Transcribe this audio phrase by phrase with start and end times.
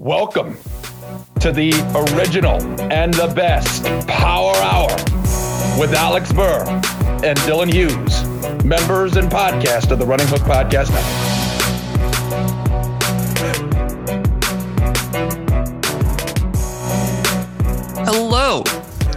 [0.00, 0.56] Welcome
[1.40, 1.72] to the
[2.14, 2.62] original
[2.92, 4.90] and the best Power Hour
[5.76, 6.62] with Alex Burr
[7.24, 8.22] and Dylan Hughes,
[8.64, 11.48] members and podcast of the Running Hook Podcast Network.
[18.06, 18.62] Hello,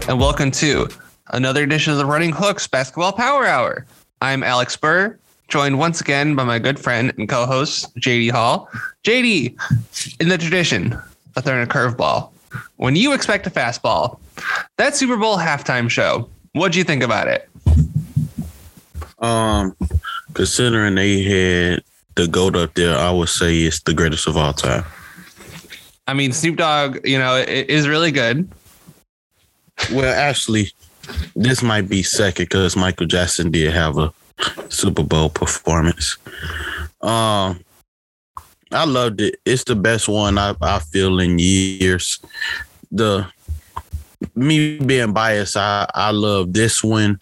[0.10, 0.88] and welcome to
[1.28, 3.86] another edition of the Running Hooks Basketball Power Hour.
[4.20, 5.20] I'm Alex Burr,
[5.52, 8.70] joined once again by my good friend and co-host JD Hall.
[9.04, 10.98] JD, in the tradition
[11.36, 12.32] of throwing a curveball,
[12.78, 14.18] when you expect a fastball,
[14.78, 17.50] that Super Bowl halftime show, what'd you think about it?
[19.20, 19.76] Um,
[20.34, 21.84] considering they had
[22.16, 24.86] the goat up there, I would say it's the greatest of all time.
[26.08, 28.50] I mean, Snoop Dogg, you know, it is really good.
[29.92, 30.72] Well, actually,
[31.36, 34.14] this might be second because Michael Jackson did have a
[34.70, 36.18] Super Bowl performance.
[37.02, 37.64] Um,
[38.72, 39.40] I loved it.
[39.46, 42.20] It's the best one I, I feel in years.
[42.92, 43.28] The
[44.36, 47.20] me being biased, I I love this one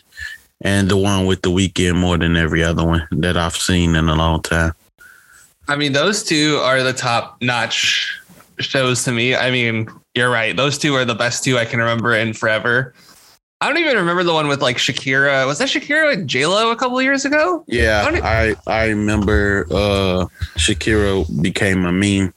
[0.61, 4.09] and the one with the Weeknd more than every other one that I've seen in
[4.09, 4.73] a long time.
[5.67, 8.20] I mean, those two are the top notch
[8.59, 9.36] shows to me.
[9.36, 10.56] I mean, you're right.
[10.56, 12.94] Those two are the best two I can remember in forever.
[13.61, 15.45] I don't even remember the one with like Shakira.
[15.45, 17.63] Was that Shakira and J Lo a couple of years ago?
[17.67, 20.25] Yeah, I I remember uh
[20.57, 22.33] Shakira became a meme.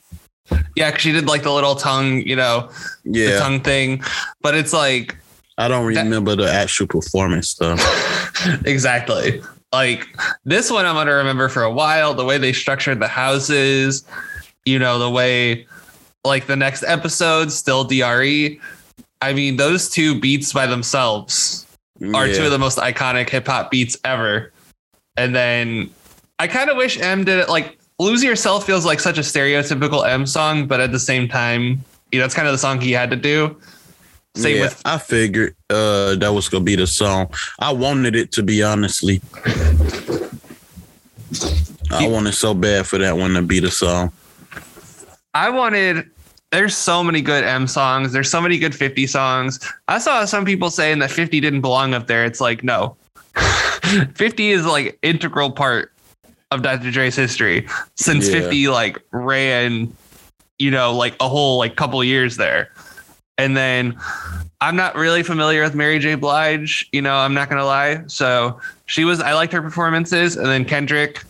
[0.76, 2.68] Yeah, cause she did like the little tongue, you know,
[3.04, 4.02] the Yeah, tongue thing.
[4.40, 5.16] But it's like
[5.58, 7.76] I don't that- remember the actual performance though.
[8.64, 10.06] exactly like
[10.44, 10.86] this one.
[10.86, 12.14] I'm gonna remember for a while.
[12.14, 14.04] The way they structured the houses,
[14.64, 15.66] you know, the way
[16.24, 18.58] like the next episode still Dre.
[19.22, 21.64] I mean, those two beats by themselves
[22.12, 24.52] are two of the most iconic hip hop beats ever.
[25.16, 25.90] And then
[26.40, 30.04] I kind of wish M did it like Lose Yourself feels like such a stereotypical
[30.06, 32.90] M song, but at the same time, you know, it's kind of the song he
[32.90, 33.56] had to do.
[34.34, 37.32] Same Yeah, with I figured uh that was gonna be the song.
[37.60, 39.20] I wanted it to be honestly.
[41.92, 44.10] I wanted so bad for that one to be the song.
[45.34, 46.10] I wanted
[46.52, 48.12] there's so many good M songs.
[48.12, 49.58] There's so many good 50 songs.
[49.88, 52.24] I saw some people saying that 50 didn't belong up there.
[52.24, 52.96] It's like, no.
[54.14, 55.92] 50 is like integral part
[56.50, 56.90] of Dr.
[56.90, 58.40] Dre's history since Yeah.
[58.42, 59.92] 50 like ran,
[60.58, 62.70] you know, like a whole like couple years there.
[63.38, 63.98] And then
[64.60, 66.14] I'm not really familiar with Mary J.
[66.14, 68.02] Blige, you know, I'm not gonna lie.
[68.06, 71.22] So she was I liked her performances, and then Kendrick.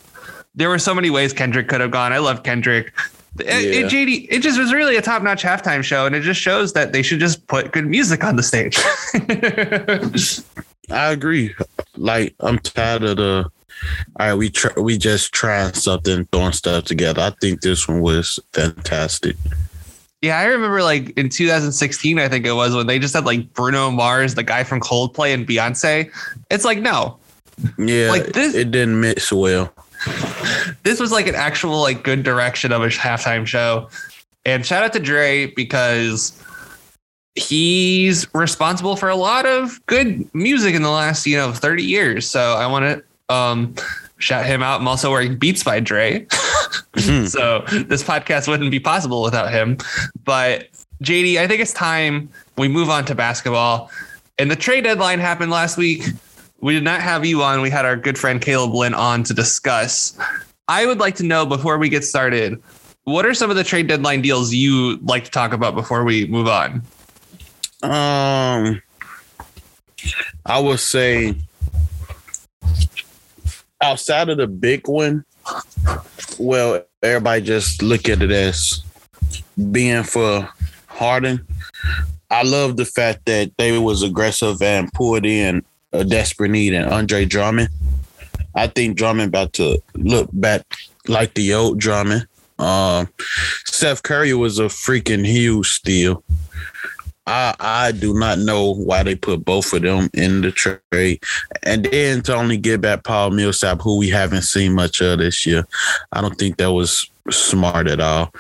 [0.55, 2.13] There were so many ways Kendrick could have gone.
[2.13, 2.93] I love Kendrick.
[3.41, 6.41] It, it- JD, it just was really a top notch halftime show, and it just
[6.41, 8.79] shows that they should just put good music on the stage.
[10.91, 11.55] I agree.
[11.97, 13.51] Like I'm tired of the
[14.21, 17.21] all right, we try, we just trying something, throwing stuff together.
[17.23, 19.37] I think this one was fantastic.
[20.21, 23.53] yeah, I remember like in 2016, I think it was when they just had like
[23.55, 26.11] Bruno Mars, the guy from Coldplay, and Beyonce.
[26.51, 27.19] It's like, no,
[27.79, 29.73] Yeah, Like this- it didn't mix well.
[30.83, 33.89] This was like an actual like good direction of a halftime show.
[34.45, 36.33] And shout out to Dre because
[37.35, 42.29] he's responsible for a lot of good music in the last, you know, 30 years.
[42.29, 42.85] So I want
[43.29, 43.75] to um
[44.19, 44.81] shout him out.
[44.81, 46.27] I'm also wearing Beats by Dre.
[46.93, 47.27] Mhm.
[47.29, 49.79] so this podcast wouldn't be possible without him.
[50.25, 50.69] But
[51.03, 53.91] JD, I think it's time we move on to basketball.
[54.39, 56.05] And the trade deadline happened last week.
[56.63, 57.61] We did not have you on.
[57.61, 60.17] We had our good friend Caleb Lynn on to discuss.
[60.69, 62.63] I would like to know before we get started,
[63.03, 66.29] what are some of the trade deadline deals you like to talk about before we
[66.29, 66.83] move on?
[67.83, 68.81] Um,
[70.47, 71.35] I would say
[73.81, 75.25] outside of the big one,
[76.39, 78.85] well, everybody just look at it as
[79.73, 80.49] being for
[80.87, 81.45] Harden.
[82.31, 86.85] I love the fact that they was aggressive and pulled in a desperate need in
[86.85, 87.69] Andre Drummond.
[88.55, 90.63] I think Drummond about to look back
[91.09, 92.27] like the old Drummond.
[92.59, 93.09] Um,
[93.65, 96.23] Seth Curry was a freaking huge steal.
[97.27, 101.23] I I do not know why they put both of them in the trade,
[101.63, 105.47] and then to only get back Paul Millsap, who we haven't seen much of this
[105.47, 105.65] year.
[106.13, 108.33] I don't think that was smart at all.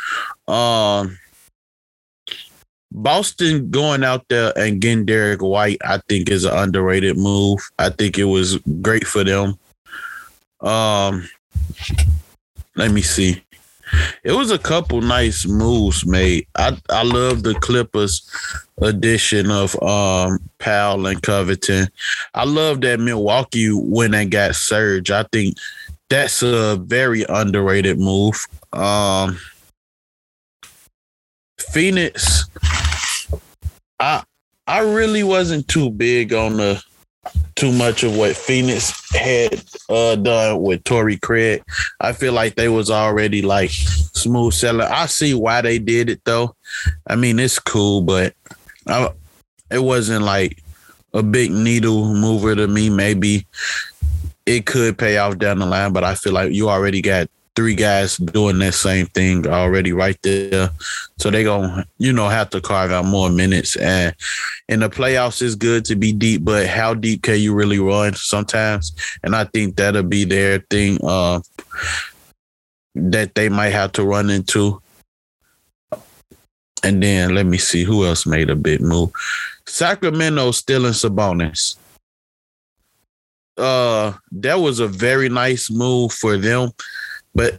[0.48, 1.18] Um,
[2.94, 7.60] Boston going out there and getting Derrick White, I think, is an underrated move.
[7.78, 9.58] I think it was great for them.
[10.60, 11.28] Um,
[12.76, 13.42] let me see.
[14.24, 16.46] It was a couple nice moves made.
[16.56, 18.22] I I love the Clippers
[18.80, 21.88] addition of um Powell and Covington.
[22.34, 25.10] I love that Milwaukee went and got Serge.
[25.10, 25.56] I think
[26.08, 28.46] that's a very underrated move.
[28.72, 29.38] Um
[31.58, 32.44] Phoenix,
[34.02, 34.24] I
[34.66, 36.82] I really wasn't too big on the
[37.54, 41.62] too much of what Phoenix had uh, done with Torrey Craig.
[42.00, 44.88] I feel like they was already like smooth selling.
[44.90, 46.56] I see why they did it though.
[47.06, 48.34] I mean, it's cool, but
[48.88, 49.10] I,
[49.70, 50.60] it wasn't like
[51.14, 52.90] a big needle mover to me.
[52.90, 53.46] Maybe
[54.46, 57.74] it could pay off down the line, but I feel like you already got three
[57.74, 60.70] guys doing that same thing already right there.
[61.18, 63.76] So they gonna, you know, have to carve out more minutes.
[63.76, 64.14] And
[64.68, 68.14] in the playoffs it's good to be deep, but how deep can you really run
[68.14, 68.92] sometimes?
[69.22, 71.40] And I think that'll be their thing uh,
[72.94, 74.80] that they might have to run into.
[76.84, 79.10] And then let me see who else made a big move.
[79.66, 81.76] Sacramento still in Sabonis.
[83.56, 86.72] Uh, that was a very nice move for them
[87.34, 87.58] but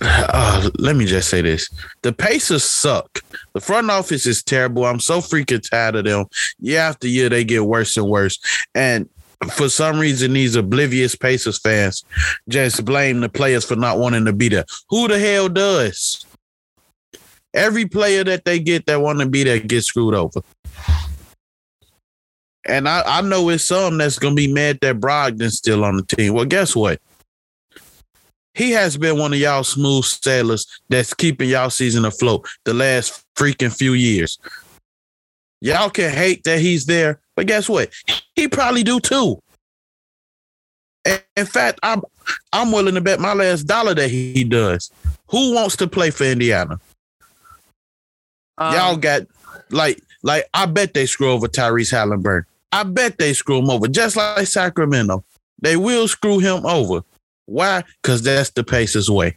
[0.00, 1.68] uh, let me just say this:
[2.02, 3.20] the Pacers suck.
[3.54, 4.84] The front office is terrible.
[4.84, 6.26] I'm so freaking tired of them.
[6.58, 8.38] Year after year, they get worse and worse.
[8.74, 9.08] And
[9.52, 12.04] for some reason, these oblivious Pacers fans
[12.48, 14.64] just blame the players for not wanting to be there.
[14.90, 16.24] Who the hell does?
[17.54, 20.42] Every player that they get that want to be there gets screwed over.
[22.68, 26.02] And I, I know it's some that's gonna be mad that Brogdon's still on the
[26.02, 26.34] team.
[26.34, 27.00] Well, guess what?
[28.56, 33.22] He has been one of y'all smooth sailors that's keeping y'all season afloat the last
[33.36, 34.38] freaking few years.
[35.60, 37.92] Y'all can hate that he's there, but guess what?
[38.34, 39.38] He probably do too.
[41.36, 42.02] In fact, I'm
[42.52, 44.90] I'm willing to bet my last dollar that he does.
[45.28, 46.80] Who wants to play for Indiana?
[48.58, 49.22] Um, y'all got
[49.70, 52.46] like like I bet they screw over Tyrese Halliburton.
[52.72, 55.24] I bet they screw him over, just like Sacramento.
[55.60, 57.02] They will screw him over.
[57.46, 57.84] Why?
[58.02, 59.36] Because that's the Pacers way.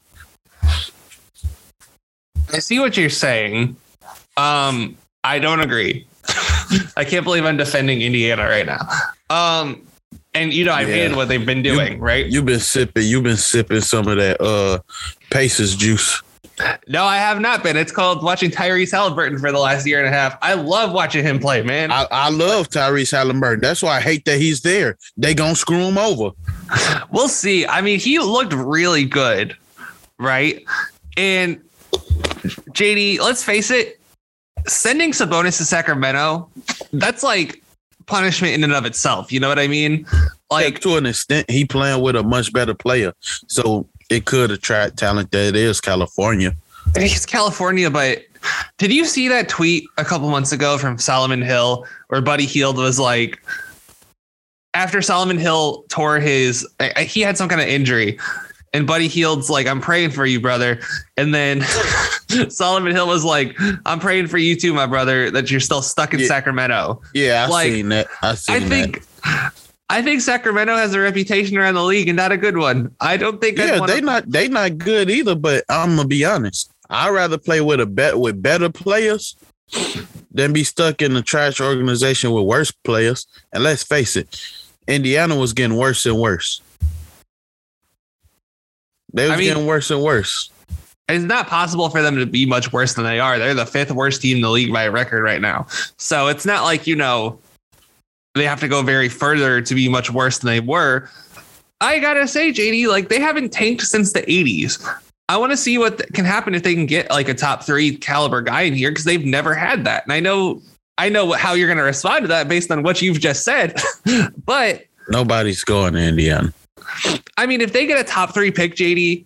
[2.51, 3.75] I see what you're saying.
[4.37, 6.07] Um, I don't agree.
[6.97, 8.87] I can't believe I'm defending Indiana right now.
[9.29, 9.87] Um,
[10.33, 10.87] and you know, I yeah.
[10.87, 12.25] hated what they've been doing, you, right?
[12.25, 14.79] You've been sipping, you've been sipping some of that uh
[15.31, 16.21] Pacers juice.
[16.87, 17.77] No, I have not been.
[17.77, 20.37] It's called watching Tyrese Halliburton for the last year and a half.
[20.41, 21.91] I love watching him play, man.
[21.91, 23.61] I, I love Tyrese Halliburton.
[23.61, 24.97] That's why I hate that he's there.
[25.17, 26.31] They gonna screw him over.
[27.11, 27.65] We'll see.
[27.65, 29.57] I mean, he looked really good,
[30.19, 30.63] right?
[31.17, 31.59] And
[32.69, 33.99] JD, let's face it,
[34.67, 36.47] sending Sabonis to Sacramento,
[36.93, 37.63] that's like
[38.05, 39.31] punishment in and of itself.
[39.31, 40.05] You know what I mean?
[40.51, 43.13] Like yeah, to an extent, he playing with a much better player.
[43.47, 46.55] So it could attract talent that is California.
[46.95, 48.23] It's California, but
[48.77, 52.77] did you see that tweet a couple months ago from Solomon Hill where Buddy Hield
[52.77, 53.39] was like,
[54.73, 56.67] after Solomon Hill tore his,
[56.99, 58.19] he had some kind of injury.
[58.71, 60.79] And Buddy Hield's like, I'm praying for you, brother.
[61.17, 61.61] And then
[62.49, 66.13] Solomon Hill was like, I'm praying for you too, my brother, that you're still stuck
[66.13, 66.27] in yeah.
[66.27, 67.01] Sacramento.
[67.15, 68.07] Yeah, I've like, seen that.
[68.21, 69.53] I've seen I think that.
[69.89, 72.95] I think Sacramento has a reputation around the league and not a good one.
[72.99, 73.57] I don't think.
[73.57, 75.35] Yeah, they not they not good either.
[75.35, 76.71] But I'm gonna be honest.
[76.89, 79.35] I'd rather play with a bet with better players
[80.31, 83.25] than be stuck in a trash organization with worse players.
[83.51, 84.39] And let's face it,
[84.87, 86.61] Indiana was getting worse and worse.
[89.11, 90.51] They was I mean, getting worse and worse.
[91.07, 93.39] It's not possible for them to be much worse than they are.
[93.39, 95.65] They're the fifth worst team in the league by record right now.
[95.97, 97.39] So it's not like you know
[98.35, 101.09] they have to go very further to be much worse than they were.
[101.81, 104.85] I gotta say, JD, like they haven't tanked since the 80s.
[105.29, 107.95] I want to see what can happen if they can get like a top three
[107.95, 110.03] caliber guy in here because they've never had that.
[110.03, 110.59] And I know,
[110.97, 113.79] I know how you're going to respond to that based on what you've just said,
[114.45, 116.51] but nobody's going to Indiana.
[117.37, 119.23] I mean, if they get a top three pick, JD,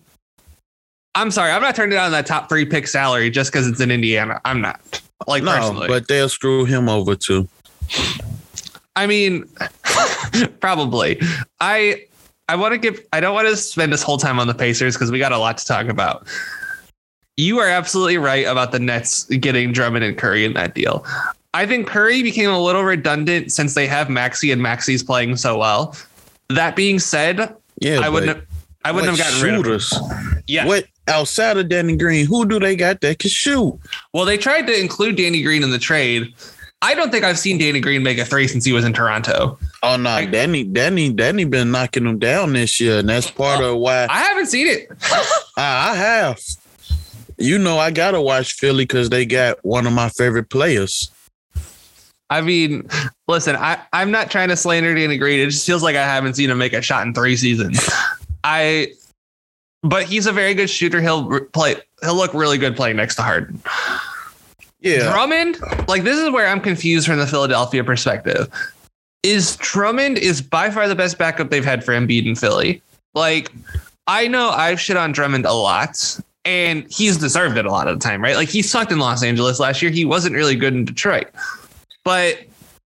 [1.14, 3.90] I'm sorry, I'm not turning down that top three pick salary just because it's in
[3.90, 4.42] Indiana.
[4.44, 5.88] I'm not like no, personally.
[5.88, 7.48] but they'll screw him over too.
[8.96, 9.48] I mean,
[10.60, 11.20] probably.
[11.60, 12.06] I
[12.48, 13.04] I want to give.
[13.12, 15.38] I don't want to spend this whole time on the Pacers because we got a
[15.38, 16.26] lot to talk about.
[17.36, 21.04] You are absolutely right about the Nets getting Drummond and Curry in that deal.
[21.52, 25.58] I think Curry became a little redundant since they have Maxey and Maxey's playing so
[25.58, 25.96] well.
[26.48, 28.44] That being said, yeah, I wouldn't.
[28.84, 29.92] I wouldn't have gotten shooters.
[29.92, 30.42] rid of him.
[30.46, 30.66] Yeah.
[30.66, 32.26] What outside of Danny Green?
[32.26, 33.78] Who do they got that can shoot?
[34.12, 36.34] Well, they tried to include Danny Green in the trade,
[36.84, 39.58] I don't think I've seen Danny Green make a three since he was in Toronto.
[39.82, 43.64] Oh no, I, Danny, Danny, Danny been knocking him down this year, and that's part
[43.64, 44.88] of why I haven't seen it.
[45.56, 46.38] I, I have.
[47.38, 51.10] You know, I gotta watch Philly because they got one of my favorite players.
[52.28, 52.86] I mean,
[53.28, 55.40] listen, I, I'm not trying to slander Danny Green.
[55.40, 57.88] It just feels like I haven't seen him make a shot in three seasons.
[58.44, 58.88] I,
[59.82, 61.00] but he's a very good shooter.
[61.00, 61.76] He'll play.
[62.02, 63.62] He'll look really good playing next to Harden.
[64.84, 65.10] Yeah.
[65.10, 68.48] Drummond, like this is where I'm confused from the Philadelphia perspective.
[69.22, 72.82] Is Drummond is by far the best backup they've had for Embiid in Philly.
[73.14, 73.50] Like,
[74.06, 77.98] I know I've shit on Drummond a lot, and he's deserved it a lot of
[77.98, 78.36] the time, right?
[78.36, 79.90] Like he sucked in Los Angeles last year.
[79.90, 81.28] He wasn't really good in Detroit,
[82.04, 82.38] but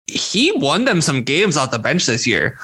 [0.08, 2.58] he won them some games off the bench this year.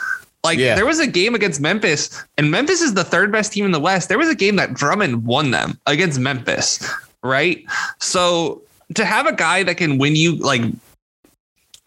[0.43, 0.73] Like Yeah.
[0.73, 2.09] there was a game against Memphis,
[2.39, 4.09] and Memphis is the third best team in the West.
[4.09, 6.83] There was a game that Drummond won them against Memphis,
[7.21, 7.63] right?
[7.99, 8.63] So
[8.95, 10.61] to have a guy that can win you like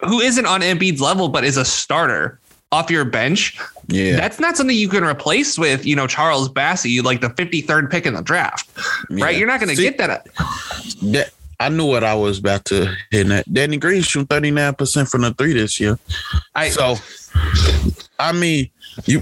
[0.01, 2.39] who isn't on Embiid's level but is a starter
[2.71, 3.57] off your bench,
[3.87, 4.17] Yeah.
[4.17, 8.05] that's not something you can replace with, you know, Charles Bassey, like the 53rd pick
[8.05, 8.69] in the draft,
[9.09, 9.37] right?
[9.37, 10.25] You're not going to get that.
[11.03, 11.29] that.
[11.57, 13.27] I knew what I was about to hit.
[13.27, 15.97] That Danny Green shooting thirty nine percent from the three this year.
[16.53, 16.95] I So,
[18.19, 18.69] I mean,
[19.05, 19.21] you.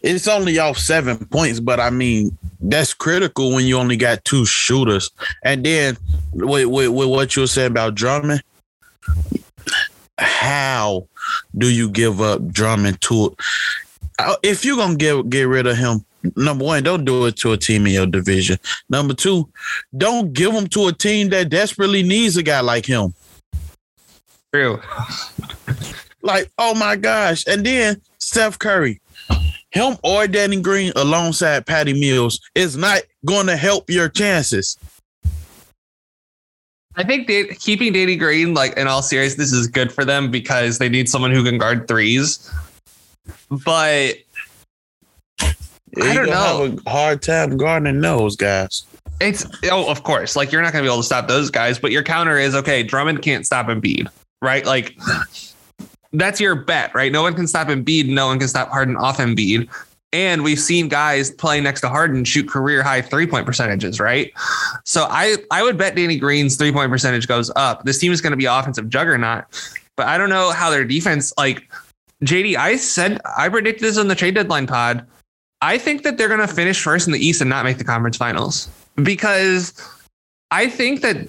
[0.00, 4.44] It's only off seven points, but I mean that's critical when you only got two
[4.46, 5.10] shooters.
[5.44, 5.96] And then
[6.32, 8.42] with, with, with what you were saying about Drummond,
[10.18, 11.06] how
[11.56, 13.36] do you give up Drummond to?
[14.18, 16.04] Uh, If you're gonna get get rid of him,
[16.36, 18.58] number one, don't do it to a team in your division.
[18.88, 19.48] Number two,
[19.96, 23.12] don't give him to a team that desperately needs a guy like him.
[24.52, 24.80] true.
[26.22, 27.46] Like, oh my gosh.
[27.46, 29.00] And then Steph Curry,
[29.76, 34.76] him or Danny Green alongside Patty Mills is not going to help your chances.
[36.96, 40.78] I think they, keeping Danny Green, like in all seriousness, is good for them because
[40.78, 42.50] they need someone who can guard threes.
[43.50, 44.16] But
[46.02, 46.70] I don't know.
[46.70, 48.86] Have a hard time guarding those guys.
[49.20, 51.78] it's oh, of course, like you're not going to be able to stop those guys.
[51.78, 52.82] But your counter is okay.
[52.82, 54.08] Drummond can't stop Embiid,
[54.42, 54.64] right?
[54.64, 54.96] Like
[56.18, 57.12] that's your bet, right?
[57.12, 58.08] No one can stop Embiid.
[58.08, 59.68] No one can stop Harden off Embiid.
[60.12, 64.32] And we've seen guys playing next to Harden shoot career high three point percentages, right?
[64.84, 67.84] So I I would bet Danny Green's three point percentage goes up.
[67.84, 69.44] This team is going to be offensive juggernaut,
[69.96, 71.70] but I don't know how their defense like
[72.24, 72.56] JD.
[72.56, 75.04] I said I predicted this on the trade deadline pod.
[75.60, 77.84] I think that they're going to finish first in the East and not make the
[77.84, 78.68] conference finals
[79.02, 79.74] because
[80.50, 81.28] I think that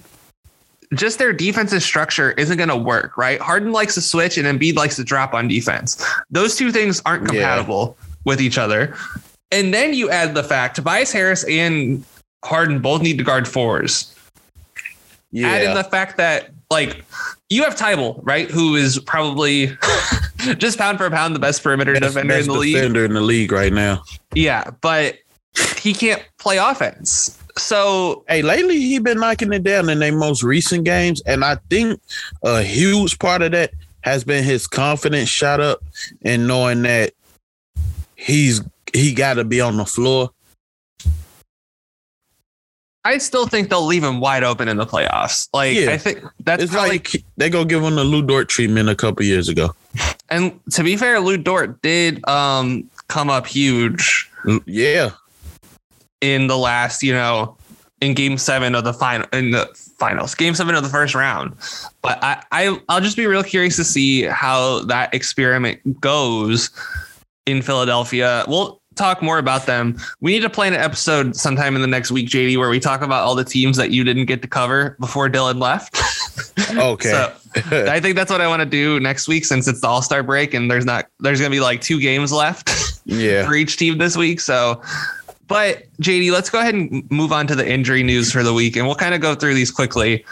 [0.94, 3.40] just their defensive structure isn't going to work, right?
[3.40, 6.02] Harden likes to switch and Embiid likes to drop on defense.
[6.30, 7.28] Those two things aren't Yeah.
[7.28, 8.94] compatible with each other.
[9.50, 12.04] And then you add the fact Tobias Harris and
[12.44, 14.14] Harden both need to guard fours.
[15.32, 15.48] Yeah.
[15.48, 17.02] Add in the fact that like
[17.50, 18.50] you have Thybulle, right?
[18.50, 19.76] Who is probably
[20.58, 22.74] just pound for pound the best perimeter best, defender in best the league.
[22.74, 24.02] defender in the league right now.
[24.34, 25.16] Yeah, but
[25.78, 27.38] he can't play offense.
[27.58, 31.56] So Hey, lately he been knocking it down in their most recent games, and I
[31.70, 32.00] think
[32.42, 33.72] a huge part of that
[34.02, 35.80] has been his confidence shot up
[36.22, 37.12] and knowing that
[38.16, 38.60] he's
[38.94, 40.30] he got to be on the floor.
[43.04, 45.48] I still think they'll leave him wide open in the playoffs.
[45.54, 45.92] Like Yeah.
[45.92, 48.94] I think that's It's probably like they go give him the Lu Dort treatment a
[48.94, 49.74] couple years ago.
[50.28, 54.30] and to be fair, Lu Dort did um come up huge
[54.66, 55.10] Yeah,
[56.20, 57.56] in the last, you know,
[58.00, 59.66] in game seven of the final in the
[59.98, 61.54] finals, game seven of the first round.
[62.02, 66.70] But I, I I'll just be real curious to see how that experiment goes
[67.46, 68.44] in Philadelphia.
[68.46, 69.96] We'll talk more about them.
[70.20, 73.00] We need to plan an episode sometime in the next week, JD, where we talk
[73.00, 75.96] about all the teams that you didn't get to cover before Dylan left.
[76.76, 77.08] okay.
[77.08, 77.32] So
[77.90, 80.22] I think that's what I want to do next week since it's the All Star
[80.22, 83.98] break and there's not there's gonna be like two games left yeah, for each team
[83.98, 84.40] this week.
[84.40, 84.82] So,
[85.48, 88.76] but JD, let's go ahead and move on to the injury news for the week,
[88.76, 90.24] and we'll kind of go through these quickly.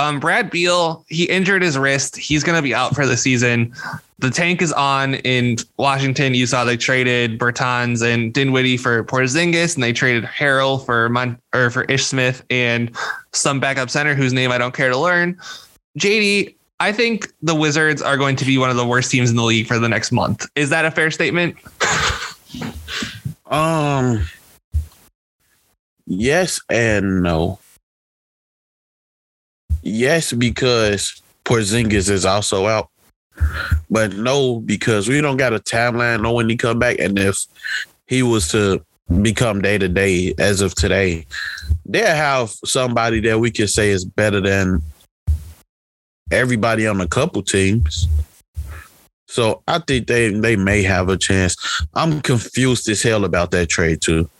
[0.00, 2.16] Um, Brad Beal, he injured his wrist.
[2.16, 3.72] He's going to be out for the season.
[4.18, 6.34] The tank is on in Washington.
[6.34, 11.38] You saw they traded Bertans and Dinwiddie for Porzingis, and they traded Harrell for Mon-
[11.54, 12.90] or for Ish Smith and
[13.32, 15.38] some backup center whose name I don't care to learn.
[15.98, 19.36] JD, I think the Wizards are going to be one of the worst teams in
[19.36, 20.46] the league for the next month.
[20.56, 21.56] Is that a fair statement?
[23.46, 24.26] Um.
[26.06, 27.58] Yes and no.
[29.82, 32.88] Yes, because Porzingis is also out,
[33.90, 36.26] but no, because we don't got a timeline.
[36.26, 37.44] on when he come back, and if
[38.06, 38.82] he was to
[39.22, 41.26] become day to day as of today,
[41.84, 44.82] they'll have somebody that we can say is better than
[46.30, 48.08] everybody on a couple teams.
[49.26, 51.56] So I think they they may have a chance.
[51.94, 54.30] I'm confused as hell about that trade too.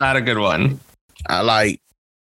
[0.00, 0.80] Not a good one.
[1.28, 1.80] I like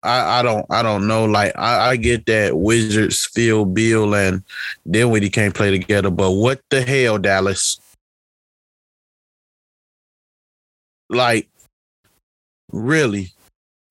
[0.04, 1.26] I, I don't I don't know.
[1.26, 4.44] Like I, I get that Wizards feel Beal and
[4.90, 7.80] Dinwiddie can't play together, but what the hell, Dallas?
[11.10, 11.48] Like,
[12.72, 13.32] really?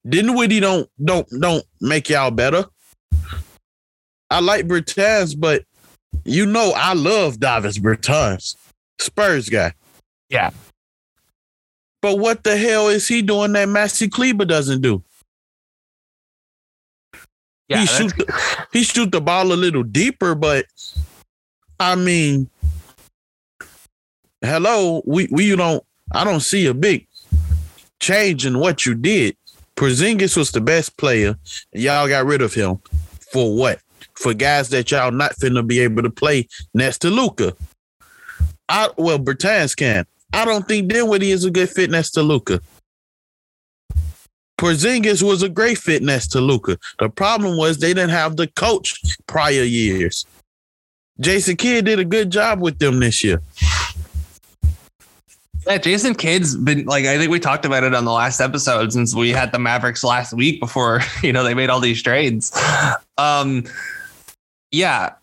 [0.08, 2.66] Dinwiddie don't don't don't make y'all better.
[4.30, 5.64] I like Bertans, but
[6.24, 8.56] you know I love Davis Bertans,
[8.98, 9.72] Spurs guy.
[10.28, 10.50] Yeah.
[12.02, 15.02] But what the hell is he doing that Maxi Kleber doesn't do?
[17.68, 20.66] Yeah, he shoot the, he shoot the ball a little deeper, but
[21.80, 22.50] I mean,
[24.42, 27.06] hello, we we don't I don't see a big
[28.00, 29.36] change in what you did.
[29.76, 31.36] Porzingis was the best player,
[31.72, 32.80] y'all got rid of him
[33.32, 33.80] for what?
[34.14, 37.54] For guys that y'all not finna be able to play next to Luka.
[38.68, 40.04] I well, Bertans can.
[40.32, 42.60] I don't think Dinwiddie is a good fit next to Luka.
[44.58, 46.78] Porzingis was a great fit next to Luka.
[47.00, 48.94] The problem was they didn't have the coach
[49.26, 50.24] prior years.
[51.20, 53.42] Jason Kidd did a good job with them this year.
[55.66, 58.92] Yeah, Jason Kidd's been like I think we talked about it on the last episode
[58.92, 62.56] since we had the Mavericks last week before you know they made all these trades.
[63.18, 63.64] Um,
[64.70, 65.14] yeah,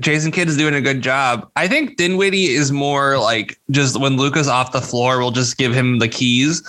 [0.00, 1.50] Jason Kidd is doing a good job.
[1.56, 5.74] I think Dinwiddie is more like just when Luka's off the floor, we'll just give
[5.74, 6.62] him the keys.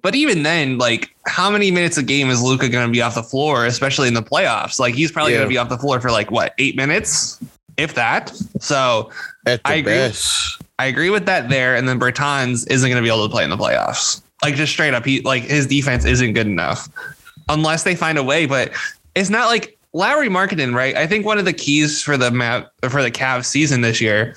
[0.00, 3.14] But even then, like how many minutes a game is Luka going to be off
[3.14, 4.80] the floor, especially in the playoffs?
[4.80, 5.38] Like he's probably Yeah.
[5.40, 7.38] going to be off the floor for like what eight minutes,
[7.76, 8.30] if that.
[8.60, 9.10] So
[9.46, 9.92] At the I agree.
[9.92, 10.60] best.
[10.78, 11.76] I agree with that there.
[11.76, 14.22] And then Bertans isn't going to be able to play in the playoffs.
[14.42, 16.88] Like just straight up, he like his defense isn't good enough
[17.48, 18.46] unless they find a way.
[18.46, 18.72] But
[19.14, 20.96] it's not like Lauri Markkanen, right?
[20.96, 24.34] I think one of the keys for the map for the Cavs season this year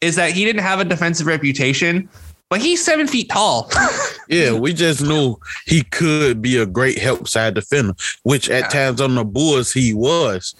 [0.00, 2.08] is that he didn't have a defensive reputation,
[2.48, 3.70] but he's seven feet tall.
[4.26, 7.92] Yeah, we just knew he could be a great help side defender,
[8.22, 8.68] which at Yeah.
[8.86, 10.54] times on the Bulls he was.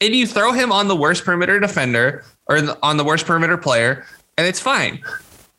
[0.00, 4.06] and you throw him on the worst perimeter defender or on the worst perimeter player,
[4.38, 5.02] and it's fine.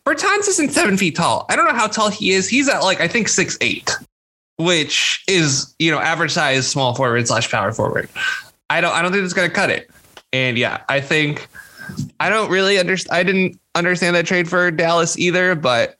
[0.06, 1.46] Bertans isn't seven feet tall.
[1.50, 2.48] I don't know how tall he is.
[2.48, 3.92] He's at like I think six eight,
[4.58, 8.10] which is you know average size small forward slash power forward.
[8.70, 9.90] I don't I don't think it's gonna cut it.
[10.32, 11.48] And yeah, I think
[12.20, 13.18] I don't really understand.
[13.18, 15.98] I didn't understand that trade for Dallas either, but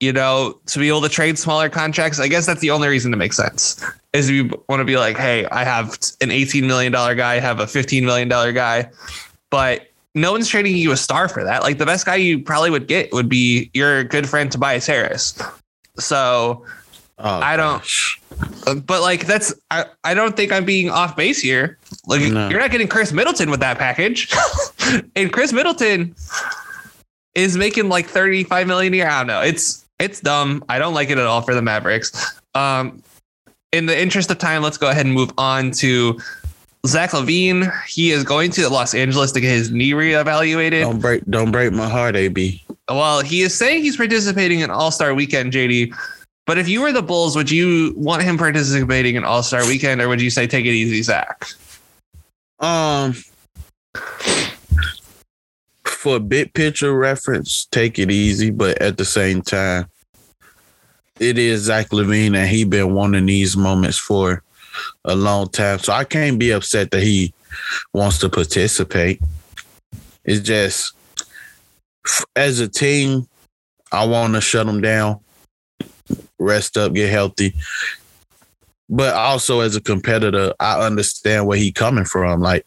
[0.00, 3.10] you know, to be able to trade smaller contracts, I guess that's the only reason
[3.10, 3.84] to make sense.
[4.12, 7.58] Is you want to be like, hey, I have an $18 million guy, I have
[7.58, 8.90] a $15 million guy,
[9.50, 11.62] but no one's trading you a star for that.
[11.62, 15.40] Like the best guy you probably would get would be your good friend Tobias Harris.
[15.98, 16.64] So,
[17.20, 18.20] Oh, I don't- gosh.
[18.66, 21.78] uh, but like that's I, I don't think I'm being off base here.
[22.06, 22.48] Like No.
[22.48, 24.32] you're not getting Khris Middleton with that package.
[25.16, 26.14] and Khris Middleton
[27.34, 29.08] is making like 35 million a year.
[29.08, 29.40] I don't know.
[29.42, 30.64] It's it's dumb.
[30.68, 32.38] I don't like it at all for the Mavericks.
[32.54, 33.02] Um
[33.72, 36.18] in the interest of time, let's go ahead and move on to
[36.86, 37.70] Zach LaVine.
[37.88, 40.82] He is going to Los Angeles to get his knee reevaluated.
[40.82, 42.64] Don't break don't break my heart, AB.
[42.88, 45.92] Well, he is saying he's participating in All Star Weekend, JD.
[46.48, 50.00] But if you were the Bulls, would you want him participating in All Star Weekend,
[50.00, 51.46] or would you say take it easy, Zach?
[52.58, 53.14] Um
[55.84, 59.88] for big picture reference, take it easy, but at the same time,
[61.20, 64.42] it is Zach LaVine and he been wanting these moments for
[65.04, 65.80] a long time.
[65.80, 67.34] So I can't be upset that he
[67.92, 69.20] wants to participate.
[70.24, 70.94] It's just
[72.34, 73.28] as a team,
[73.92, 75.20] I want to shut them down,
[76.38, 77.54] rest up, get healthy.
[78.88, 82.40] But also as a competitor, I understand where he coming from.
[82.40, 82.64] Like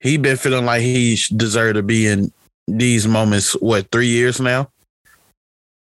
[0.00, 2.32] he been feeling like he deserved to be in
[2.66, 3.52] these moments.
[3.54, 4.70] What three years now?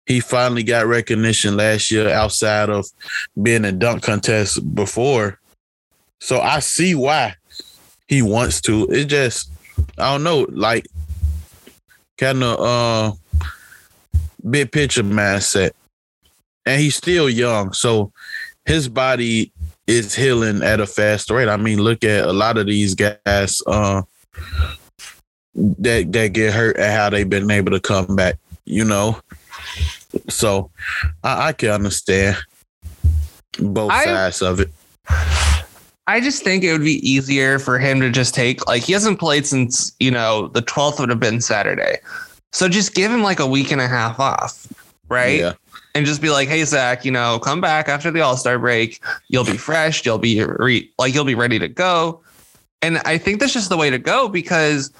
[0.06, 2.87] He finally got recognition last year outside of
[3.42, 5.40] being a dunk contest before.
[6.20, 7.34] So I see why
[8.06, 8.87] he wants to.
[8.90, 9.50] It just
[9.98, 10.87] I don't know, like
[12.18, 13.12] kind of uh
[14.48, 15.72] big picture mindset.
[16.66, 18.12] And he's still young, so
[18.64, 19.53] his body
[19.87, 21.48] is healing at a fast rate.
[21.48, 24.03] I mean, look at a lot of these guys uh,
[25.55, 28.38] that that get hurt and how they've been able to come back.
[28.64, 29.20] You know,
[30.29, 30.70] so
[31.22, 32.37] I, I can understand
[33.59, 34.70] both I- sides of it.
[36.07, 39.18] I just think it would be easier for him to just take like he hasn't
[39.18, 41.96] played since you know the 12th would have been Saturday,
[42.53, 44.66] so just give him like a week and a half off,
[45.09, 45.40] right?
[45.40, 45.53] Yeah,
[45.94, 49.02] and just be like, "Hey Zach, you know, come back after the All Star break.
[49.28, 50.04] You'll be fresh.
[50.04, 52.20] You'll be re- like you'll be ready to go."
[52.83, 54.92] And I think that's just the way to go because,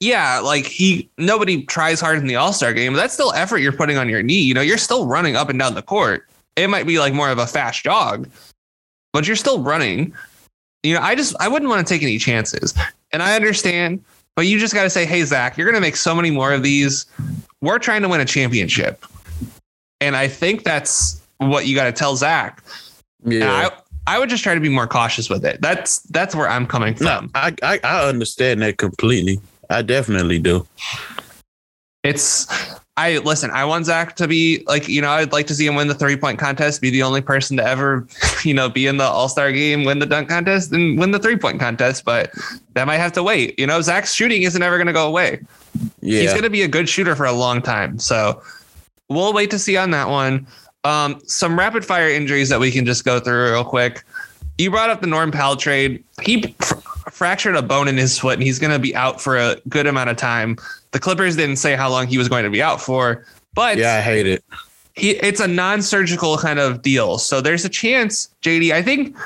[0.00, 2.94] yeah, like he nobody tries hard in the All Star game.
[2.94, 4.40] But that's still effort you're putting on your knee.
[4.40, 6.26] You know, you're still running up and down the court.
[6.56, 8.28] It might be like more of a fast jog,
[9.12, 10.12] but you're still running.
[10.82, 12.74] You know, I just I wouldn't want to take any chances.
[13.12, 14.04] And I understand,
[14.36, 16.52] but you just got to say, "Hey Zach, you're going to make so many more
[16.52, 17.06] of these.
[17.60, 19.04] We're trying to win a championship."
[20.00, 22.62] And I think that's what you got to tell Zach.
[23.24, 23.70] Yeah.
[24.06, 25.60] I, I would just try to be more cautious with it.
[25.60, 27.30] That's that's where I'm coming No, from.
[27.34, 29.40] I, I I understand that completely.
[29.70, 30.66] I definitely do.
[32.04, 32.46] It's
[32.96, 33.50] I listen.
[33.50, 35.10] I want Zach to be like you know.
[35.10, 37.64] I'd like to see him win the three point contest, be the only person to
[37.64, 38.06] ever
[38.44, 41.18] you know be in the All Star game, win the dunk contest, and win the
[41.18, 42.04] three point contest.
[42.04, 42.32] But
[42.74, 43.58] that might have to wait.
[43.58, 45.40] You know, Zach's shooting isn't ever going to go away.
[46.00, 46.22] Yeah.
[46.22, 47.98] He's going to be a good shooter for a long time.
[47.98, 48.42] So
[49.08, 50.46] we'll wait to see on that one.
[50.84, 54.04] Um, some rapid fire injuries that we can just go through real quick.
[54.58, 56.02] You brought up the Norm Powell trade.
[56.22, 56.74] He fr-
[57.10, 59.86] fractured a bone in his foot and he's going to be out for a good
[59.86, 60.56] amount of time.
[60.92, 63.96] The Clippers didn't say how long he was going to be out for, but yeah,
[63.96, 64.44] I hate it.
[64.94, 67.18] he, it's a non-surgical kind of deal.
[67.18, 68.72] So there's a chance, JD.
[68.72, 69.16] I think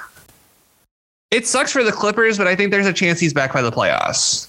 [1.31, 3.71] it sucks for the Clippers, but I think there's a chance he's back by the
[3.71, 4.49] playoffs.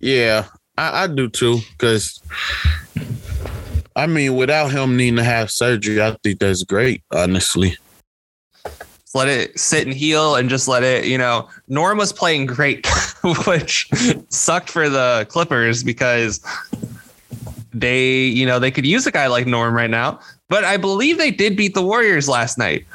[0.00, 0.46] Yeah,
[0.78, 1.58] I, I do too.
[1.72, 2.20] Because
[4.00, 7.02] I mean, without him needing to have surgery, I think that's great.
[7.12, 7.76] Honestly,
[8.64, 12.46] Just let it sit and heal and just let it, you know, Norm was playing
[12.46, 12.86] great,
[13.46, 13.90] which
[14.30, 16.40] sucked for the Clippers because
[17.74, 20.18] they, you know, they could use a guy like Norm right now.
[20.48, 22.86] But I believe they did beat the Warriors last night.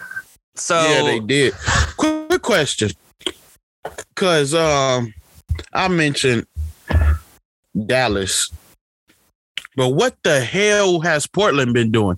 [0.56, 1.54] So yeah, they did.
[1.98, 2.90] Quick question,
[3.84, 5.14] because um,
[5.72, 6.48] I mentioned
[7.86, 8.52] Dallas,
[9.76, 12.18] but what the hell has Portland been doing?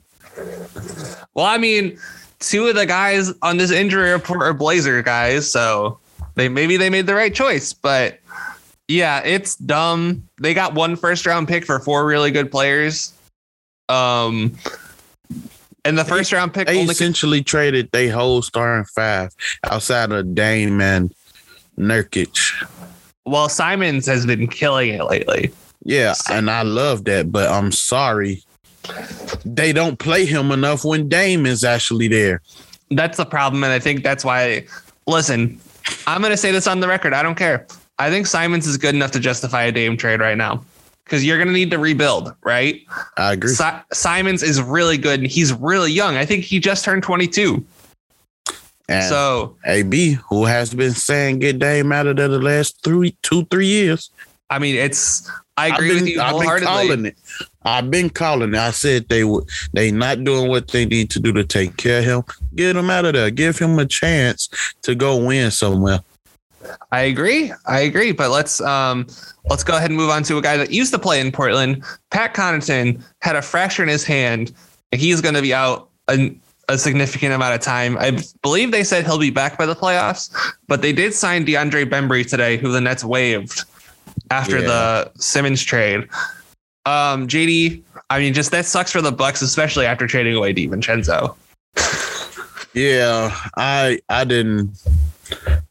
[1.33, 1.97] well, I mean,
[2.39, 5.99] two of the guys on this injury report are Blazer guys, so
[6.35, 8.19] they maybe they made the right choice, but
[8.87, 10.27] yeah, it's dumb.
[10.39, 13.13] They got one first round pick for four really good players.
[13.89, 14.57] Um
[15.83, 20.81] and the first round pick They essentially traded their whole starting five outside of Dame
[20.81, 21.13] and
[21.77, 22.67] Nurkic.
[23.25, 25.51] well Simons has been killing it lately.
[25.83, 28.43] Yeah, and I love that, but I'm sorry.
[29.45, 32.41] They don't play him enough when Dame is actually there.
[32.91, 34.65] That's the problem, and I think that's why
[35.07, 35.59] listen,
[36.05, 37.13] I'm gonna say this on the record.
[37.13, 37.65] I don't care.
[37.99, 40.63] I think Simons is good enough to justify a Dame trade right now.
[41.03, 42.81] Because you're gonna need to rebuild, right?
[43.15, 43.53] I agree.
[43.53, 46.17] Si- Simons is really good and he's really young.
[46.17, 47.65] I think he just turned 22.
[48.89, 53.17] And So, AB, who has been saying get Dame out of there the last three,
[53.21, 54.11] two, three years.
[54.49, 57.17] I mean, it's, I I've agree been, with you I've been calling it.
[57.63, 58.59] I've been calling it.
[58.59, 59.49] I said they would.
[59.73, 62.23] They not doing what they need to do to take care of him.
[62.55, 63.31] Get him out of there.
[63.31, 64.49] Give him a chance
[64.83, 65.99] to go win somewhere.
[66.91, 67.51] I agree.
[67.65, 68.11] I agree.
[68.11, 69.07] But let's um
[69.45, 71.83] let's go ahead and move on to a guy that used to play in Portland.
[72.11, 74.53] Pat Connaughton had a fracture in his hand.
[74.91, 76.35] He's going to be out a,
[76.69, 77.97] a significant amount of time.
[77.97, 80.33] I believe they said he'll be back by the playoffs,
[80.67, 83.65] but they did sign DeAndre Bembry today, who the Nets waived
[84.31, 84.67] after Yeah.
[84.67, 86.07] the Simmons trade.
[86.85, 91.35] Um, JD, I mean, just that sucks for the Bucks, especially after trading away DiVincenzo.
[92.73, 94.77] Yeah, I I didn't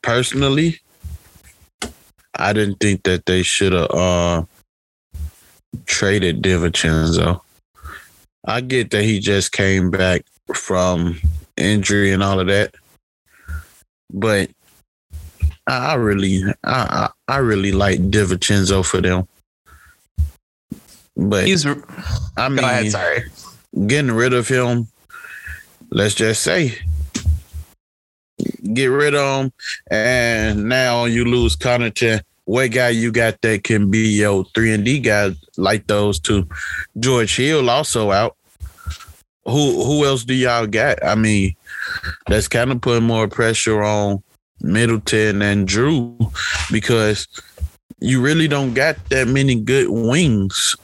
[0.03, 0.81] personally.
[2.35, 4.43] I didn't think that they should have uh
[5.85, 7.41] traded DiVincenzo.
[8.45, 11.21] I get that he just came back from
[11.57, 12.75] injury and all of that,
[14.13, 14.51] but
[15.67, 19.27] I, really I I I really like DiVincenzo for them.
[21.17, 21.67] But He's
[22.37, 22.91] I mean, ahead.
[22.93, 23.25] Sorry.
[23.87, 24.87] getting rid of him,
[25.91, 26.79] let's just say,
[28.73, 29.53] get rid of him,
[29.91, 32.21] and now you lose Connaughton.
[32.45, 36.47] What guy you got that can be your three and D guy like those two?
[37.01, 38.37] George Hill also out.
[39.47, 41.05] Who who else do y'all got?
[41.05, 41.57] I mean,
[42.27, 44.23] that's kind of putting more pressure on
[44.61, 46.33] Middleton and Jrue
[46.71, 47.29] because
[48.01, 50.77] you really don't got that many good wings.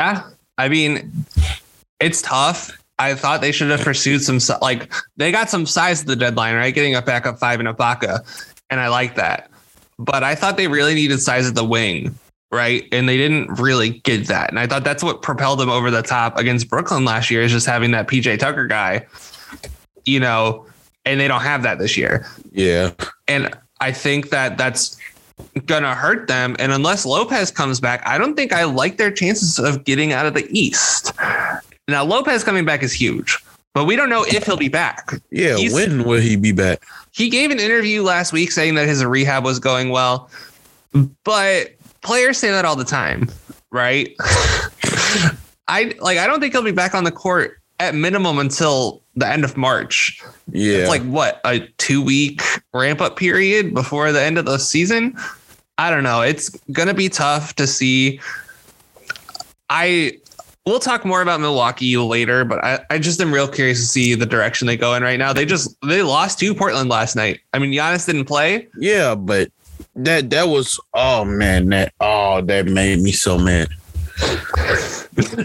[0.00, 1.12] Yeah, I mean,
[2.00, 2.70] it's tough.
[2.98, 6.56] I thought they should have pursued some like they got some size at the deadline,
[6.56, 6.74] right?
[6.74, 8.20] Getting a backup five in Ibaka,
[8.70, 9.50] and I like that.
[9.98, 12.16] But I thought they really needed size at the wing,
[12.50, 12.84] right?
[12.92, 14.50] And they didn't really get that.
[14.50, 17.52] And I thought that's what propelled them over the top against Brooklyn last year is
[17.52, 19.06] just having that PJ Tucker guy,
[20.04, 20.66] you know,
[21.04, 22.26] and they don't have that this year.
[22.52, 22.92] Yeah.
[23.26, 24.96] And I think that that's
[25.66, 26.56] gonna hurt them.
[26.58, 30.26] And unless Lopez comes back, I don't think I like their chances of getting out
[30.26, 31.12] of the East.
[31.86, 33.38] Now Lopez coming back is huge,
[33.74, 35.10] but we don't know if he'll be back.
[35.30, 36.82] Yeah, He's- when will he be back?
[37.12, 40.30] He gave an interview last week saying that his rehab was going well,
[41.24, 43.28] but players say that all the time,
[43.70, 44.14] right?
[45.68, 49.26] I like I don't think he'll be back on the court at minimum until the
[49.26, 50.22] end of March.
[50.50, 54.58] Yeah, It's like what a two week ramp up period before the end of the
[54.58, 55.16] season.
[55.76, 56.22] I don't know.
[56.22, 58.20] It's gonna be tough to see.
[59.70, 60.18] I
[60.66, 64.14] we'll talk more about Milwaukee later, but I, I just am real curious to see
[64.14, 65.32] the direction they go in right now.
[65.32, 67.40] They just they lost to Portland last night.
[67.52, 68.68] I mean, Giannis didn't play.
[68.78, 69.50] Yeah, but
[69.96, 73.68] that that was oh man, that oh that made me so mad.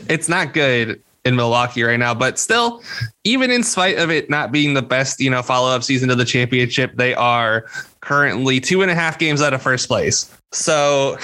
[0.10, 2.84] it's not good in Milwaukee right now, but still,
[3.24, 6.16] even in spite of it not being the best, you know, follow up season to
[6.16, 7.66] the championship, they are
[8.02, 10.36] currently two and a half games out of first place.
[10.52, 11.18] So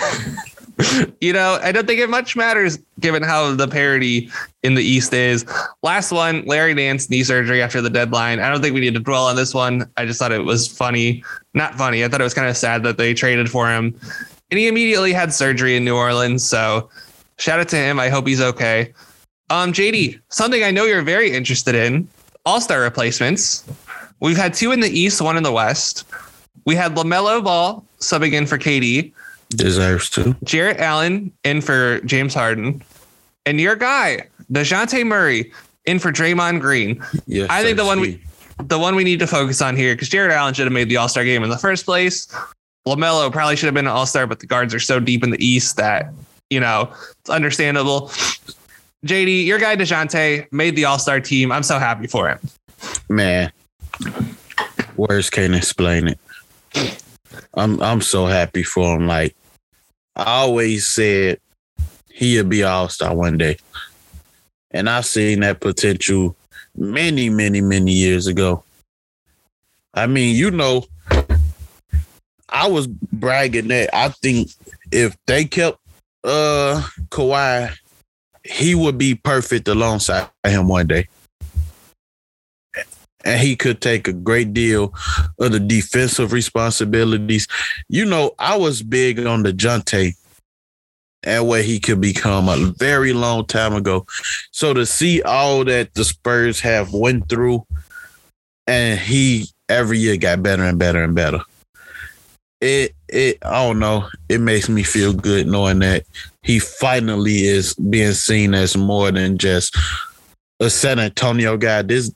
[1.22, 4.30] you know, I don't think it much matters given how the parity
[4.64, 5.46] in the East is.
[5.84, 8.40] Last one, Larry Nance knee surgery after the deadline.
[8.40, 9.90] I don't think we need to dwell on this one.
[9.98, 11.24] I just thought it was funny.
[11.54, 12.04] Not funny.
[12.04, 14.00] I thought it was kind of sad that they traded for him.
[14.52, 16.48] And he immediately had surgery in New Orleans.
[16.48, 16.90] So
[17.38, 18.00] shout out to him.
[18.00, 18.94] I hope he's okay.
[19.50, 22.08] Um, JD, something I know you're very interested in
[22.46, 23.66] all star replacements.
[24.20, 26.06] We've had two in the East, one in the West.
[26.66, 29.14] We had LaMelo Ball subbing in for KD.
[29.50, 30.36] Deserves to.
[30.44, 32.84] Jarrett Allen in for James Harden,
[33.46, 35.52] and your guy Dejounte Murray
[35.86, 37.04] in for Draymond Green.
[37.26, 38.22] Yes, I think the one we
[38.64, 40.98] the one we need to focus on here because Jarrett Allen should have made the
[40.98, 42.28] All Star game in the first place.
[42.88, 45.32] Lamelo probably should have been an All Star, but the guards are so deep in
[45.32, 46.12] the East that
[46.52, 48.12] you know it's understandable.
[49.06, 51.52] JD, your guy Dejounte made the All Star team.
[51.52, 52.40] I'm so happy for him.
[53.10, 53.52] man.
[54.98, 56.20] Words can't explain it.
[57.54, 59.08] I'm I'm so happy for him.
[59.08, 59.36] Like
[60.16, 61.40] I always said,
[62.10, 63.58] he'll be all star one day,
[64.72, 66.36] and I seen that potential
[66.76, 68.64] many, many, many years ago.
[69.94, 70.86] I mean, you know,
[72.50, 74.50] I was bragging that I think
[74.92, 75.80] if they kept
[76.26, 77.74] uh Kawhi,
[78.44, 81.08] he would be perfect alongside him one day
[83.26, 84.94] and he could take a great deal
[85.40, 87.48] of the defensive responsibilities.
[87.90, 90.16] You know, I was big on Dejounte
[91.24, 94.06] and what he could become a very long time ago.
[94.52, 97.66] So to see all that the Spurs have went through,
[98.68, 101.42] and he every year got better and better and better.
[102.62, 104.08] It it I don't know.
[104.28, 106.04] It makes me feel good knowing that
[106.44, 109.78] he finally is being seen as more than just
[110.60, 111.82] a San Antonio guy.
[111.82, 112.12] This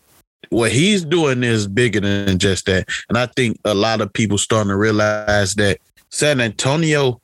[0.50, 2.88] what he's doing is bigger than just that.
[3.10, 5.80] And I think a lot of people starting to realize that
[6.12, 7.20] San Antonio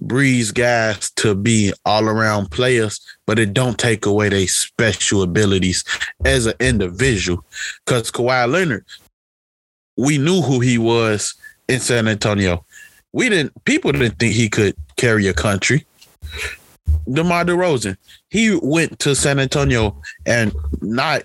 [0.00, 5.84] breeds guys to be all around players, but it don't take away their special abilities
[6.24, 7.44] as an individual.
[7.84, 8.84] Because Kawhi Leonard,
[9.96, 11.34] we knew who he was
[11.68, 12.64] in San Antonio.
[13.12, 15.84] We didn't people didn't think he could carry a country.
[17.10, 17.96] DeMar DeRozan,
[18.30, 21.24] he went to San Antonio and not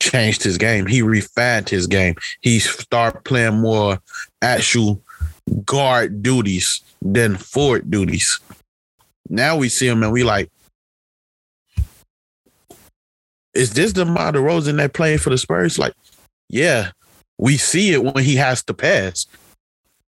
[0.00, 0.86] changed his game.
[0.86, 2.14] He refined his game.
[2.40, 3.98] He started playing more
[4.42, 5.02] actual
[5.64, 8.38] guard duties than forward duties.
[9.28, 10.50] Now we see him and we like,
[13.54, 15.78] is this DeMar DeRozan that playing for the Spurs?
[15.78, 15.94] Like,
[16.48, 16.92] yeah,
[17.38, 19.26] we see it when he has to pass.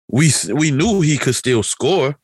[0.09, 2.15] We we knew he could still score.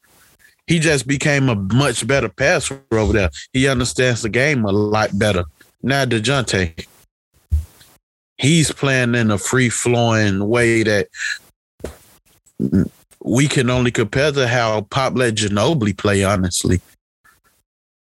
[0.68, 3.30] He just became a much better passer over there.
[3.54, 5.46] He understands the game a lot better.
[5.82, 6.86] Now DeJounte,
[8.38, 11.08] he's playing in a free flowing way that
[13.24, 16.82] we can only compare to how Pop let Ginobili play, honestly.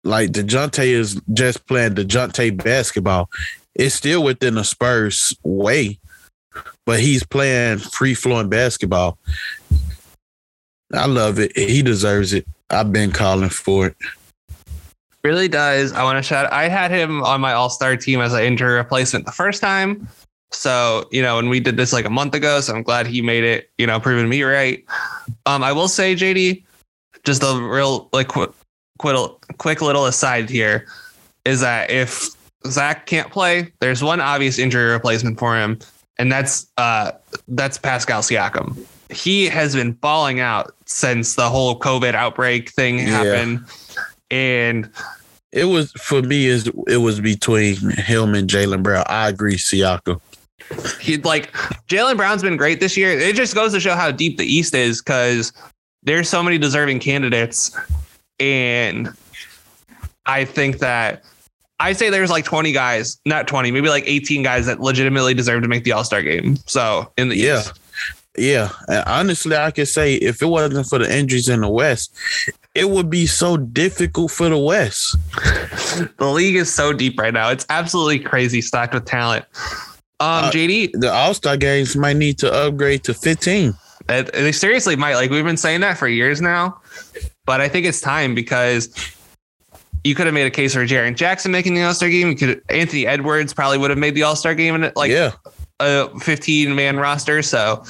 [0.03, 3.29] Like DeJounte is just playing DeJounte basketball.
[3.75, 5.99] It's still within the Spurs way,
[6.85, 9.17] but he's playing free flowing basketball.
[10.93, 11.55] I love it.
[11.55, 12.45] He deserves it.
[12.69, 13.95] I've been calling for it.
[15.23, 15.91] Really does.
[15.93, 16.51] I want to shout.
[16.51, 20.07] I had him on my All Star team as an injury replacement the first time.
[20.51, 22.61] So you know, and we did this like a month ago.
[22.61, 23.69] So I'm glad he made it.
[23.77, 24.83] You know, proving me right.
[25.45, 26.63] Um, I will say, JD,
[27.25, 28.51] just a real like quick,
[28.97, 30.87] quick little aside here
[31.45, 32.29] is that if
[32.67, 35.79] Zach can't play, there's one obvious injury replacement for him,
[36.17, 37.11] and that's uh
[37.49, 38.85] that's Pascal Siakam.
[39.09, 43.05] He has been balling out since the whole COVID outbreak thing Yeah.
[43.23, 43.65] happened,
[44.29, 44.89] and
[45.51, 49.03] It was for me is it was between him and Jaylen Brown.
[49.07, 50.21] I agree, Siakam.
[51.01, 51.51] he like
[51.87, 53.09] Jaylen Brown's been great this year.
[53.17, 55.51] It just goes to show how deep the East is because
[56.03, 57.75] there's so many deserving candidates,
[58.39, 59.09] and
[60.27, 61.23] I think that
[61.79, 65.63] I say there's like 20 guys, not 20, maybe like 18 guys that legitimately deserve
[65.63, 66.57] to make the All Star game.
[66.67, 67.59] So in the Yeah.
[67.61, 67.71] East,
[68.39, 72.15] Yeah, and honestly, I could say if it wasn't for the injuries in the West,
[72.73, 75.15] it would be so difficult for the West.
[76.17, 77.49] the league is so deep right now.
[77.49, 79.45] It's absolutely crazy, stacked with talent.
[80.21, 83.73] Um, Uh, JD, The All Star games might need to upgrade to 15.
[84.07, 85.15] Uh, They seriously might.
[85.15, 86.79] Like we've been saying that for years now,
[87.45, 88.89] but I think it's time because
[90.03, 92.29] you could have made a case for Jaren Jackson making the All Star game.
[92.29, 95.31] You could Anthony Edwards probably would have made the All Star game in like yeah,
[95.79, 97.41] a 15 man roster.
[97.41, 97.83] So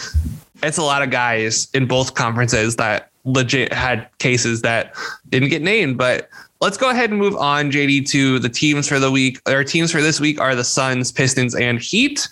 [0.64, 4.94] it's a lot of guys in both conferences that legit had cases that
[5.30, 5.98] didn't get named.
[5.98, 6.30] But
[6.62, 9.40] let's go ahead and move on, JD, to the teams for the week.
[9.48, 12.28] Our teams for this week are the Suns, Pistons, and Heat.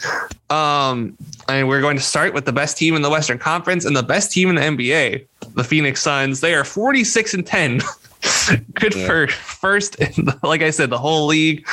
[0.49, 1.17] Um,
[1.49, 4.03] and we're going to start with the best team in the Western Conference and the
[4.03, 6.41] best team in the NBA, the Phoenix Suns.
[6.41, 7.81] They are 46 and 10.
[8.73, 9.05] Good Yeah.
[9.07, 11.65] for first, in the, like I said, the whole league.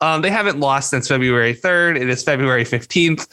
[0.00, 2.00] Um, they haven't lost since February 3rd.
[2.00, 3.26] It is February 15th.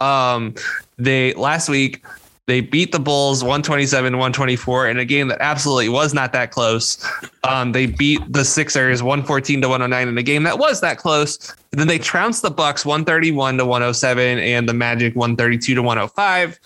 [0.00, 0.54] Um,
[0.96, 2.04] they last week
[2.46, 7.04] they beat the Bulls 127 124 in a game that absolutely was not that close.
[7.42, 11.54] Um, they beat the Sixers 114 to 109 in a game that was that close.
[11.72, 16.60] And then they trounced the Bucks 131 to 107 and the Magic 132 to 105.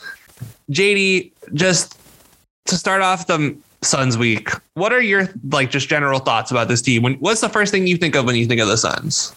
[0.71, 1.99] JD, just
[2.67, 6.83] to start off the Suns week, what are your like just general thoughts about this
[6.83, 7.03] team?
[7.03, 9.35] When, what's the first thing you think of when you think of the Suns?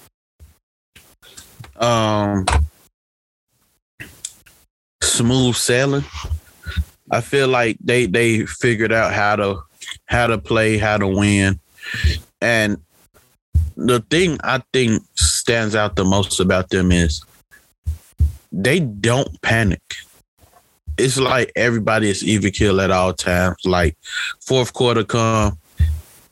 [1.78, 2.46] Um,
[5.02, 6.06] smooth sailing.
[7.12, 9.64] I feel like they they figured out how to
[10.06, 11.60] how to play, how to win,
[12.42, 12.78] and
[13.76, 17.24] the thing I think stands out the most about them is
[18.52, 19.82] they don't panic.
[20.98, 23.58] It's like everybody is even kill at all times.
[23.66, 23.98] Like
[24.42, 25.58] fourth quarter come,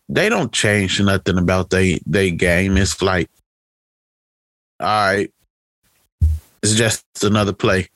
[0.08, 2.78] they don't change nothing about they they game.
[2.78, 3.30] It's like,
[4.82, 5.32] all right,
[6.64, 7.90] it's just another play.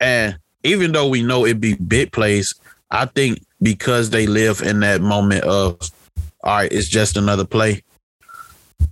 [0.00, 2.54] And even though we know it'd be big plays,
[2.90, 5.78] I think because they live in that moment of,
[6.42, 7.82] all right, it's just another play,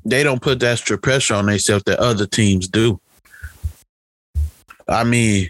[0.04, 3.00] they don't put that extra pressure on themselves that other teams do.
[4.86, 5.48] I mean,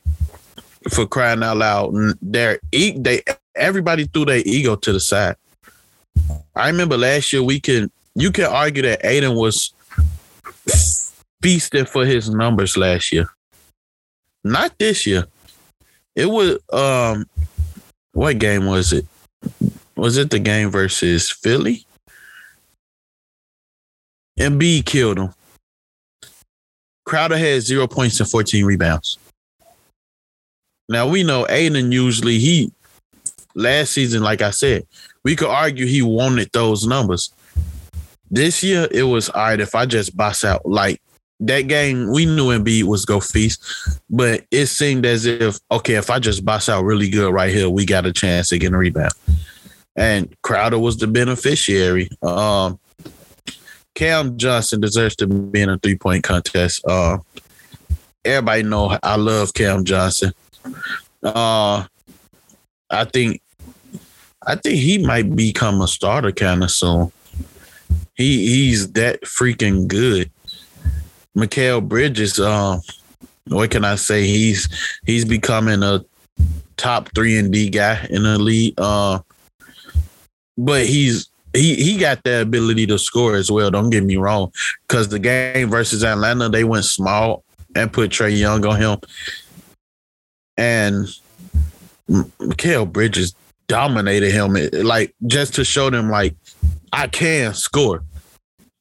[0.91, 3.23] for crying out loud, their e- they
[3.55, 5.37] everybody threw their ego to the side.
[6.55, 9.73] I remember last year we can you can argue that Ayton was
[11.43, 13.29] feasting for his numbers last year.
[14.45, 15.27] Not this year.
[16.15, 17.27] It was um
[18.13, 19.07] what game was it?
[19.97, 21.85] Was it the game versus Philly?
[24.39, 25.35] Embiid killed him.
[27.05, 29.19] Crowder had zero points and 14 rebounds.
[30.89, 32.73] Now we know Ayton usually he
[33.55, 34.87] last season, like I said,
[35.25, 37.33] we could argue he wanted those numbers.
[38.31, 41.01] This year it was all right if I just bust out like
[41.41, 43.63] that game, we knew Embiid was go feast,
[44.11, 47.71] but it seemed as if okay, if I just bust out really good right here,
[47.71, 49.13] we got a chance to get a rebound.
[49.97, 52.09] And Crowder was the beneficiary.
[52.23, 52.79] Um,
[53.95, 56.85] Cam Johnson deserves to be in a three point contest.
[56.87, 57.19] Uh,
[58.25, 60.33] everybody know I love Cam Johnson.
[61.23, 61.85] Uh,
[62.91, 63.43] I think,
[64.47, 67.13] I think he might become a starter kind of soon.
[68.15, 70.31] He he's that freaking good.
[71.39, 72.81] Mikal Bridges, um,
[73.47, 74.27] what can I say?
[74.27, 74.69] He's
[75.07, 76.05] he's becoming a
[76.77, 78.75] top three and D guy in the league.
[78.77, 79.21] Uh,
[80.57, 83.71] but he's he he got the ability to score as well.
[83.71, 84.53] Don't get me wrong,
[84.87, 87.45] because the game versus Atlanta, they went small
[87.77, 88.99] and put Trae Young on him,
[90.57, 91.07] and
[92.11, 93.35] Mikal Bridges
[93.69, 94.57] dominated him.
[94.73, 96.35] Like just to show them, like
[96.93, 98.03] I can score.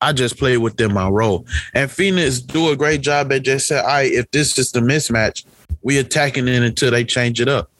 [0.01, 1.45] I just play within my role.
[1.73, 4.79] And Phoenix do a great job at just saying, all right, if this is the
[4.79, 5.45] mismatch,
[5.81, 7.71] we attacking it until they change it up.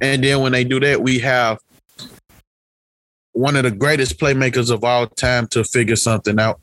[0.00, 1.58] And then when they do that, we have
[3.32, 6.60] one of the greatest playmakers of all time to figure something out.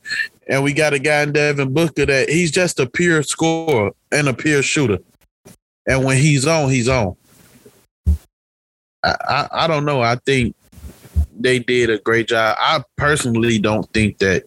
[0.48, 4.28] And we got a guy in Devin Booker that he's just a pure scorer and
[4.28, 5.00] a pure shooter.
[5.88, 7.16] And when he's on, he's on.
[9.04, 10.02] I, I, I don't know.
[10.02, 10.56] I think
[11.40, 12.56] they did a great job.
[12.60, 14.44] I personally don't think that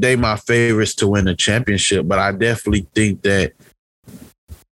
[0.00, 3.52] they my favorites to win the championship, but I definitely think that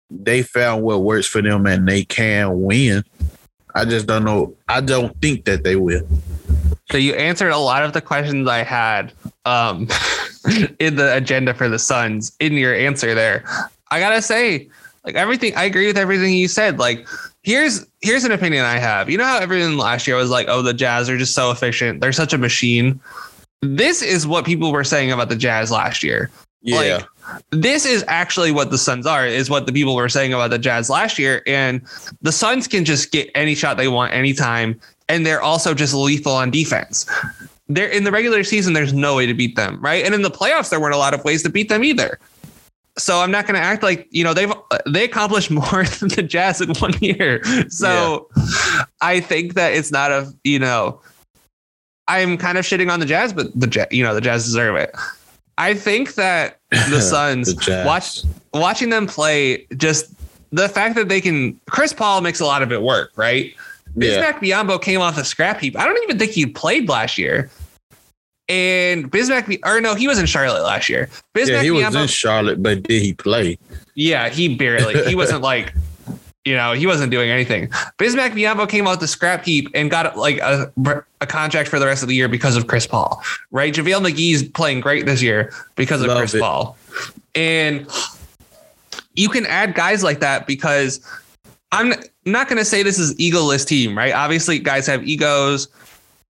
[0.10, 3.04] they found what works for them and they can win.
[3.76, 4.56] I just don't know.
[4.68, 6.08] I don't think that they will.
[6.92, 9.14] So you answered a lot of the questions I had
[9.46, 9.88] um,
[10.80, 13.44] in the agenda for the Suns in your answer there.
[13.92, 14.70] I gotta say,
[15.06, 16.80] like everything, I agree with everything you said.
[16.80, 17.08] Like,
[17.44, 19.10] here's here's an opinion I have.
[19.10, 22.02] You know how everyone last year was like, "Oh, the Jazz are just so efficient.
[22.02, 23.00] They're such a machine."
[23.62, 26.30] This is what people were saying about the Jazz last year.
[26.62, 26.78] Yeah.
[26.78, 27.06] Like,
[27.52, 30.60] this is actually what the Suns are, is what the people were saying about the
[30.60, 31.42] Jazz last year.
[31.46, 31.82] And
[32.22, 34.80] the Suns can just get any shot they want anytime.
[35.08, 37.10] And they're also just lethal on defense.
[37.68, 40.04] They're in the regular season, there's no way to beat them, right?
[40.04, 42.20] And in the playoffs, there weren't a lot of ways to beat them either.
[42.98, 44.52] So I'm not going to act like, you know, they've
[44.88, 47.44] they accomplished more than the Jazz in one year.
[47.70, 48.28] So
[49.02, 51.02] I think that it's not a, you know,
[52.10, 54.94] I'm kind of shitting on the Jazz, but the you know the Jazz deserve it.
[55.58, 60.12] I think that the Suns The watch watching them play just
[60.52, 63.54] the fact that they can Chris Paul makes a lot of it work, right?
[63.96, 64.32] Yeah.
[64.32, 65.78] Bismack Biyombo came off the scrap heap.
[65.78, 67.50] I don't even think he played last year.
[68.48, 71.08] And Bismack, or no, he was in Charlotte last year.
[71.36, 73.60] Bismack Yeah, he was in Charlotte, but did he play?
[73.94, 75.04] yeah, he barely.
[75.08, 75.74] He wasn't like,
[76.46, 77.68] you know, he wasn't doing anything.
[77.98, 80.72] Bismack Biyombo came out the scrap heap and got like a,
[81.22, 83.22] a contract for the rest of the year because of Chris Paul,
[83.52, 83.74] right?
[83.74, 86.42] JaVale McGee's playing great this year because of Love Chris it.
[86.42, 86.78] Paul.
[87.36, 87.88] And
[89.16, 91.06] you can add guys like that because
[91.72, 91.94] I'm
[92.26, 94.14] not going to say this is egoless team, right?
[94.14, 95.68] Obviously, guys have egos,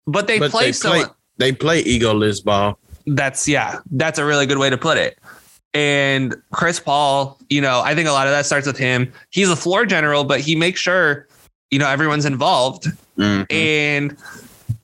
[0.05, 1.03] but they But play they so play
[1.37, 2.79] they play egoless ball.
[3.05, 5.19] that's yeah, that's a really good way to put it.
[5.73, 9.11] And Chris Paul, you know, I think a lot of that starts with him.
[9.29, 11.27] He's a floor general, but he makes sure,
[11.71, 12.87] you know, everyone's involved.
[13.17, 13.45] Mhm.
[13.51, 14.17] And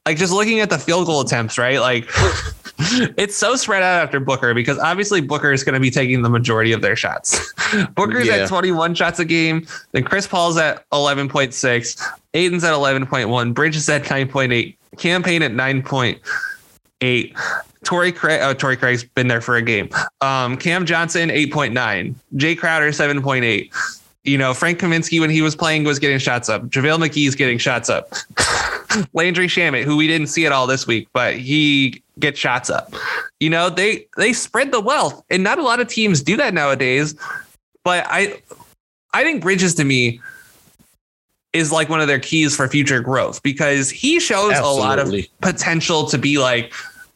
[0.05, 1.79] like just looking at the field goal attempts, right?
[1.79, 2.07] Like
[3.17, 6.29] it's so spread out after Booker because obviously Booker is going to be taking the
[6.29, 7.53] majority of their shots.
[7.95, 8.35] Booker's Yeah.
[8.37, 9.65] at 21 shots a game.
[9.93, 12.01] Then Chris Paul's at 11.6.
[12.33, 13.53] Ayton's at 11.1.
[13.53, 14.75] Bridges at 9.8.
[14.97, 16.19] Cam Payne at 9.8.
[17.83, 19.89] Torrey Craig, oh, Torrey Craig's been there for a game.
[20.21, 22.15] Um, Cam Johnson, 8.9.
[22.35, 23.71] Jae Crowder, 7.8.
[24.23, 26.63] You know, Frank Kaminsky, when he was playing, was getting shots up.
[26.63, 28.13] JaVale McGee's getting shots up.
[29.13, 32.93] Landry Shamet, who we didn't see at all this week, but he gets shots up.
[33.39, 36.53] You know, they they spread the wealth, and not a lot of teams do that
[36.53, 37.15] nowadays.
[37.83, 38.39] But I
[39.13, 40.21] I think Bridges to me
[41.53, 45.13] is like one of their keys for future growth because he shows a lot of
[45.41, 46.73] potential to be like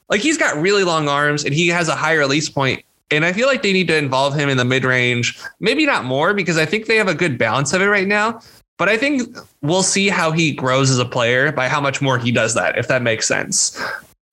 [0.10, 3.34] like he's got really long arms and he has a high release point and I
[3.34, 6.58] feel like they need to involve him in the mid range, maybe not more because
[6.58, 8.42] I think they have a good balance of it right now.
[8.78, 12.20] But I think we'll see how he grows as a player by how much more
[12.20, 13.82] he does that, if that makes sense.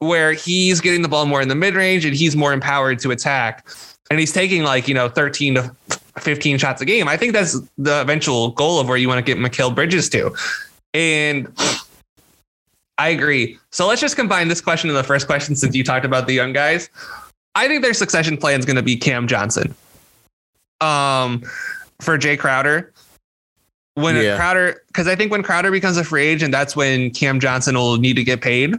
[0.00, 3.10] Where he's getting the ball more in the mid range and he's more empowered to
[3.10, 3.66] attack.
[4.10, 5.74] And he's taking like, you know, 13 to
[6.18, 7.08] 15 shots a game.
[7.08, 10.34] I think that's the eventual goal of where you want to get Mikal Bridges to.
[10.92, 11.48] And
[12.98, 13.58] I agree.
[13.70, 16.32] So let's just combine this question and the first question since you talked about the
[16.32, 16.90] young guys.
[17.54, 19.74] I think their succession plan is going to be Cam Johnson.
[20.80, 21.42] Um,
[22.00, 22.92] for Jae Crowder.
[23.94, 24.36] When Yeah.
[24.36, 27.96] Crowder, because I think when Crowder becomes a free agent, that's when Cam Johnson will
[27.96, 28.76] need to get paid.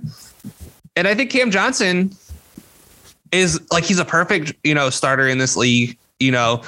[0.98, 2.16] And I think Cam Johnson
[3.32, 5.98] is like he's a perfect, you know, starter in this league.
[6.20, 6.62] You know,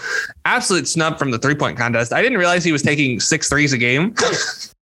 [0.43, 2.11] absolute snub from the three point contest.
[2.11, 4.13] I didn't realize he was taking six threes a game.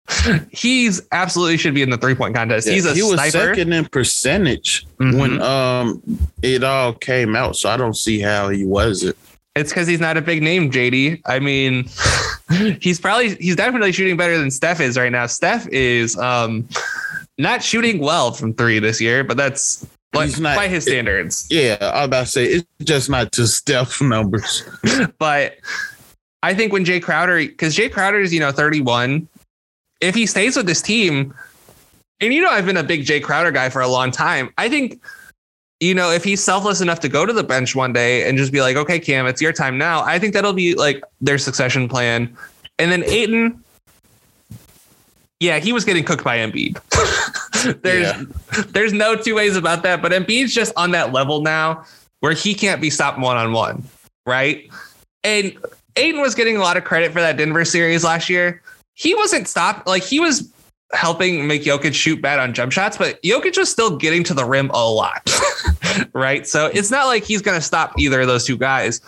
[0.50, 2.68] he's absolutely should be in the three point contest.
[2.68, 3.54] he's a he was sniper.
[3.54, 5.18] second in percentage Mhm.
[5.20, 6.02] when um
[6.42, 9.16] it all came out, so I don't see how he wasn't.
[9.56, 11.22] It's because he's not a big name, JD.
[11.26, 11.88] I mean,
[12.80, 15.26] he's probably he's definitely shooting better than Steph is right now.
[15.26, 16.68] Steph is um
[17.38, 21.46] not shooting well from three this year, but that's like not- by his standards.
[21.50, 24.64] Yeah, I was about to say it's just not to Steph numbers.
[25.18, 25.56] But
[26.42, 29.28] I think when Jae Crowder, because Jae Crowder is you know 31,
[30.00, 31.34] if he stays with this team,
[32.20, 34.50] and you know I've been a big Jae Crowder guy for a long time.
[34.58, 35.02] I think
[35.80, 38.52] you know if he's selfless enough to go to the bench one day and just
[38.52, 40.02] be like, okay, Cam, it's your time now.
[40.02, 42.36] I think that'll be like their succession plan.
[42.78, 43.62] And then Ayton,
[45.40, 46.78] yeah, he was getting cooked by Embiid.
[47.82, 48.24] there's Yeah.
[48.68, 50.02] there's no two ways about that.
[50.02, 51.84] But Embiid's just on that level now
[52.20, 53.82] where he can't be stopped one on one,
[54.26, 54.70] right?
[55.24, 55.56] And
[55.96, 58.62] Ayton was getting a lot of credit for that Denver series last year.
[59.00, 60.52] He wasn't stopped, like he was
[60.92, 64.44] helping make Jokic shoot bad on jump shots, but Jokic was still getting to the
[64.44, 65.26] rim a lot,
[66.12, 66.46] right?
[66.46, 69.00] So it's not like he's going to stop either of those two guys,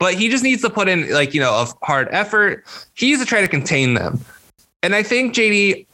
[0.00, 2.64] but he just needs to put in like you know a hard effort.
[2.94, 4.18] He needs to try to contain them,
[4.82, 5.86] and I think JD.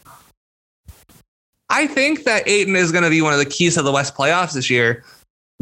[1.69, 4.15] I think that Ayton is going to be one of the keys to the West
[4.15, 5.05] playoffs this year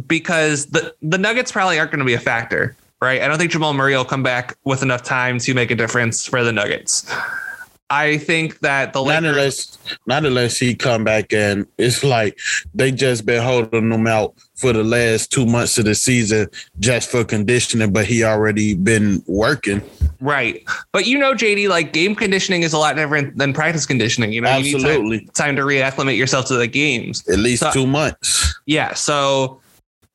[0.07, 3.21] because the the Nuggets probably aren't going to be a factor, right?
[3.21, 6.25] I don't think Jamal Murray will come back with enough time to make a difference
[6.25, 7.05] for the Nuggets.
[7.91, 12.39] I think that the Not Lakers, unless, not unless he come back and it's like
[12.73, 17.11] they just been holding him out for the last two months of the season just
[17.11, 19.83] for conditioning, but he already been working.
[20.21, 20.63] right?
[20.93, 24.33] But you know, JD, like game conditioning is a lot different than practice conditioning.
[24.33, 27.27] You know, you need time, Absolutely, time to reacclimate yourself to the games.
[27.29, 28.55] at least So- two months.
[28.67, 28.95] Yeah.
[28.95, 29.61] So,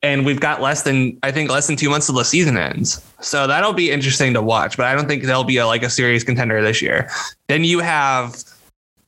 [0.02, 3.04] and we've got less than I think less than two months till the season ends.
[3.22, 4.78] So that'll be interesting to watch.
[4.78, 7.10] But I don't think they'll be a, like a serious contender this year.
[7.48, 8.36] Then you have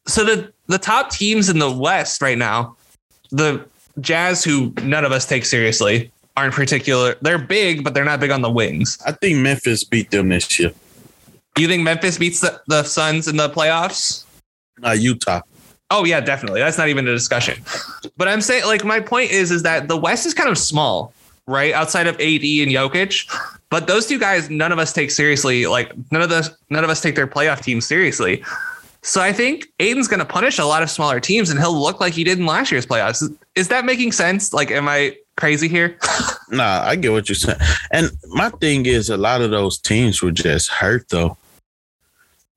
[0.07, 2.75] so the the top teams in the West right now,
[3.31, 3.65] the
[3.99, 7.15] Jazz, who none of us take seriously, aren't particular.
[7.21, 8.97] They're big, but they're not big on the wings.
[9.05, 10.71] I think Memphis beat them this year.
[11.57, 14.23] You think Memphis beats the, the Suns in the playoffs?
[14.83, 15.41] Uh, Utah.
[15.89, 16.59] Oh yeah, definitely.
[16.59, 17.61] That's not even a discussion.
[18.17, 21.13] But I'm saying like my point is is that the West is kind of small,
[21.45, 21.73] right?
[21.73, 23.29] Outside of AD and Jokic.
[23.69, 25.65] But those two guys, none of us take seriously.
[25.65, 28.43] Like none of us, none of us take their playoff team seriously.
[29.03, 32.01] So I think Ayton's going to punish a lot of smaller teams, and he'll look
[32.01, 33.23] like he did in last year's playoffs.
[33.55, 34.51] Is that making sense?
[34.51, 35.97] Like, am I crazy here?
[36.49, 37.59] nah, I get what you're saying.
[37.91, 41.37] And my thing is, a lot of those teams were just hurt, though.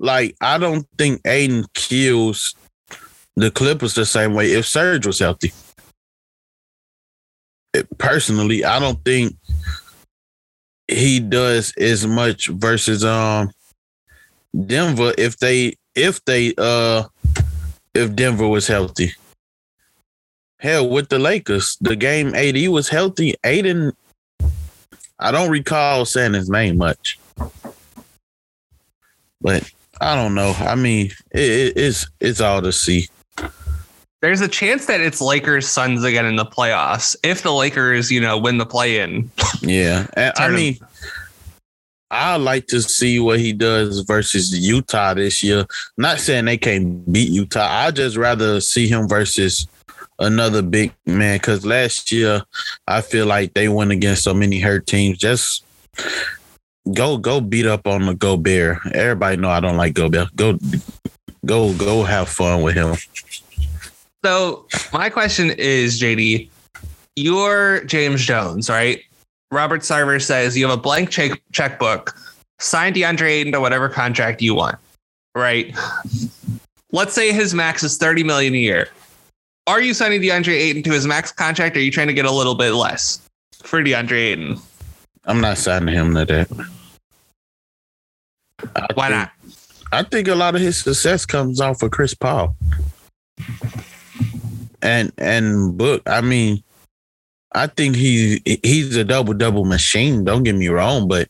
[0.01, 2.57] Like, I don't think Ayton kills
[3.41, 5.53] the Clippers the same way if Serge was healthy.
[7.73, 9.37] It, personally, I don't think
[10.89, 13.51] he does as much versus um
[14.67, 17.05] Denver if they if they uh
[17.95, 19.13] if Denver was healthy.
[20.59, 23.35] Hell, with the Lakers, the game AD was healthy.
[23.45, 23.93] Ayton,
[25.19, 27.19] I don't recall saying his name much,
[29.41, 29.71] but
[30.01, 30.55] I don't know.
[30.59, 33.09] I mean, it, it, it's it's all to see.
[34.21, 38.21] There's a chance that it's Lakers Suns again in the playoffs if the Lakers, you
[38.21, 39.31] know, win the play in.
[39.63, 40.79] Yeah, I mean,
[42.11, 45.65] I like to see what he does versus Utah this year.
[45.97, 47.67] Not saying they can't beat Utah.
[47.69, 49.67] I just rather see him versus
[50.19, 52.43] another big man because last year
[52.87, 55.19] I feel like they went against so many hurt teams.
[55.19, 55.65] Just
[56.93, 58.79] go go beat up on the Gobert.
[58.93, 60.35] Everybody know I don't like Gobert.
[60.37, 60.59] Go
[61.47, 62.97] go go have fun with him.
[64.25, 66.51] So my question is, JD,
[67.17, 69.03] you're James Jones, right?
[69.51, 72.15] Robert Sarver says you have a blank check checkbook,
[72.59, 74.77] sign DeAndre Ayton to whatever contract you want,
[75.35, 75.75] right?
[76.93, 78.89] Let's say his max is 30 million a year.
[79.67, 81.77] Are you signing DeAndre Ayton to his max contract?
[81.77, 83.21] Or are you trying to get a little bit less
[83.63, 84.59] for DeAndre Ayton?
[85.25, 86.51] I'm not signing him to that.
[88.77, 89.33] I Why think, not?
[89.93, 92.57] I think a lot of his success comes off of Chris Paul.
[94.83, 96.63] And and Book, I mean,
[97.53, 100.25] I think he he's a double double machine.
[100.25, 101.29] Don't get me wrong, but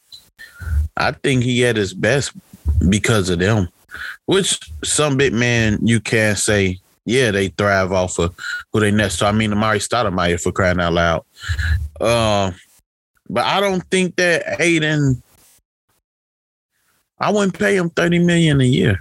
[0.97, 2.33] I think he at his best
[2.89, 3.69] because of them.
[4.27, 8.35] Which some big man you can't say, yeah, they thrive off of
[8.73, 9.27] who they next to.
[9.27, 11.25] I mean, Amar'e Stoudemire for crying out loud.
[12.01, 12.53] Uh,
[13.29, 15.23] but I don't think that Ayton.
[17.19, 19.01] I wouldn't pay him thirty million a year.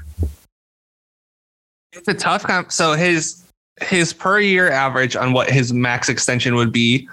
[1.91, 2.71] It's a tough comp.
[2.71, 3.43] So his
[3.81, 7.07] his per year average on what his max extension would be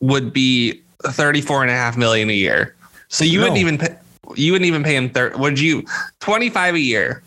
[0.00, 2.74] would be 34 and a half million a year.
[3.08, 3.44] So you no.
[3.44, 3.96] wouldn't even pay,
[4.36, 5.84] you wouldn't even pay him 30 would you
[6.20, 7.22] 25 a year.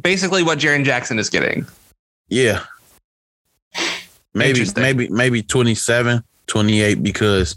[0.00, 1.66] Basically what Jaren Jackson is getting.
[2.28, 2.64] Yeah.
[4.34, 7.54] Maybe maybe maybe 27, 28 because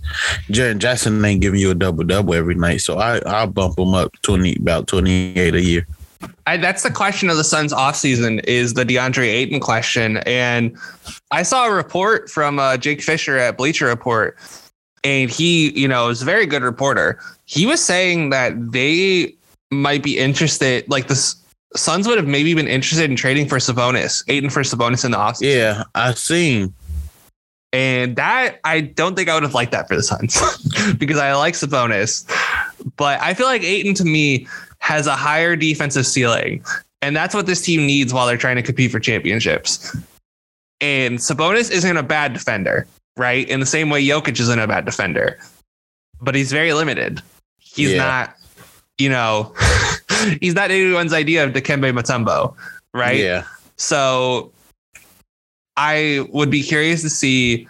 [0.49, 2.81] Jaren Jackson ain't giving you a double double every night.
[2.81, 5.87] So I I'll bump him up 20 about 28 a year.
[6.45, 10.17] I, that's the question of the Suns offseason is the DeAndre Ayton question.
[10.17, 10.77] And
[11.31, 14.37] I saw a report from uh, Jake Fisher at Bleacher Report,
[15.03, 17.19] and he, you know, is a very good reporter.
[17.45, 19.35] He was saying that they
[19.71, 21.35] might be interested, like the
[21.75, 25.17] Suns would have maybe been interested in trading for Sabonis, Ayton for Sabonis in the
[25.17, 25.55] offseason.
[25.55, 26.73] Yeah, I seen.
[27.73, 30.41] And that I don't think I would have liked that for the Suns
[30.97, 32.25] because I like Sabonis.
[32.95, 34.47] But I feel like Ayton to me
[34.87, 36.63] has a higher defensive ceiling.
[37.01, 39.93] And that's what this team needs while they're trying to compete for championships.
[40.79, 43.45] And Sabonis isn't a bad defender, right?
[43.49, 45.39] In the same way Jokic isn't a bad defender,
[46.21, 47.21] but he's very limited.
[47.59, 47.97] He's yeah.
[47.97, 48.37] not,
[48.97, 49.53] you know,
[50.39, 52.55] he's not anyone's idea of Dikembe Mutombo,
[52.93, 53.19] right?
[53.19, 53.43] Yeah.
[53.75, 54.53] So
[55.75, 57.67] I would be curious to see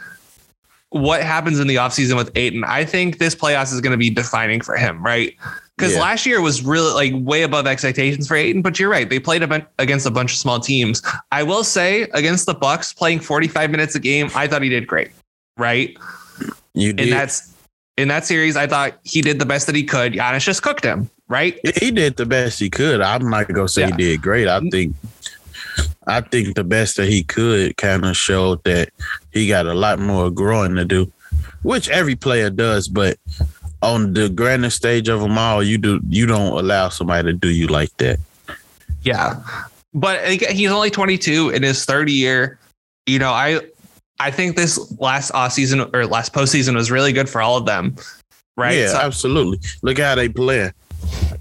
[0.89, 2.63] what happens in the offseason with Ayton.
[2.63, 5.35] I think this playoffs is going to be defining for him, right?
[5.77, 6.01] Because yeah.
[6.01, 9.07] last year was really like way above expectations for Ayton, but you're right.
[9.07, 11.03] They played a ben- against a bunch of small teams.
[11.31, 14.87] I will say against the Bucks, playing 45 minutes a game, I thought he did
[14.87, 15.11] great.
[15.55, 15.95] Right.
[16.73, 17.03] You did.
[17.03, 17.53] And that's
[17.95, 20.13] in that series, I thought he did the best that he could.
[20.13, 21.09] Giannis just cooked him.
[21.27, 21.59] Right.
[21.77, 23.01] He did the best he could.
[23.01, 23.87] I'm not gonna say yeah.
[23.87, 24.47] he did great.
[24.47, 24.69] I mm-hmm.
[24.69, 24.95] think
[26.07, 28.89] I think the best that he could kind of showed that
[29.31, 31.11] he got a lot more growing to do,
[31.63, 32.87] which every player does.
[32.87, 33.17] But
[33.81, 37.49] on the grandest stage of them all, you do you don't allow somebody to do
[37.49, 38.19] you like that.
[39.01, 39.41] Yeah,
[39.93, 42.59] but he's only 22 in his third year.
[43.05, 43.61] You know, I
[44.19, 47.65] I think this last off season or last postseason was really good for all of
[47.65, 47.95] them.
[48.55, 48.77] Right?
[48.77, 49.59] Yeah, so, absolutely.
[49.83, 50.71] Look how they play.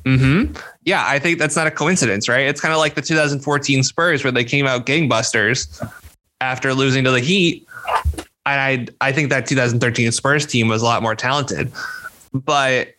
[0.04, 0.52] Hmm.
[0.84, 2.46] Yeah, I think that's not a coincidence, right?
[2.46, 5.82] It's kind of like the 2014 Spurs where they came out gangbusters
[6.40, 7.66] after losing to the Heat.
[8.44, 11.72] And I I think that 2013 Spurs team was a lot more talented.
[12.32, 12.94] But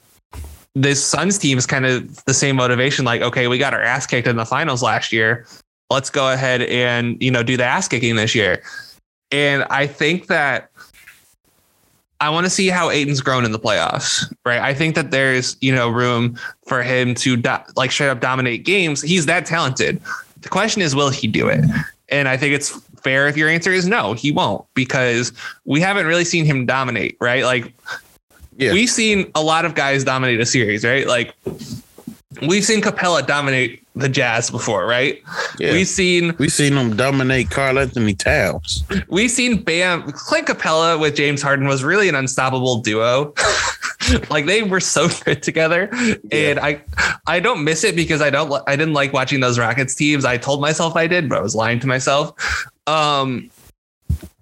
[0.76, 3.06] this Suns team is kind of the same motivation.
[3.06, 5.46] Like, okay, we got our ass kicked in the finals last year.
[5.90, 8.62] let's go ahead and you know do the ass kicking this year.
[9.32, 10.72] And I think that
[12.20, 14.60] I want to see how Ayton's grown in the playoffs, right?
[14.60, 18.66] I think that there's, you know, room for him to do, like straight up dominate
[18.66, 19.02] games.
[19.02, 20.02] He's that talented.
[20.42, 21.64] The question is, will he do it?
[22.10, 22.70] And I think it's
[23.02, 25.32] fair if your answer is no, he won't, because
[25.66, 27.44] we haven't really seen him dominate, right?
[27.44, 27.74] Like,
[28.58, 28.74] yeah.
[28.74, 31.08] we've seen a lot of guys dominate a series, right?
[31.08, 31.34] Like,
[32.42, 35.22] we've seen Capela dominate the Jazz before, right?
[35.60, 35.74] Yeah.
[35.74, 38.84] We've seen we've seen them dominate Karl-Anthony Towns.
[39.08, 43.34] We've seen Bam Clint Capela with James Harden was really an unstoppable duo.
[44.30, 46.18] like they were so good together, yeah.
[46.32, 46.82] and I
[47.26, 50.26] I don't miss it because I don't I didn't like watching those Rockets teams.
[50.26, 52.34] I told myself I did, but I was lying to myself.
[52.86, 53.50] Um,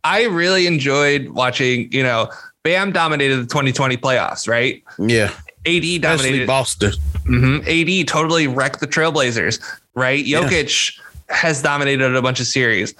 [0.03, 1.91] I really enjoyed watching.
[1.91, 2.29] You know,
[2.65, 4.83] Bam dominated the 2020 playoffs, right?
[4.97, 5.31] Yeah.
[5.67, 6.91] AD dominated Especially Boston.
[7.25, 8.01] Mm-hmm.
[8.01, 9.63] AD totally wrecked the Trailblazers,
[9.93, 10.25] right?
[10.25, 11.35] Jokic yeah.
[11.35, 12.95] has dominated a bunch of series.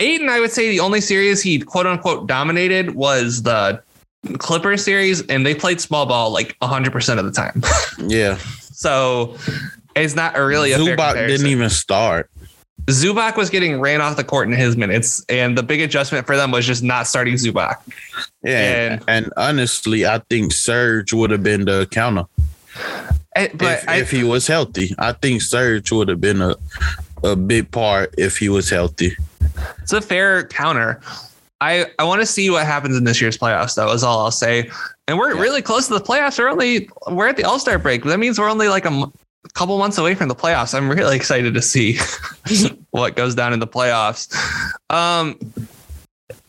[0.00, 3.80] Ayton, I would say the only series he quote unquote dominated was the
[4.38, 7.62] Clipper series, and they played small ball like 100% of the time.
[8.10, 8.36] yeah.
[8.72, 9.36] So
[9.94, 12.28] it's not a really Zubac didn't even start.
[12.86, 16.36] Zubac was getting ran off the court in his minutes, and the big adjustment for
[16.36, 17.76] them was just not starting Zubac.
[18.42, 22.24] Yeah, and, and honestly, I think Serge would have been the counter.
[23.36, 26.56] Eh, but if, I, if, he was healthy, I think Serge would have been a
[27.24, 29.16] a big part if he was healthy.
[29.82, 31.00] It's a fair counter.
[31.60, 34.32] I, I want to see what happens in this year's playoffs, though, is all I'll
[34.32, 34.68] say.
[35.06, 35.40] And we're yeah.
[35.40, 36.38] really close to the playoffs.
[36.38, 38.02] We're only we're at the All Star break.
[38.04, 39.12] That means we're only like a
[39.44, 40.74] a couple months away from the playoffs.
[40.74, 41.98] I'm really excited to see
[42.90, 44.34] what goes down in the playoffs.
[44.90, 45.38] Um,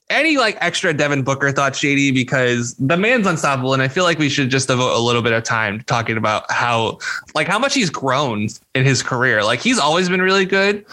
[0.10, 4.20] any like extra Devin Booker thoughts, JD, because the man's unstoppable, and I feel like
[4.20, 7.00] we should just devote a little bit of time talking about how,
[7.34, 9.44] like, how much he's grown in his career.
[9.44, 10.86] Like, he's always been really good,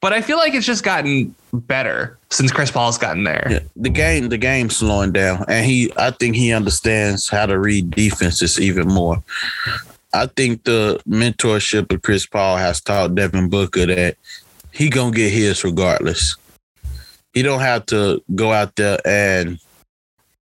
[0.00, 3.46] but I feel like it's just gotten better since Chris Paul's gotten there.
[3.50, 7.58] Yeah, the game, the game's slowing down, and he, I think he understands how to
[7.58, 9.22] read defenses even more.
[10.12, 14.16] I think the mentorship of Chris Paul has taught Devin Booker that
[14.72, 16.36] he gonna get his regardless.
[17.32, 19.58] He don't have to go out there and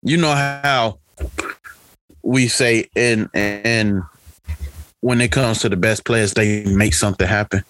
[0.02, 0.98] you know how
[2.22, 4.02] we say in and
[5.00, 7.62] when it comes to the best players, they make something happen.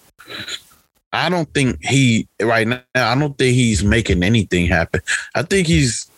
[1.13, 2.81] I don't think he right now.
[2.95, 5.01] I don't think he's making anything happen.
[5.35, 6.09] I think he's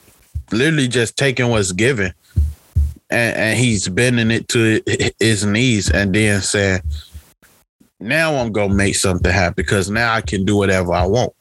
[0.51, 2.13] literally just taking what's given
[3.09, 4.81] and, and he's bending it to
[5.19, 6.81] his knees and then saying,
[7.99, 11.33] now I'm gonna make something happen because now I can do whatever I want.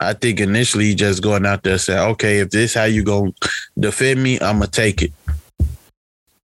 [0.00, 3.32] I think initially just going out there saying, okay, if this how you gonna
[3.78, 5.12] defend me, I'm gonna take it.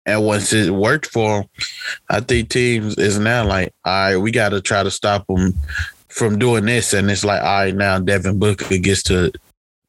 [0.09, 1.49] And once it worked for him,
[2.09, 5.53] I think teams is now like, all right, we got to try to stop them
[6.09, 6.95] from doing this.
[6.95, 9.31] And it's like, all right, now Devin Booker gets to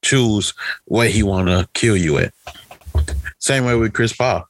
[0.04, 0.54] choose
[0.86, 2.34] where he want to kill you at.
[3.40, 4.48] Same way with Chris Paul.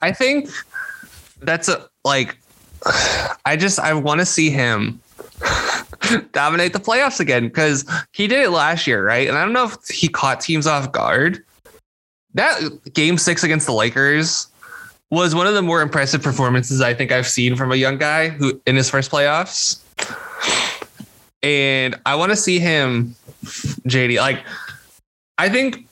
[0.00, 0.50] I think
[1.40, 2.36] that's a like
[3.46, 5.00] I just I want to see him
[6.32, 9.26] dominate the playoffs again because he did it last year, right?
[9.26, 11.42] And I don't know if he caught teams off guard.
[12.34, 12.60] That
[12.92, 14.48] game six against the Lakers
[15.10, 18.28] was one of the more impressive performances I think I've seen from a young guy
[18.28, 19.80] who in his first playoffs.
[21.42, 23.14] And I want to see him,
[23.86, 24.40] JD, like
[25.38, 25.86] I think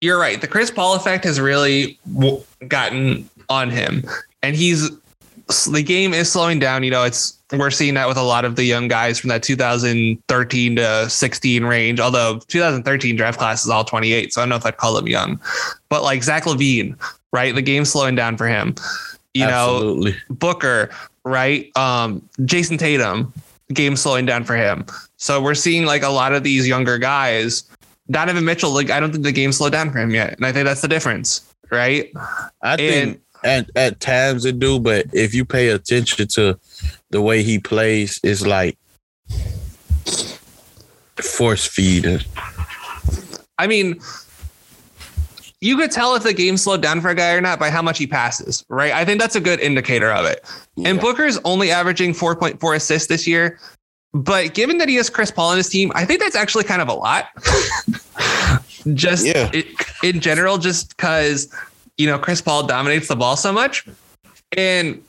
[0.00, 0.40] you're right.
[0.40, 4.04] The Chris Paul effect has really w- gotten on him,
[4.42, 4.90] and he's
[5.70, 6.82] the game is slowing down.
[6.82, 9.42] You know, it's we're seeing that with a lot of the young guys from that
[9.42, 12.00] 2013 to 16 range.
[12.00, 15.08] Although 2013 draft class is all 28, so I don't know if I'd call them
[15.08, 15.40] young,
[15.88, 16.96] but like Zach LaVine,
[17.32, 17.54] right?
[17.54, 18.74] The game's slowing down for him.
[19.34, 20.12] You Absolutely.
[20.12, 20.90] know, Booker,
[21.24, 21.76] right?
[21.76, 23.32] Um, Jayson Tatum,
[23.72, 24.86] game slowing down for him.
[25.16, 27.64] So we're seeing like a lot of these younger guys
[28.10, 30.52] Donovan Mitchell, like I don't think the game slowed down for him yet, and I
[30.52, 32.12] think that's the difference, right?
[32.62, 36.58] I think and, at at times it do, but if you pay attention to
[37.10, 38.78] the way he plays, it's like
[41.20, 42.20] force feeding.
[43.58, 44.00] I mean,
[45.60, 47.80] you could tell if the game slowed down for a guy or not by how
[47.80, 48.92] much he passes, right?
[48.92, 50.44] I think that's a good indicator of it.
[50.76, 50.90] Yeah.
[50.90, 53.58] And Booker's only averaging 4.4 assists this year.
[54.14, 56.80] But given that he has Chris Paul on his team, I think that's actually kind
[56.80, 57.26] of a lot.
[58.94, 59.50] just yeah.
[59.52, 59.66] it,
[60.04, 61.52] in general, just because,
[61.98, 63.86] you know, Chris Paul dominates the ball so much.
[64.56, 65.02] And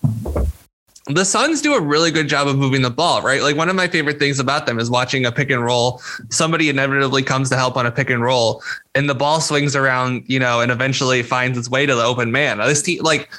[1.08, 3.44] the Suns do a really good job of moving the ball, right?
[3.44, 6.02] Like one of my favorite things about them is watching a pick and roll.
[6.32, 8.64] Somebody inevitably comes to help on a pick and roll,
[8.96, 12.32] and the ball swings around, you know, and eventually finds its way to the open
[12.32, 12.58] man.
[12.58, 13.30] This team, like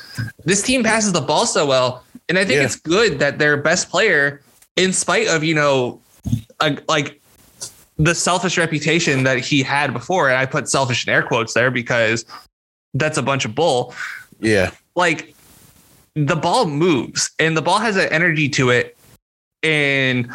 [0.45, 2.65] this team, passes the ball so well And I think Yeah.
[2.65, 4.41] it's good that their best player,
[4.77, 6.01] in spite of, you know,
[6.61, 7.21] a, like
[7.97, 11.71] the selfish reputation that he had before, and I put selfish in air quotes there
[11.71, 12.25] because
[12.95, 13.95] that's a bunch of bull.
[14.41, 14.71] Yeah.
[14.95, 15.35] Like
[16.15, 18.97] the ball moves and the ball has an energy to it.
[19.63, 20.31] And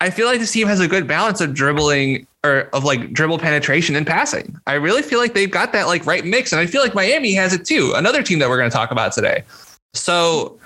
[0.00, 3.38] I feel like this team has a good balance of dribbling or of like dribble
[3.38, 4.58] penetration and passing.
[4.66, 6.52] I really feel like they've got that like right mix.
[6.52, 7.92] And I feel like Miami has it too.
[7.94, 9.44] Another team that we're going to talk about today.
[9.94, 10.58] So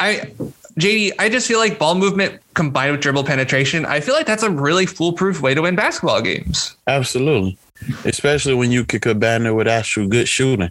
[0.00, 0.32] I,
[0.78, 4.42] JD, I just feel like ball movement combined with dribble penetration, I feel like that's
[4.42, 6.76] a really foolproof way to win basketball games.
[6.86, 7.58] Absolutely.
[8.04, 10.70] Especially when you could combine it with actual good shooting.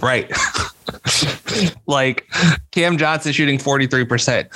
[0.00, 0.30] Right.
[1.86, 2.26] like
[2.70, 4.48] Cam Johnson shooting 43%.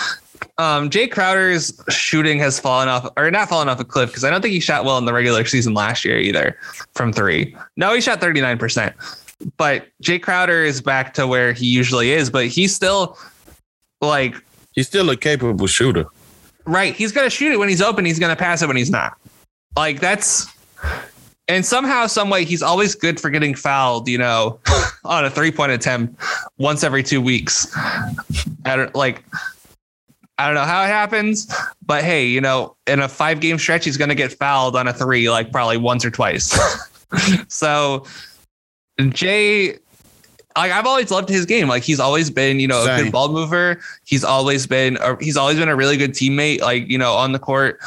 [0.59, 4.31] Um, Jae Crowder's shooting has fallen off, or not fallen off a cliff, because I
[4.31, 6.59] don't think he shot well in the regular season last year either
[6.95, 7.57] from three.
[7.77, 8.93] No, he shot 39%.
[9.57, 13.17] But Jae Crowder is back to where he usually is, but he's still
[14.01, 14.35] like,
[14.79, 16.07] He's still a capable shooter.
[16.65, 16.95] right.
[16.95, 18.05] He's to shoot it when he's open.
[18.05, 19.19] He's to pass it when he's not.
[19.77, 20.47] Like, that's,
[21.49, 24.61] and somehow, some way, he's always good for getting fouled, you know,
[25.05, 26.23] on a three point attempt
[26.59, 27.67] once every two weeks.
[28.65, 29.25] I don't like,
[30.39, 31.53] I don't know how it happens,
[31.85, 34.87] but hey, you know, in a five game stretch, he's going to get fouled on
[34.87, 36.57] a three, like probably once or twice.
[37.49, 38.07] so,
[39.01, 39.81] Jae,
[40.59, 41.69] like I've always loved his game.
[41.69, 43.81] Like he's always been, you know, a good ball mover.
[44.05, 46.61] He's always been, a, he's always been a really good teammate.
[46.61, 47.81] Like you know, on the court.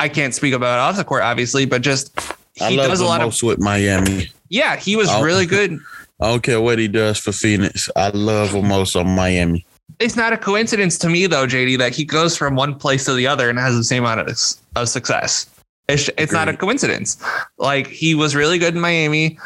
[0.00, 2.18] I can't speak about it off the court, obviously, but just
[2.60, 3.40] I he love does a lot of.
[3.44, 4.28] with Miami.
[4.48, 5.78] Yeah, he was really good.
[6.20, 7.88] I don't care what he does for Phoenix.
[7.96, 9.66] I love him most on Miami.
[10.00, 13.14] It's not a coincidence to me, though, JD, that he goes from one place to
[13.14, 14.38] the other and has the same amount of,
[14.76, 15.46] of success.
[15.88, 17.22] It's, it's not a coincidence.
[17.58, 19.38] Like he was really good in Miami,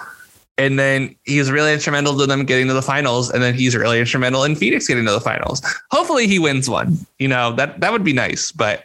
[0.59, 4.01] and then he's really instrumental to them getting to the finals, and then he's really
[4.01, 5.63] instrumental in Phoenix getting to the finals.
[5.91, 6.99] Hopefully, he wins one.
[7.19, 8.53] You know that that would be nice.
[8.53, 8.85] But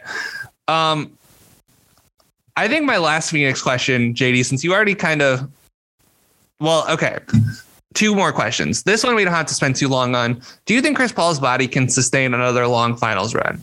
[0.68, 1.10] um,
[2.56, 5.50] I think my last Phoenix question, JD, since you already kind of,
[6.60, 7.18] well, okay.
[7.94, 8.82] Two more questions.
[8.82, 10.42] This one we don't have to spend too long on.
[10.66, 13.62] Do you think Chris Paul's body can sustain another long finals run?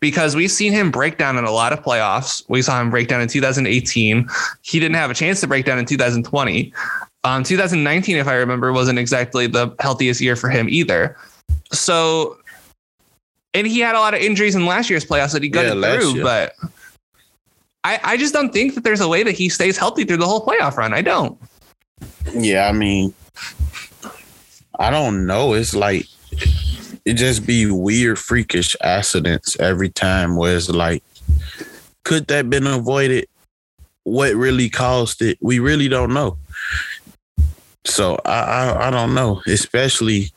[0.00, 2.44] Because we've seen him break down in a lot of playoffs.
[2.50, 4.28] We saw him break down in 2018.
[4.60, 6.74] He didn't have a chance to break down in 2020.
[7.24, 11.16] Um, 2019, if I remember, wasn't exactly the healthiest year for him either.
[11.72, 12.38] So,
[13.54, 15.98] and he had a lot of injuries in last year's playoffs that he got Yeah,
[15.98, 16.22] through, year.
[16.22, 16.54] but
[17.84, 20.26] I, I just don't think that there's a way that he stays healthy through the
[20.26, 20.94] whole playoff run.
[20.94, 21.38] I don't.
[22.32, 23.12] Yeah, I mean,
[24.78, 25.52] I don't know.
[25.54, 26.06] It's like
[27.04, 30.36] it just be weird, freakish accidents every time.
[30.36, 31.02] Where it's like,
[32.04, 33.26] could that been avoided?
[34.04, 35.36] What really caused it?
[35.42, 36.38] We really don't know.
[37.84, 40.32] So I, I, I don't know, especially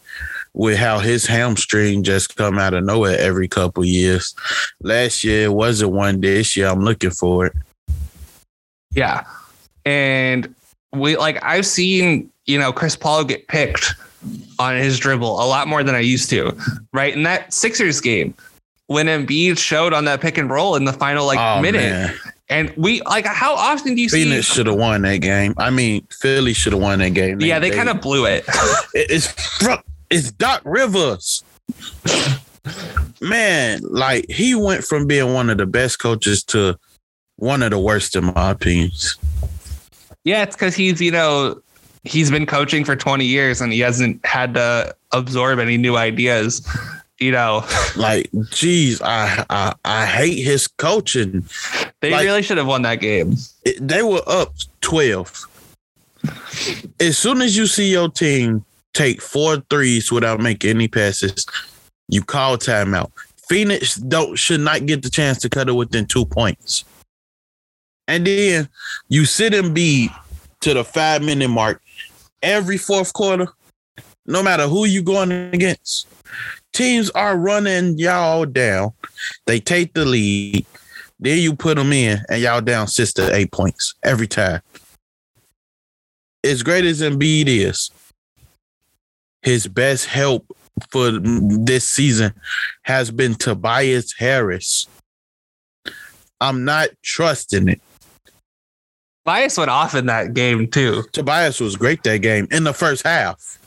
[0.53, 4.35] with how his hamstring just come out of nowhere every couple years.
[4.81, 6.21] Last year it wasn't one.
[6.21, 7.53] This year I'm looking for it.
[8.91, 9.25] Yeah.
[9.85, 10.53] And
[10.93, 13.93] we like I've seen, you know, Chris Paul get picked
[14.59, 16.55] on his dribble a lot more than I used to.
[16.93, 17.13] Right.
[17.13, 18.33] In that Sixers game,
[18.87, 21.79] when Embiid showed on that pick and roll in the final like oh minute.
[21.79, 22.13] man,
[22.49, 25.53] And we like how often do you Phoenix see should have won that game.
[25.57, 27.39] I mean, Philly should have won that game.
[27.41, 28.45] Yeah, they kind of blew it.
[28.93, 29.33] It- It's
[30.09, 31.43] it's Doc Rivers.
[33.21, 36.77] Man, like he went from being one of the best coaches to
[37.37, 38.91] one of the worst in my opinion.
[40.23, 41.61] yeah, it's because he's, you know,
[42.03, 46.67] he's been coaching for 20 years and he hasn't had to absorb any new ideas.
[47.19, 51.45] You know, Like, geez, I I, I hate his coaching.
[52.01, 53.35] they Like- really should have won that game.
[53.63, 55.31] It- they were up twelve.
[56.99, 61.45] As soon as you see your team take four threes without making any passes,
[62.09, 63.11] you call timeout.
[63.49, 66.85] Phoenix don't should not get the chance to cut it within two points.
[68.07, 68.69] And then
[69.09, 70.09] you sit and be
[70.61, 71.81] to the five minute mark
[72.41, 73.47] every fourth quarter,
[74.25, 76.07] no matter who you're going against.
[76.73, 78.93] Teams are running y'all down.
[79.45, 80.65] They take the lead.
[81.19, 84.61] Then you put them in, and y'all down six to eight points every time.
[86.43, 87.91] As great as Embiid is,
[89.43, 90.45] his best help
[90.89, 92.33] for this season
[92.81, 94.87] has been Tobias Harris.
[96.41, 97.81] I'm not trusting it.
[99.23, 101.03] Bias went off in that game too.
[101.13, 103.59] Tobias was great that game in the first half.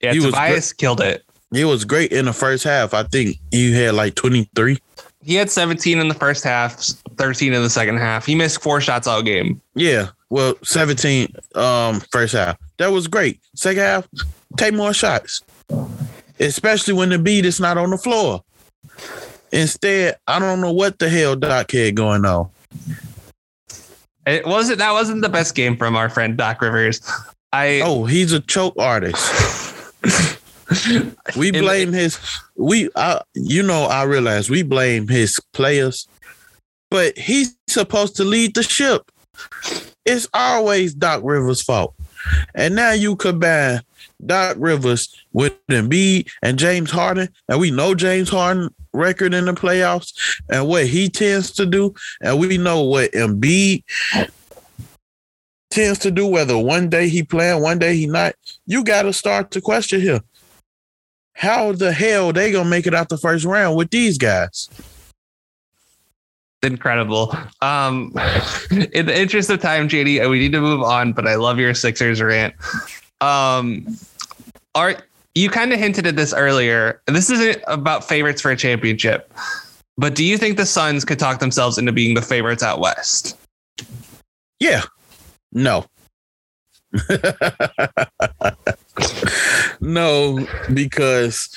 [0.00, 1.24] Yeah, He was Tobias killed it.
[1.52, 2.92] He was great in the first half.
[2.94, 4.78] I think he had like 23.
[5.22, 6.76] He had 17 in the first half,
[7.16, 8.24] 13 in the second half.
[8.26, 9.60] He missed four shots all game.
[9.74, 10.08] Yeah.
[10.30, 12.56] Well, 17 um first half.
[12.76, 13.40] That was great.
[13.56, 14.08] Second half,
[14.56, 15.42] take more shots.
[16.38, 18.42] especially when the beat is not on the floor.
[19.50, 22.50] Instead, I don't know what the hell Doc had going on.
[24.26, 27.00] It wasn't that wasn't the best game from our friend Doc Rivers.
[27.52, 29.64] I Oh, he's a choke artist.
[31.36, 32.18] We blame his
[32.56, 36.06] we I you know I realize we blame his players,
[36.90, 39.10] but he's supposed to lead the ship.
[40.04, 41.94] It's always Doc Rivers' fault.
[42.54, 43.80] And now you combine
[44.24, 49.52] Doc Rivers with Embiid and James Harden, and we know James Harden record in the
[49.52, 50.12] playoffs
[50.50, 53.84] and what he tends to do, and we know what Embiid
[55.70, 56.26] tends to do.
[56.26, 58.34] Whether one day he playing, one day he not,
[58.66, 60.20] you got to start to question here.
[61.34, 64.68] How the hell they gonna make it out the first round with these guys?
[66.62, 67.34] incredible.
[67.60, 68.12] Um,
[68.70, 71.12] in the interest of time, JD, we need to move on.
[71.12, 72.54] But I love your Sixers rant.
[73.20, 73.86] Um,
[74.74, 74.96] are
[75.34, 77.00] you kind of hinted at this earlier?
[77.06, 79.32] This isn't about favorites for a championship,
[79.96, 83.36] but do you think the Suns could talk themselves into being the favorites out west?
[84.60, 84.82] Yeah.
[85.52, 85.86] No.
[89.80, 91.48] no, because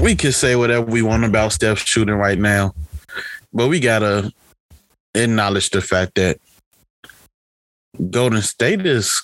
[0.00, 2.74] we can say whatever we want about Steph shooting right now,
[3.52, 4.32] but we gotta
[5.14, 6.38] acknowledge the fact that
[8.10, 9.22] Golden State is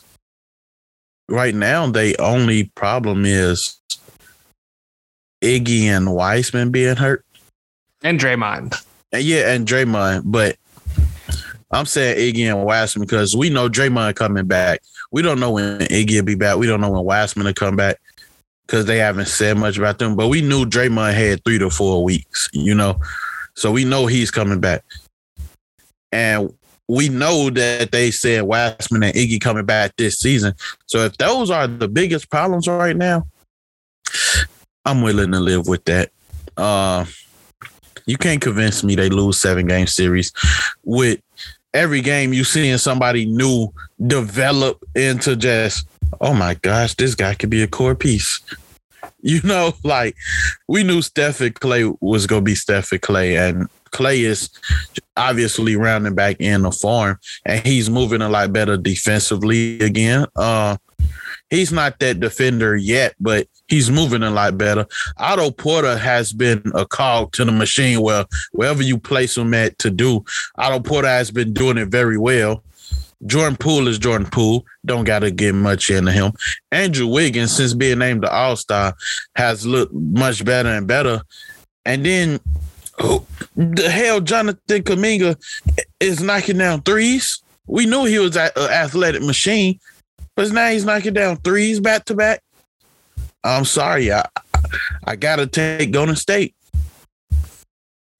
[1.28, 1.86] right now.
[1.90, 3.80] The only problem is
[5.42, 7.24] Iggy and Wiseman being hurt.
[8.02, 8.84] And Draymond.
[9.12, 10.56] And yeah, and Draymond, but
[11.70, 14.82] I'm saying Iggy and Wiseman because we know Draymond coming back.
[15.12, 16.56] We don't know when Iggy will be back.
[16.56, 18.00] We don't know when Wiseman will come back
[18.66, 20.16] because they haven't said much about them.
[20.16, 23.00] But we knew Draymond had three to four weeks, you know,
[23.54, 24.84] so we know he's coming back.
[26.12, 26.52] And
[26.88, 30.54] we know that they said Wiseman and Iggy coming back this season.
[30.86, 33.28] So if those are the biggest problems right now,
[34.84, 36.10] I'm willing to live with that.
[36.56, 37.04] Uh,
[38.06, 40.32] you can't convince me they lose seven game series
[40.84, 41.20] with
[41.74, 43.68] every game you seeing somebody new
[44.06, 45.88] develop into just
[46.20, 48.40] oh my gosh this guy could be a core piece.
[49.22, 50.16] You know like
[50.66, 54.48] we knew Steph and Clay was gonna be Steph and Clay and Clay is
[55.14, 60.24] obviously rounding back in the form and he's moving a lot better defensively again.
[60.36, 60.78] Uh
[61.50, 64.86] he's not that defender yet but he's moving a lot better
[65.16, 69.78] Otto Porter has been a cog to the machine where wherever you place him at
[69.80, 70.24] to do,
[70.56, 72.62] Otto Porter has been doing it very well.
[73.26, 74.64] Jordan Poole is Jordan Poole.
[74.86, 76.32] Don't got to get much into him.
[76.72, 78.94] Andrew Wiggins, since being named the All Star,
[79.36, 81.20] has looked much better and better.
[81.84, 82.40] And then,
[82.98, 83.24] who
[83.56, 85.36] the hell, Jonathan Kuminga
[86.00, 87.42] is knocking down threes.
[87.66, 89.78] We knew he was an athletic machine,
[90.40, 92.42] but now he's knocking down threes back to back.
[93.44, 94.24] I'm sorry, I
[95.04, 96.54] I gotta take Golden State.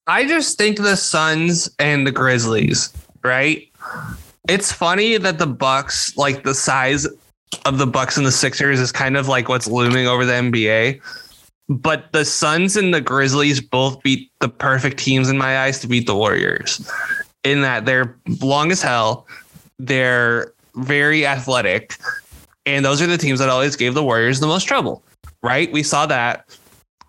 [0.05, 2.93] I just think the Suns and the Grizzlies,
[3.23, 3.67] right?
[4.47, 7.07] It's funny that the Bucks, like the size
[7.65, 11.01] of the Bucks and the Sixers, is kind of like what's looming over the NBA.
[11.69, 15.87] But the Suns and the Grizzlies both beat the perfect teams in my eyes to
[15.87, 16.87] beat the Warriors.
[17.43, 19.25] In that they're long as hell,
[19.79, 21.97] they're very athletic,
[22.65, 25.03] and those are the teams that always gave the Warriors the most trouble.
[25.43, 25.71] Right?
[25.71, 26.57] We saw that.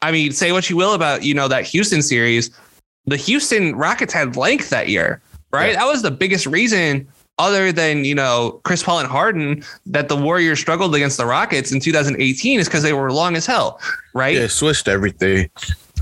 [0.00, 2.50] I mean, say what you will about you know that Houston series,
[3.06, 5.20] the Houston Rockets had length that year,
[5.52, 5.70] right?
[5.70, 5.76] Yeah.
[5.76, 7.06] That was the biggest reason,
[7.38, 11.72] other than you know Chris Paul and Harden, that the Warriors struggled against the Rockets
[11.72, 13.80] in 2018 is because they were long as hell,
[14.14, 14.36] right?
[14.36, 15.50] Yeah, switched everything.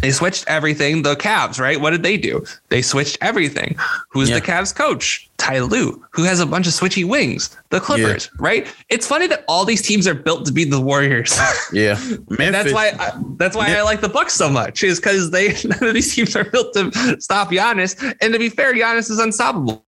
[0.00, 1.02] They switched everything.
[1.02, 1.80] The Cavs, right?
[1.80, 2.44] What did they do?
[2.68, 3.76] They switched everything.
[4.10, 4.38] Who's Yeah.
[4.38, 5.28] the Cavs coach?
[5.36, 7.56] Ty Lue, who has a bunch of switchy wings.
[7.70, 8.66] The Clippers, right?
[8.90, 11.32] It's funny that all these teams are built to beat the Warriors.
[11.72, 11.94] Yeah,
[12.28, 12.50] Memphis.
[12.50, 15.82] That's why I, that's why I like the Bucks so much is because they none
[15.84, 17.94] of these teams are built to stop Giannis.
[18.20, 19.84] And to be fair, Giannis is unstoppable.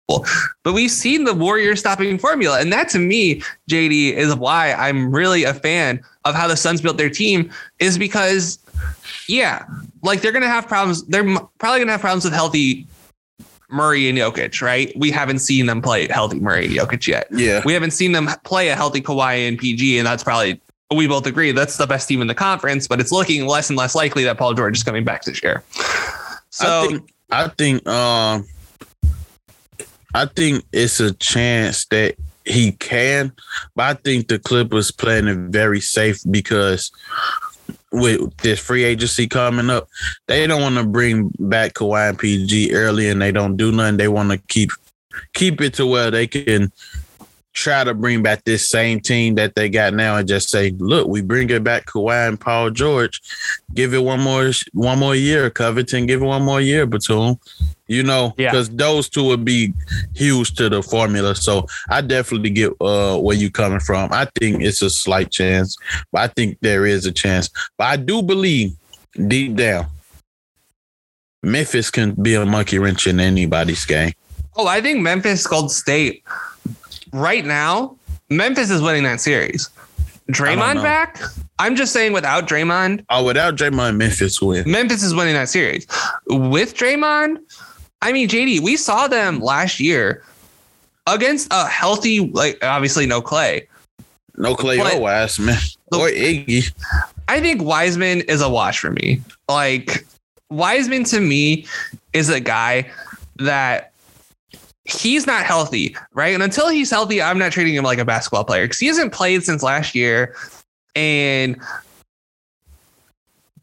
[0.63, 5.11] But we've seen the Warriors stopping formula, and that to me, JD, is why I'm
[5.13, 7.51] really a fan of how the Suns built their team.
[7.79, 8.59] Is because,
[9.27, 9.65] yeah,
[10.03, 11.03] like they're gonna have problems.
[11.05, 11.23] They're
[11.57, 12.87] probably gonna have problems with healthy
[13.69, 14.91] Murray and Jokic, right?
[14.95, 17.27] We haven't seen them play healthy Murray and Jokic yet.
[17.31, 20.59] yeah, We haven't seen them play a healthy Kawhi and PG, and that's probably
[20.93, 22.87] we both agree that's the best team in the conference.
[22.87, 25.63] But it's looking less and less likely that Paul George is coming back this year.
[26.49, 28.45] So I think I think um
[30.13, 32.15] I think it's a chance that
[32.45, 33.31] he can,
[33.75, 36.91] but I think the Clippers playing it very safe because
[37.91, 39.89] with this free agency coming up,
[40.27, 43.97] they don't want to bring back Kawhi and PG early and they don't do nothing.
[43.97, 44.71] They want to keep
[45.33, 46.71] keep it to where they can
[47.53, 51.07] try to bring back this same team that they got now and just say, look,
[51.07, 53.21] we bring it back Kawhi and Paul George,
[53.73, 57.37] give it one more one more year, Covington, give it one more year, Batum.
[57.87, 58.51] You know, Yeah.
[58.51, 59.73] because those two would be
[60.15, 61.35] huge to the formula.
[61.35, 64.09] So I definitely get uh, where you're coming from.
[64.13, 65.75] I think it's a slight chance,
[66.11, 67.49] but I think there is a chance.
[67.77, 68.71] But I do believe
[69.27, 69.87] deep down,
[71.43, 74.13] Memphis can be a monkey wrench in anybody's game.
[74.55, 76.23] Oh, I think Memphis Gold State
[77.13, 77.95] right now,
[78.29, 79.69] Memphis is winning that series.
[80.31, 81.19] Draymond back?
[81.59, 84.69] I'm just saying without Draymond, Oh, without Draymond, Memphis win.
[84.69, 85.85] Memphis is winning that series.
[86.27, 87.37] With Draymond,
[88.01, 90.23] I mean, JD, we saw them last year
[91.07, 93.67] against a healthy, like obviously no Clay.
[94.37, 95.57] No Clay But- oh, or Wiseman
[95.91, 96.71] or Iggy.
[97.27, 99.21] I think Wiseman is a wash for me.
[99.49, 100.05] Like
[100.49, 101.65] Wiseman to me
[102.13, 102.89] is a guy
[103.37, 103.90] that
[104.85, 106.33] he's not healthy, right?
[106.33, 109.13] And until he's healthy, I'm not treating him like a basketball player because he hasn't
[109.13, 110.35] played since last year.
[110.95, 111.59] And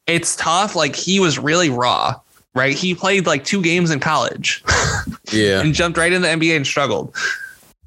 [0.07, 0.75] it's tough.
[0.77, 2.15] Like he was really raw,
[2.55, 2.75] right?
[2.77, 4.63] He played like two games in college
[5.33, 5.61] Yeah.
[5.61, 7.15] and jumped right in the NBA and struggled.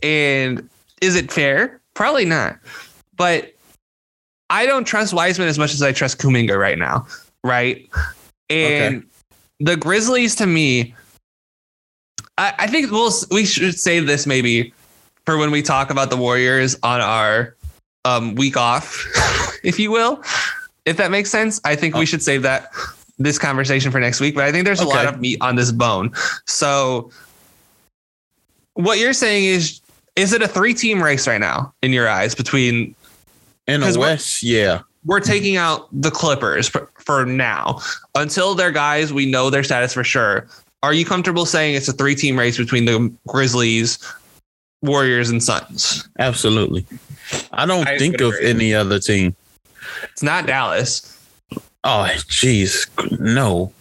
[0.04, 0.70] And
[1.02, 1.80] is it fair?
[1.94, 2.58] Probably not.
[3.16, 3.54] But
[4.50, 7.08] I don't trust Wiseman as much as I trust Kuminga right now,
[7.44, 7.90] right?
[8.50, 9.06] And
[9.60, 10.94] the Grizzlies, to me,
[12.42, 14.74] I, I think we'll we should save this maybe
[15.26, 17.56] for when we talk about the Warriors on our
[18.04, 19.06] um, week off,
[19.64, 20.24] if you will,
[20.86, 21.62] if that makes sense.
[21.64, 22.72] I think we should save that
[23.20, 24.34] this conversation for next week.
[24.34, 26.14] But I think there's a lot of meat on this bone.
[26.48, 27.12] So,
[28.74, 29.80] what you're saying is,
[30.16, 32.96] is it a three team race right now in your eyes between
[33.68, 34.80] In the West, yeah.
[35.06, 37.82] we're taking out the Clippers for, for now
[38.16, 40.48] until their guys we know their status for sure.
[40.84, 44.00] Are you comfortable saying it's a three team race between the Grizzlies,
[44.82, 46.08] Warriors, and Suns?
[46.20, 46.86] Absolutely.
[47.52, 48.50] I don't I think of agree.
[48.50, 49.36] any other team.
[50.12, 51.08] It's not Dallas.
[51.84, 52.88] Oh, jeez.
[53.20, 53.72] No.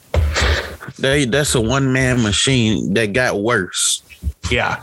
[0.98, 4.02] They that's a one man machine that got worse.
[4.50, 4.82] Yeah,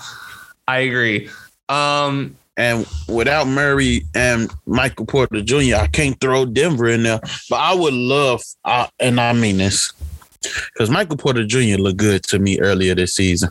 [0.68, 1.30] I agree.
[1.70, 7.20] Um, And without Murray and Michael Porter Jr., I can't throw Denver in there.
[7.52, 9.94] But I would love, uh, and I mean this,
[10.42, 11.78] because Michael Porter Jr.
[11.80, 13.50] looked good to me earlier this season.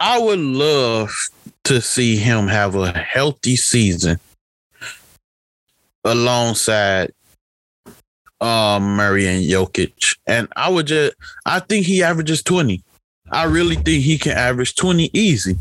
[0.00, 1.12] I would love
[1.64, 4.18] to see him have a healthy season
[6.04, 7.12] alongside
[8.40, 10.16] um, Murray and Jokic.
[10.26, 11.14] And I would just,
[11.46, 12.82] I think he averages 20.
[13.30, 15.56] I really think he can average 20 easy.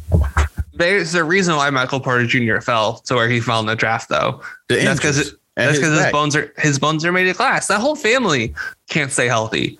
[0.73, 2.59] there's a reason why Michael Porter Jr.
[2.59, 4.41] fell to where he fell in the draft, though.
[4.67, 5.33] The That's because injuries.
[5.33, 6.11] it, And that's his because his back.
[6.11, 7.67] bones are his bones are made of glass.
[7.67, 8.53] That whole family
[8.89, 9.79] can't stay healthy.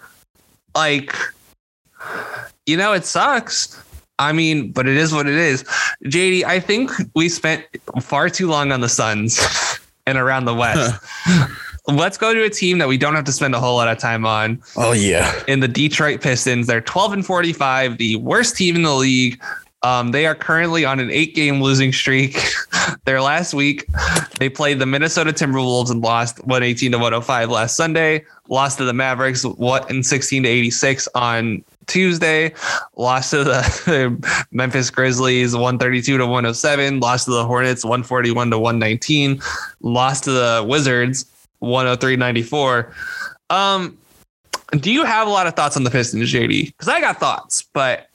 [0.76, 1.16] Like,
[2.66, 3.82] you know, it sucks.
[4.20, 5.64] I mean, but it is what it is.
[6.06, 7.66] JD, I think we spent
[8.02, 9.40] far too long on the Suns
[10.06, 11.04] and around the West.
[11.88, 13.98] Let's go to a team that we don't have to spend a whole lot of
[13.98, 15.34] time on Oh yeah.
[15.48, 16.68] in the Detroit Pistons.
[16.68, 19.42] They're 12 and 45, the worst team in the league.
[19.84, 22.38] Um, they are currently on an eight game losing streak.
[23.06, 23.88] Their last week,
[24.38, 28.24] they played the Minnesota Timberwolves and lost 118 to 105 last Sunday.
[28.48, 32.54] Lost to the Mavericks, what in 16 to 86 on Tuesday.
[32.96, 37.00] Lost to the Memphis Grizzlies 132 to 107.
[37.00, 39.42] Lost to the Hornets 141 to 119.
[39.82, 41.26] Lost to the Wizards
[41.60, 42.94] 103 94.
[43.50, 43.98] Um,
[44.72, 46.68] do you have a lot of thoughts on the Pistons, JD?
[46.68, 48.11] Because I got thoughts, but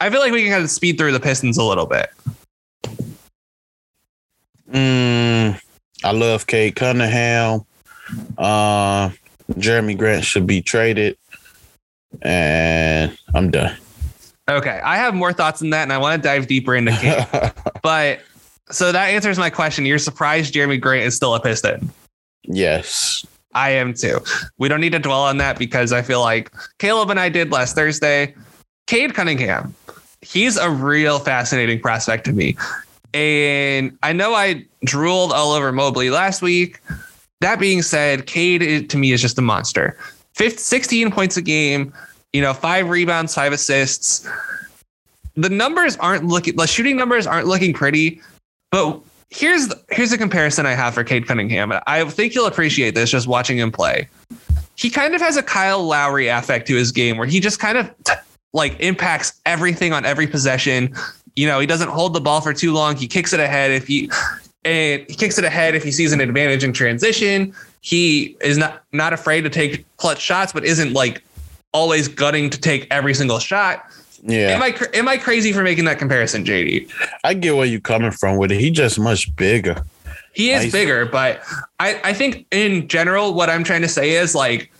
[0.00, 2.10] I feel like we can kind of speed through the Pistons a little bit.
[4.70, 5.60] Mm,
[6.04, 7.60] I love Cade Cunningham.
[8.38, 9.10] Uh,
[9.52, 11.16] Jerami Grant should be traded.
[12.22, 13.76] And I'm done.
[14.48, 17.52] Okay, I have more thoughts than that, and I want to dive deeper into Cade.
[17.82, 18.20] but
[18.70, 19.86] so that answers my question.
[19.86, 21.90] You're surprised Jerami Grant is still a Piston.
[22.44, 23.26] yes.
[23.54, 24.18] I am too.
[24.56, 27.52] We don't need to dwell on that because I feel like Caleb and I did
[27.52, 28.34] last Thursday.
[28.86, 29.74] Cade Cunningham,
[30.20, 32.56] he's a real fascinating prospect to me.
[33.14, 36.80] And I know I drooled all over Mobley last week.
[37.40, 39.96] That being said, Cade to me is just a monster.
[40.34, 41.92] Fif- 16 points a game,
[42.32, 44.28] you know, five rebounds, five assists.
[45.34, 48.20] The numbers aren't looking, the shooting numbers aren't looking pretty,
[48.70, 51.72] but here's here's a comparison I have for Cade Cunningham.
[51.86, 54.08] I think you'll appreciate this just watching him play.
[54.76, 57.78] He kind of has a Kyle Lowry affect to his game where he just kind
[57.78, 58.12] of t-
[58.52, 60.94] like impacts everything on every possession.
[61.36, 62.96] You know, he doesn't hold the ball for too long.
[62.96, 64.10] He kicks it ahead if he
[64.64, 67.54] and he kicks it ahead if he sees an advantage in transition.
[67.80, 71.22] He is not not afraid to take clutch shots, but isn't like
[71.72, 73.84] always gutting to take every single shot.
[74.24, 76.90] Yeah, Am I am I crazy for making that comparison, JD?
[77.24, 78.60] I get where you're coming from with it.
[78.60, 79.84] He just much bigger.
[80.34, 81.42] He is bigger, but
[81.78, 84.72] I, I think in general, what I'm trying to say is like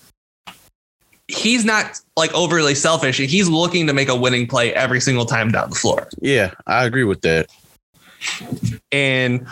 [1.33, 3.18] he's not like overly selfish.
[3.18, 6.09] He's looking to make a winning play every single time down the floor.
[6.20, 7.49] Yeah, I agree with that.
[8.91, 9.47] And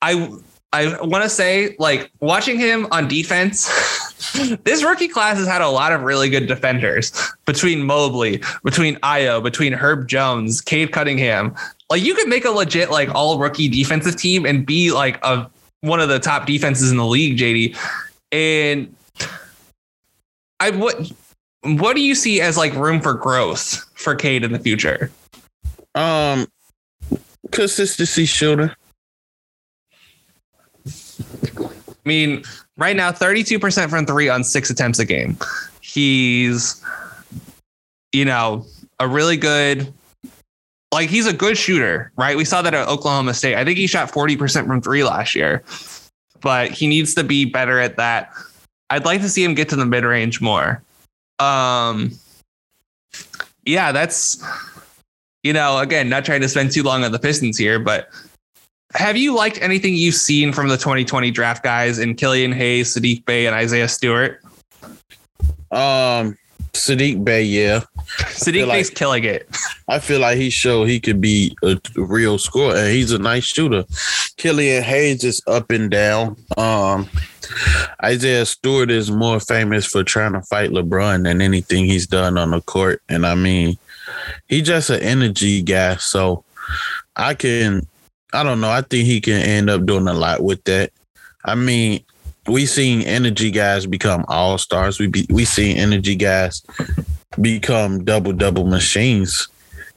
[0.00, 0.28] I
[0.72, 3.68] I want to say like watching him on defense.
[4.64, 7.12] this rookie class has had a lot of really good defenders
[7.44, 11.54] between Mobley, between Ayo, between Herb Jones, Cade Cunningham.
[11.90, 15.50] Like you could make a legit like all rookie defensive team and be like a
[15.80, 17.76] one of the top defenses in the league, JD.
[18.30, 18.94] And
[20.62, 21.10] I what
[21.62, 25.10] what do you see as like room for growth for Cade in the future?
[25.96, 26.46] Um,
[27.50, 28.76] consistency shooter.
[30.86, 32.44] I mean,
[32.76, 35.36] right now, 32% from three on six attempts a game.
[35.80, 36.82] He's,
[38.12, 38.64] you know,
[38.98, 39.92] a really good,
[40.92, 42.36] like, he's a good shooter, right?
[42.36, 43.54] We saw that at Oklahoma State.
[43.54, 45.62] I think he shot 40% from three last year,
[46.40, 48.32] but he needs to be better at that.
[48.92, 50.82] I'd like to see him get to the mid range more.
[51.38, 52.12] Um,
[53.64, 54.44] yeah, that's,
[55.42, 58.10] you know, again, not trying to spend too long on the Pistons here, but
[58.92, 63.24] have you liked anything you've seen from the 2020 draft guys in Killian Hayes, Saddiq
[63.24, 64.42] Bey, and Isaiah Stewart?
[65.70, 66.36] Um,
[66.74, 67.80] Saddiq Bey, yeah.
[68.18, 69.48] Saddiq like- Bey's killing it.
[69.88, 73.44] I feel like he showed he could be a real scorer, and he's a nice
[73.44, 73.84] shooter.
[74.36, 76.36] Killian Hayes is up and down.
[76.56, 77.08] Um,
[78.02, 82.52] Isaiah Stewart is more famous for trying to fight LeBron than anything he's done on
[82.52, 83.76] the court, and I mean,
[84.48, 85.96] he's just an energy guy.
[85.96, 86.44] So
[87.16, 87.86] I can,
[88.32, 88.70] I don't know.
[88.70, 90.90] I think he can end up doing a lot with that.
[91.44, 92.02] I mean,
[92.46, 94.98] we seen energy guys become all stars.
[94.98, 96.62] We be, we seen energy guys
[97.40, 99.48] become double double machines.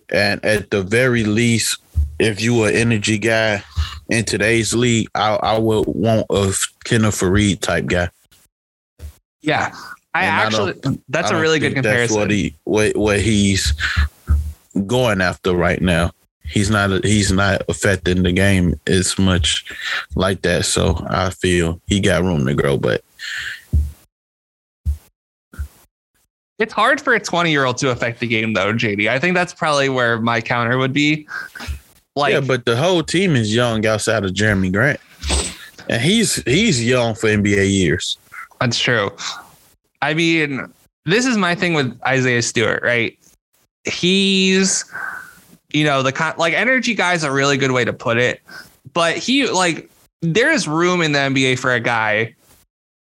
[0.10, 1.78] And at the very least,
[2.20, 3.64] if you an energy guy
[4.10, 8.10] in today's league, I, I would want a Kenneth Faried type guy.
[9.42, 9.76] Yeah.
[10.14, 12.18] I And I actually, that's I a really good think that's comparison.
[12.18, 13.74] What he what, what he's
[14.88, 16.12] going after right now.
[16.48, 19.66] He's not he's not affecting the game as much
[20.16, 20.66] like that.
[20.66, 22.78] So I feel he got room to grow.
[22.78, 23.04] But
[26.58, 29.10] it's hard for a 20 year old to affect the game, though, JD.
[29.10, 31.28] I think that's probably where my counter would be.
[32.16, 35.02] Like, yeah, but the whole team is young outside of Jerami Grant,
[35.90, 38.18] and he's he's young for NBA years.
[38.62, 39.12] That's true.
[40.02, 40.72] I mean,
[41.06, 43.18] this is my thing with Isaiah Stewart, right?
[43.84, 44.86] He's,
[45.76, 48.42] you know, the con- like energy guy's a really good way to put it,
[48.94, 49.90] but he like
[50.22, 52.34] there is room in the NBA for a guy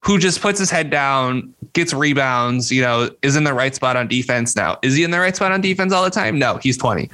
[0.04, 3.96] who just puts his head down, gets rebounds, you know, is in the right spot
[3.96, 4.78] on defense now.
[4.82, 6.38] Is he in the right spot on defense all the time?
[6.38, 7.10] No, he's 20.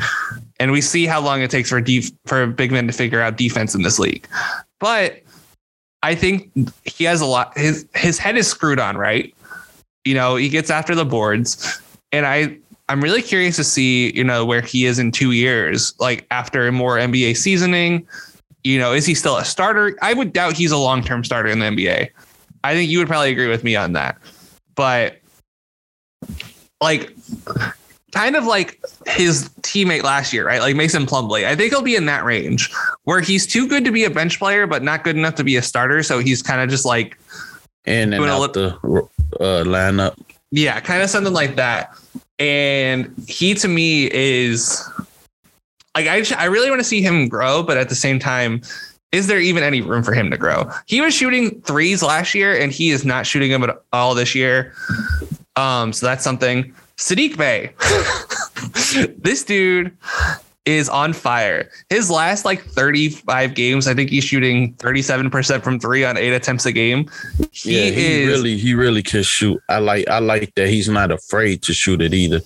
[0.62, 3.38] And we see how long it takes for def- for big men to figure out
[3.38, 4.28] defense in this league.
[4.80, 5.22] But
[6.04, 6.52] I think
[6.86, 9.36] he has a lot his his head is screwed on, right?
[10.06, 11.82] You know, he gets after the boards.
[12.12, 12.58] And I
[12.90, 16.72] I'm really curious to see, you know, where he is in 2 years, like after
[16.72, 18.08] more NBA seasoning.
[18.64, 19.98] You know, is he still a starter?
[20.02, 22.10] I would doubt he's a long-term starter in the NBA.
[22.64, 24.18] I think you would probably agree with me on that.
[24.76, 25.20] But
[26.82, 27.16] like
[28.12, 30.60] kind of like his teammate last year, right?
[30.60, 31.46] Like Mason Plumlee.
[31.46, 32.70] I think he'll be in that range
[33.04, 35.56] where he's too good to be a bench player, but not good enough to be
[35.56, 36.04] a starter.
[36.04, 37.18] So he's kind of just like,
[37.86, 38.76] In and out the
[39.40, 40.20] uh, lineup.
[40.52, 41.96] yeah, kind of something like that.
[42.40, 44.90] And he to me is
[45.96, 48.62] like, I, I really want to see him grow, but at the same time,
[49.12, 50.70] is there even any room for him to grow?
[50.86, 54.36] He was shooting threes last year and he is not shooting them at all this
[54.36, 54.74] year.
[55.56, 56.74] Um, so that's something.
[56.98, 57.74] Saddiq Bey.
[59.18, 59.98] this dude
[60.66, 61.70] is on fire.
[61.90, 66.66] His last like 35 games, I think he's shooting 37% from three on eight attempts
[66.66, 67.10] a game.
[67.52, 69.62] He, yeah, he is really he really can shoot.
[69.70, 72.42] I like I like that he's not afraid to shoot it either.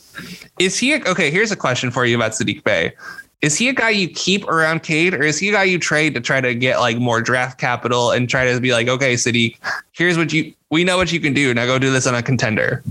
[0.60, 1.32] is he a, okay?
[1.32, 2.94] Here's a question for you about Saddiq Bey.
[3.42, 6.14] Is he a guy you keep around Cade, or is he a guy you trade
[6.14, 9.58] to try to get like more draft capital and try to be like, okay, Saddiq,
[9.92, 11.54] here's what you we know what you can do.
[11.54, 12.84] Now go do this on a contender.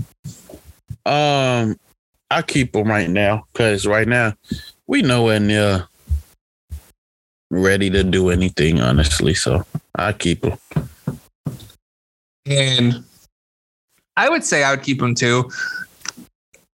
[1.05, 1.79] Um,
[2.29, 4.33] I keep him right now because right now
[4.93, 5.87] we nowhere near
[7.49, 8.79] ready to do anything.
[8.79, 9.65] Honestly, so
[9.95, 10.55] I keep him.
[12.45, 13.03] And
[14.17, 15.49] I would say I would keep him too.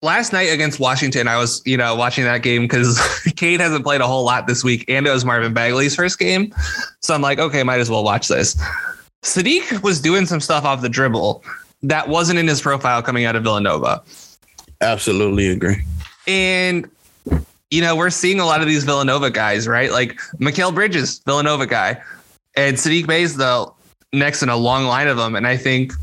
[0.02, 2.99] Last night against Washington, I was, you know, watching that game because
[3.35, 6.52] Cade hasn't played a whole lot this week, and it was Marvin Bagley's first game.
[7.03, 8.56] So I'm like, okay, might as well watch this.
[9.23, 11.44] Saddiq was doing some stuff off the dribble
[11.84, 14.02] that wasn't in his profile coming out of Villanova.
[14.81, 15.84] Absolutely agree.
[16.26, 16.89] And
[17.72, 19.91] you know, we're seeing a lot of these Villanova guys, right?
[19.91, 22.02] Like Mikal Bridges, Villanova guy,
[22.56, 23.72] and Saddiq Bey's the
[24.14, 25.35] next in a long line of them.
[25.35, 25.94] And I think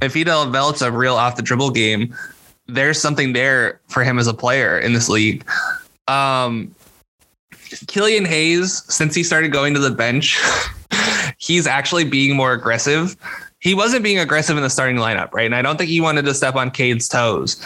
[0.00, 2.14] if he develops a real off the dribble game,
[2.66, 5.44] there's something there for him as a player in this league.
[6.08, 6.74] Um,
[7.86, 10.40] Killian Hayes, since he started going to the bench,
[11.38, 13.16] he's actually being more aggressive.
[13.60, 15.46] He wasn't being aggressive in the starting lineup, right?
[15.46, 17.64] And I don't think he wanted to step on Cade's toes.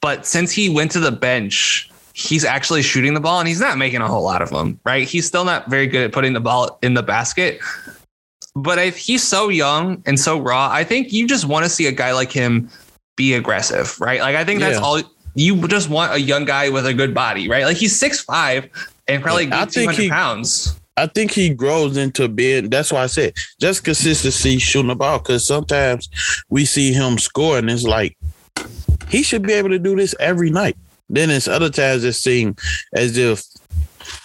[0.00, 3.76] But since he went to the bench, he's actually shooting the ball and he's not
[3.76, 5.06] making a whole lot of them, right?
[5.06, 7.60] He's still not very good at putting the ball in the basket.
[8.54, 11.86] But if he's so young and so raw, I think you just want to see
[11.86, 12.70] a guy like him
[13.16, 14.20] be aggressive, right?
[14.20, 14.82] Like I think that's Yeah.
[14.82, 15.02] all
[15.34, 17.66] you just want a young guy with a good body, right?
[17.66, 18.66] Like he's six five
[19.06, 20.74] and probably I think he- pounds.
[20.96, 22.70] I think he grows into being.
[22.70, 25.18] That's why I said just consistency shooting the ball.
[25.18, 26.08] Because sometimes
[26.48, 28.16] we see him score, and it's like
[29.10, 30.78] he should be able to do this every night.
[31.08, 32.56] Then it's other times it seems
[32.94, 33.44] as if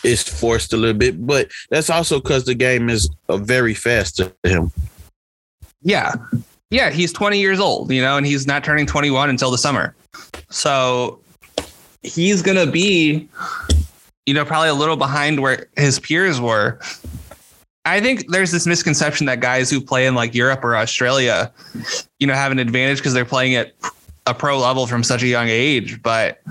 [0.03, 4.17] it's forced a little bit, but that's also because the game is uh, very fast
[4.17, 4.71] to him.
[5.81, 6.13] Yeah.
[6.69, 9.93] Yeah, he's 20 years old, you know, and he's not turning 21 until the summer.
[10.49, 11.19] So
[12.01, 13.27] he's going to be,
[14.25, 16.79] you know, probably a little behind where his peers were.
[17.83, 21.51] I think there's this misconception that guys who play in like Europe or Australia,
[22.19, 23.73] you know, have an advantage because they're playing at
[24.31, 26.01] a pro level from such a young age.
[26.01, 26.41] But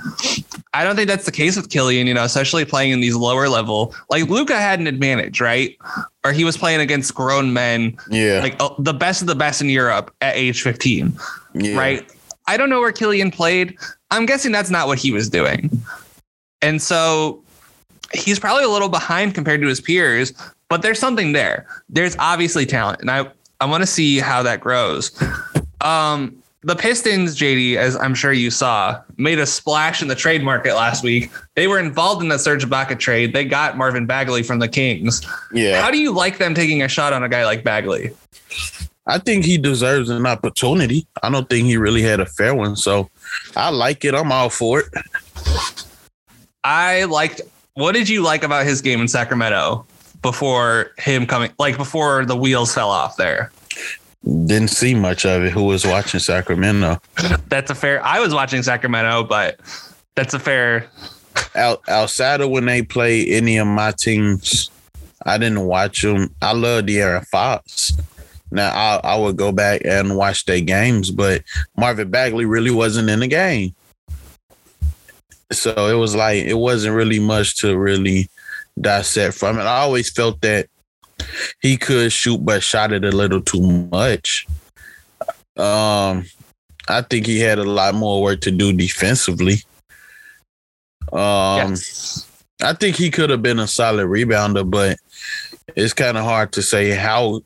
[0.73, 3.49] I don't think that's the case with Killian, you know, especially playing in these lower
[3.49, 3.95] level.
[4.09, 5.77] Like Luka had an advantage, right?
[6.25, 9.61] Or he was playing against grown men Yeah, like uh, the best of the best
[9.61, 11.19] in Europe at age 15,
[11.55, 11.77] yeah.
[11.77, 12.13] right?
[12.47, 13.77] I don't know where Killian played.
[14.11, 15.71] I'm guessing that's not what he was doing.
[16.63, 17.43] And so
[18.13, 20.33] he's probably a little behind compared to his peers,
[20.69, 21.67] but there's something there.
[21.89, 23.31] There's obviously talent, and I
[23.61, 25.11] I want to see how that grows.
[25.81, 30.43] Um, the Pistons, JD, as I'm sure you saw, made a splash in the trade
[30.43, 31.31] market last week.
[31.57, 33.33] They were involved in the Serge Ibaka trade.
[33.33, 35.27] They got Marvin Bagley from the Kings.
[35.53, 38.11] Yeah, How do you like them taking a shot on a guy like Bagley?
[39.07, 41.07] I think he deserves an opportunity.
[41.23, 43.09] I don't think he really had a fair one, so
[43.57, 44.15] I like it.
[44.15, 44.89] I'm all for it.
[46.63, 47.41] I liked.
[47.75, 49.87] What did you like about his game in Sacramento
[50.21, 51.51] before him coming?
[51.59, 53.51] Like before the wheels fell off there.
[54.25, 55.53] Didn't see much of it.
[55.53, 57.01] Who was watching Sacramento?
[57.49, 58.05] That's a fair.
[58.05, 59.59] I was watching Sacramento, but
[60.15, 60.91] that's a fair.
[61.55, 64.71] Out, outside of when they play any of my teams,
[65.25, 66.35] I didn't watch them.
[66.43, 67.93] I love De'Aaron Fox.
[68.51, 71.43] Now I, I would go back and watch their games, but
[71.77, 73.75] Marvin Bagley really wasn't in the game.
[75.53, 78.29] So it was like it wasn't really much to really
[78.81, 79.63] dissect from it.
[79.63, 80.69] I always felt that
[81.61, 84.47] he could shoot, but shot it a little too much.
[85.57, 86.27] Um,
[86.89, 89.63] I think he had a lot more work to do defensively.
[91.13, 92.27] Um, yes.
[92.63, 94.99] I think he could have been a solid rebounder, but
[95.77, 97.41] it's kind of hard to say how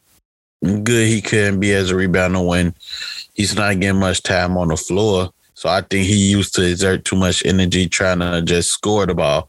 [0.63, 2.75] good he can be as a rebounder when
[3.35, 5.31] he's not getting much time on the floor.
[5.55, 9.15] So I think he used to exert too much energy trying to just score the
[9.15, 9.49] ball.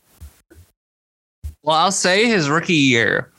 [1.64, 3.32] Well, I'll say his rookie year.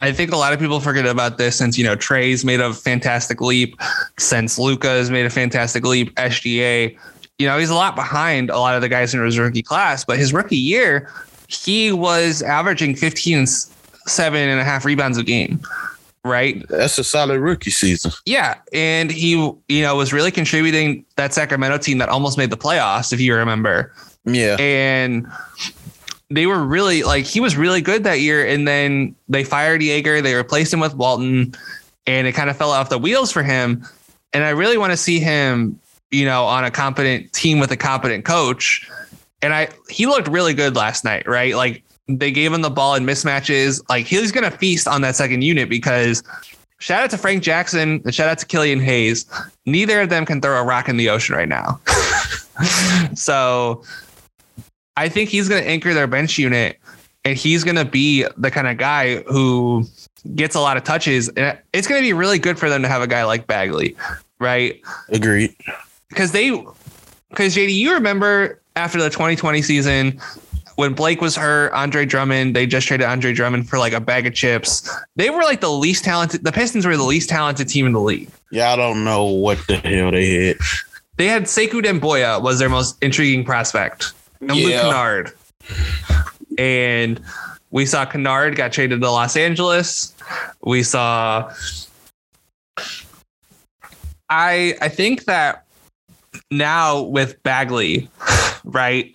[0.00, 2.72] I think a lot of people forget about this since, you know, Trae's made a
[2.74, 3.76] fantastic leap,
[4.18, 6.96] since Luka has made a fantastic leap, SGA.
[7.38, 10.04] You know, he's a lot behind a lot of the guys in his rookie class,
[10.04, 11.10] but his rookie year,
[11.48, 15.60] he was averaging 15 and seven and a half rebounds a game,
[16.24, 16.62] right?
[16.68, 18.12] That's a solid rookie season.
[18.26, 18.56] Yeah.
[18.72, 23.12] And he, you know, was really contributing that Sacramento team that almost made the playoffs,
[23.12, 23.92] if you remember
[24.26, 24.56] Yeah.
[24.60, 25.26] and
[26.30, 30.22] they were really like he was really good that year and then they fired Joerger
[30.22, 31.54] they replaced him with Walton
[32.06, 33.84] and it kind of fell off the wheels for him.
[34.32, 35.78] And I really want to see him
[36.10, 38.88] you know on a competent team with a competent coach.
[39.42, 41.54] And I he looked really good last night right?
[41.54, 43.82] Like they gave him the ball in mismatches.
[43.88, 46.22] Like he's to feast on that second unit because
[46.78, 49.26] shout out to Frank Jackson and shout out to Killian Hayes.
[49.66, 51.80] Neither of them can throw a rock in the ocean right now.
[53.14, 53.82] So
[54.96, 56.78] I think he's going to anchor their bench unit
[57.24, 59.86] and he's going to be the kind of guy who
[60.34, 61.28] gets a lot of touches.
[61.30, 63.96] And it's going to be really good for them to have a guy like Bagley,
[64.38, 64.80] right?
[65.08, 65.54] Agreed.
[66.08, 66.50] Because they,
[67.30, 70.20] because JD, you remember after the 2020 season
[70.76, 74.26] when Blake was hurt, Andre Drummond, they just traded Andre Drummond for like a bag
[74.26, 74.88] of chips.
[75.16, 78.00] They were like the least talented, the Pistons were the least talented team in the
[78.00, 78.28] league.
[78.50, 80.56] Yeah, I don't know what the hell they had.
[81.16, 84.12] They had Sekou Doumbouya was their most intriguing prospect.
[84.40, 85.32] And Luke Kennard.
[86.58, 87.20] And
[87.70, 90.14] we saw Kennard got traded to Los Angeles.
[90.62, 91.52] We saw
[94.28, 95.64] I I think that
[96.50, 98.08] now with Bagley,
[98.64, 99.12] right?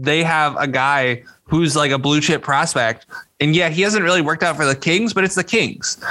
[0.00, 3.06] they have a guy who's like a blue chip prospect.
[3.38, 6.02] And yeah, he hasn't really worked out for the Kings, but it's the Kings.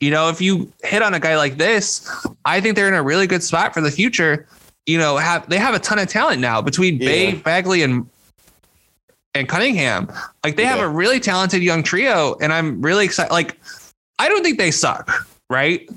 [0.00, 2.08] You know, if you hit on a guy like this,
[2.44, 4.46] I think they're in a really good spot for the future.
[4.86, 7.08] You know, have they have a ton of talent now between yeah.
[7.08, 8.08] Bey, Bagley, and
[9.34, 10.10] and Cunningham.
[10.44, 10.70] Like they yeah.
[10.70, 13.32] have a really talented young trio, and I'm really excited.
[13.32, 13.58] Like,
[14.18, 15.10] I don't think they suck,
[15.48, 15.88] right?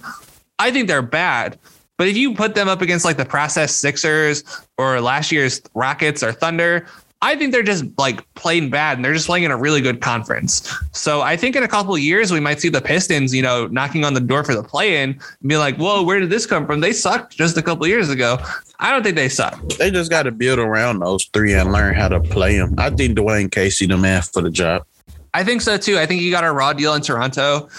[0.60, 1.60] I think they're bad.
[1.98, 4.44] But if you put them up against like the process Sixers
[4.78, 6.88] or last year's Rockets or Thunder,
[7.26, 10.00] I think they're just like playing bad and they're just playing in a really good
[10.00, 10.72] conference.
[10.92, 13.66] So I think in a couple of years we might see the Pistons, you know,
[13.66, 16.46] knocking on the door for the play in and be like, whoa, where did this
[16.46, 16.82] come from?
[16.82, 18.38] They sucked just a couple years ago.
[18.80, 19.60] I don't think they suck.
[19.80, 22.76] They just got to build around those three and learn how to play them.
[22.78, 24.86] I think Dwane Casey the man for the job.
[25.34, 25.98] I think so too.
[25.98, 27.70] I think he got a raw deal in Toronto.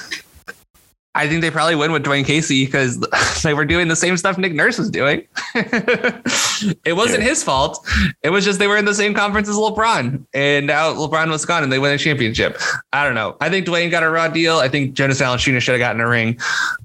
[1.16, 3.00] I think they probably win with Dwane Casey because
[3.42, 5.26] they were doing the same stuff Nick Nurse was doing.
[5.54, 7.28] it wasn't yeah.
[7.30, 7.84] his fault.
[8.22, 11.46] It was just they were in the same conference as LeBron, and now LeBron was
[11.46, 12.60] gone and they win a championship.
[12.92, 13.34] I don't know.
[13.40, 14.58] I think Dwane got a raw deal.
[14.58, 16.38] I think Jonas Valanciunas should have gotten a ring.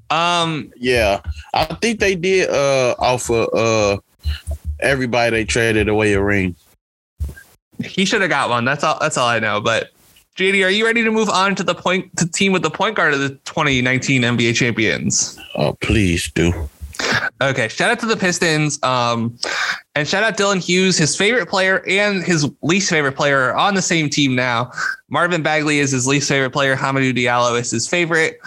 [0.08, 1.20] Um, yeah,
[1.52, 3.98] I think they did uh, offer uh,
[4.80, 6.56] everybody they traded away a ring.
[7.84, 8.64] He should have got one.
[8.64, 8.98] That's all.
[8.98, 9.60] That's all I know.
[9.60, 9.90] But
[10.36, 12.96] JD, are you ready to move on to the point to team with the point
[12.96, 15.38] guard of the 2019 NBA champions?
[15.56, 16.68] Oh, please do.
[17.42, 18.82] Okay, shout out to the Pistons.
[18.82, 19.36] Um,
[19.94, 23.82] and shout out Dylan Hughes, his favorite player and his least favorite player on the
[23.82, 24.70] same team now.
[25.10, 26.76] Marvin Bagley is his least favorite player.
[26.76, 28.40] Hamidou Diallo is his favorite.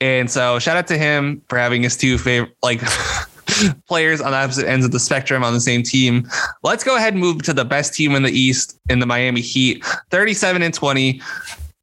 [0.00, 2.80] And so shout out to him for having his two favorite like
[3.88, 6.28] players on opposite ends of the spectrum on the same team.
[6.62, 9.40] Let's go ahead and move to the best team in the East in the Miami
[9.40, 11.20] Heat, 37 and 20.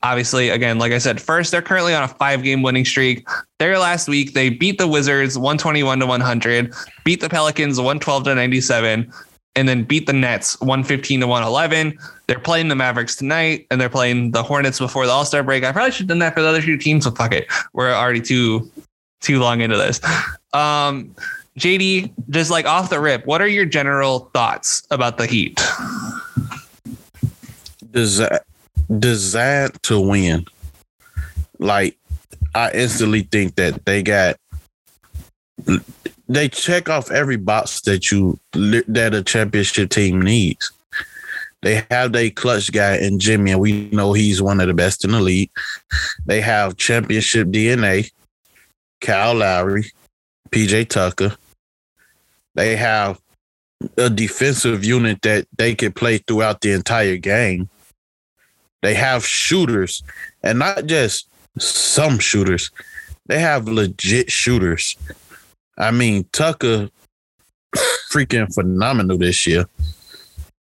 [0.03, 3.27] Obviously, again, like I said, first, they're currently on a five game winning streak.
[3.57, 6.73] There last week, they beat the Wizards 121 to 100,
[7.03, 9.11] beat the Pelicans 112 to 97,
[9.55, 11.97] and then beat the Nets 115 to 111.
[12.27, 15.63] They're playing the Mavericks tonight, and they're playing the Hornets before the All Star break.
[15.63, 17.47] I probably should have done that for the other two teams, but fuck it.
[17.73, 18.71] We're already too
[19.19, 19.99] too long into this.
[20.53, 21.15] Um,
[21.57, 25.55] JD, just like off the rip, what are your general thoughts about the Heat?
[27.91, 28.39] Desi-
[28.99, 30.45] designed to win.
[31.59, 31.97] Like,
[32.53, 34.37] I instantly think that they got
[36.29, 40.71] they check off every box that you that a championship team needs.
[41.63, 45.03] They have their clutch guy in Jimmy, and we know he's one of the best
[45.03, 45.49] in the league.
[46.25, 48.11] They have championship DNA,
[49.01, 49.91] Kyle Lowry,
[50.51, 51.35] PJ Tucker.
[52.57, 53.21] They have
[53.97, 57.69] a defensive unit that they could play throughout the entire game.
[58.81, 60.01] They have shooters,
[60.41, 61.29] and not just
[61.59, 62.71] some shooters.
[63.27, 64.97] They have legit shooters.
[65.77, 66.89] I mean, Tucker,
[68.11, 69.65] freaking phenomenal this year.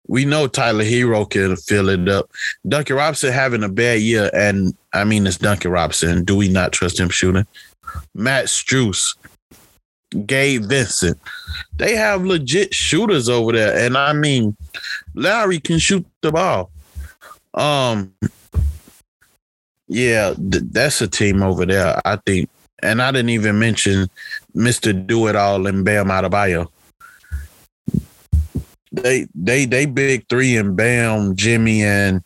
[0.07, 2.31] We know Tyler Herro can fill it up.
[2.69, 6.25] Duncan Robinson having a bad year, and I mean it's Duncan Robinson.
[6.25, 7.47] Do we not trust him shooting?
[8.15, 9.17] Max Strus,
[10.27, 11.19] Gabe Vincent.
[11.77, 13.77] They have legit shooters over there.
[13.77, 14.57] And I mean,
[15.15, 16.71] Lowry can shoot the ball.
[17.55, 18.13] Um,
[19.89, 22.49] yeah, th- that's a team over there, I think.
[22.83, 24.09] And I didn't even mention
[24.55, 25.07] Mr.
[25.07, 26.69] Do It All and Bam Adebayo.
[28.93, 32.23] They they they big three and Bam, Jimmy and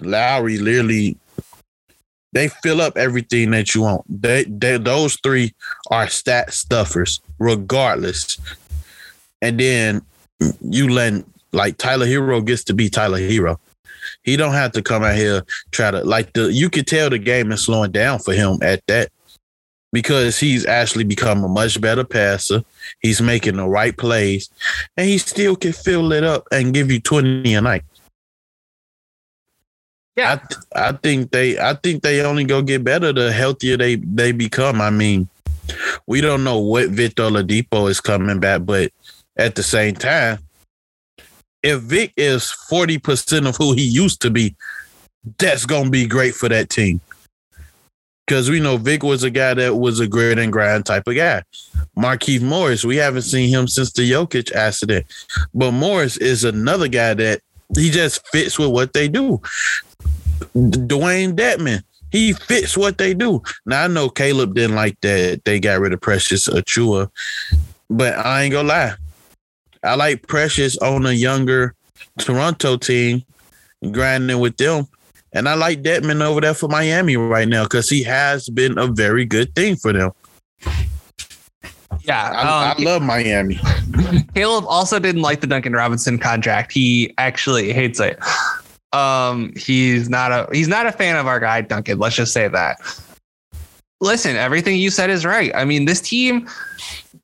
[0.00, 1.16] Lowry literally
[2.32, 4.04] they fill up everything that you want.
[4.08, 5.54] They, they those three
[5.90, 8.38] are stat stuffers, regardless.
[9.42, 10.02] And then
[10.60, 13.58] you let like Tyler Herro gets to be Tyler Herro.
[14.22, 17.18] He don't have to come out here try to like the you could tell the
[17.18, 19.10] game is slowing down for him at that
[19.92, 22.62] because he's actually become a much better passer.
[23.00, 24.48] He's making the right plays,
[24.96, 27.82] and he still can fill it up and give you 20 a night.
[30.20, 30.38] Yeah,
[30.74, 34.32] I, I think they I think they only go get better the healthier they they
[34.32, 34.80] become.
[34.80, 35.28] I mean,
[36.06, 38.92] we don't know what Victor Oladipo is coming back, but
[39.38, 40.38] at the same time,
[41.62, 44.54] if Vic is forty percent of who he used to be,
[45.38, 47.00] that's gonna be great for that team.
[48.26, 51.16] Because we know Vic was a guy that was a grit and grind type of
[51.16, 51.42] guy.
[51.98, 55.06] Markieff Morris, we haven't seen him since the Jokic accident,
[55.54, 57.40] but Morris is another guy that
[57.76, 59.40] he just fits with what they do.
[60.54, 63.42] Dewayne Dedmon, he fits what they do.
[63.66, 67.10] Now I know Caleb didn't like that they got rid of Precious Achiuwa,
[67.88, 68.94] but I ain't gonna lie.
[69.82, 71.74] I like Precious on a younger
[72.18, 73.22] Toronto team,
[73.90, 74.88] grinding with them.
[75.32, 78.88] And I like Dedmon over there for Miami right now because he has been a
[78.88, 80.10] very good thing for them.
[82.02, 83.60] Yeah, I, um, I love Miami.
[84.34, 86.72] Caleb also didn't like the Duncan Robinson contract.
[86.72, 88.18] He actually hates it.
[88.92, 91.98] Um, he's not a he's not a fan of our guy Duncan.
[91.98, 92.78] Let's just say that.
[94.00, 95.54] Listen, everything you said is right.
[95.54, 96.48] I mean, this team,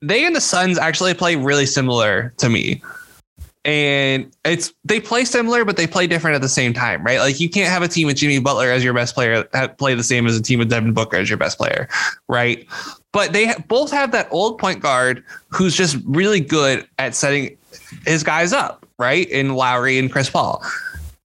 [0.03, 2.82] they and the Suns actually play really similar to me.
[3.65, 7.19] And it's they play similar, but they play different at the same time, right?
[7.19, 9.43] Like you can't have a team with Jimmy Butler as your best player
[9.78, 11.89] play the same as a team with Devin Booker as your best player,
[12.28, 12.65] right?
[13.16, 17.56] But they both have that old point guard who's just really good at setting
[18.06, 19.26] his guys up, right?
[19.30, 20.62] In Lowry and Chris Paul.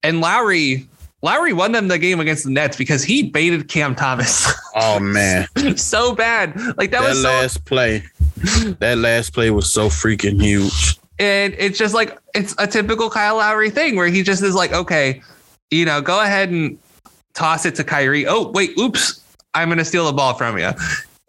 [0.02, 0.88] And Lowry,
[1.22, 5.48] Lowry won them the game against the Nets because he baited Cam Thomas Oh man,
[5.76, 6.56] so bad.
[6.78, 8.04] Like that, that, was so last play,
[8.80, 10.98] that last play was so freaking huge.
[11.20, 14.72] and it's just like it's a typical Kyle Lowry thing where he just is like,
[14.72, 15.22] okay,
[15.72, 16.80] you know, go ahead and
[17.34, 18.26] toss it to Kyrie.
[18.26, 19.22] Oh, wait, oops,
[19.54, 20.72] I'm gonna steal the ball from you.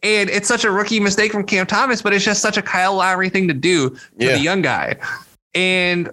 [0.03, 2.95] And it's such a rookie mistake from Cam Thomas, but it's just such a Kyle
[2.97, 4.33] Lowry thing to do for Yeah.
[4.33, 4.97] the young guy.
[5.55, 6.11] And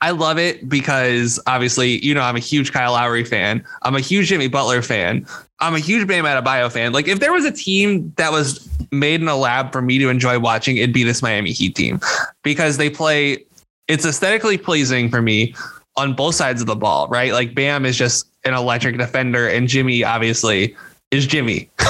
[0.00, 3.64] I love it because obviously, you know, I'm a huge Kyle Lowry fan.
[3.82, 5.24] I'm a huge Jimmy Butler fan.
[5.60, 6.92] I'm a huge Bam Adebayo fan.
[6.92, 10.08] Like, if there was a team that was made in a lab for me to
[10.08, 12.00] enjoy watching, it'd be this Miami Heat team
[12.42, 13.44] because they play.
[13.86, 15.54] It's aesthetically pleasing for me
[15.96, 17.32] on both sides of the ball, right?
[17.32, 20.74] Like Bam is just an electric defender, and Jimmy obviously
[21.12, 21.70] is Jimmy.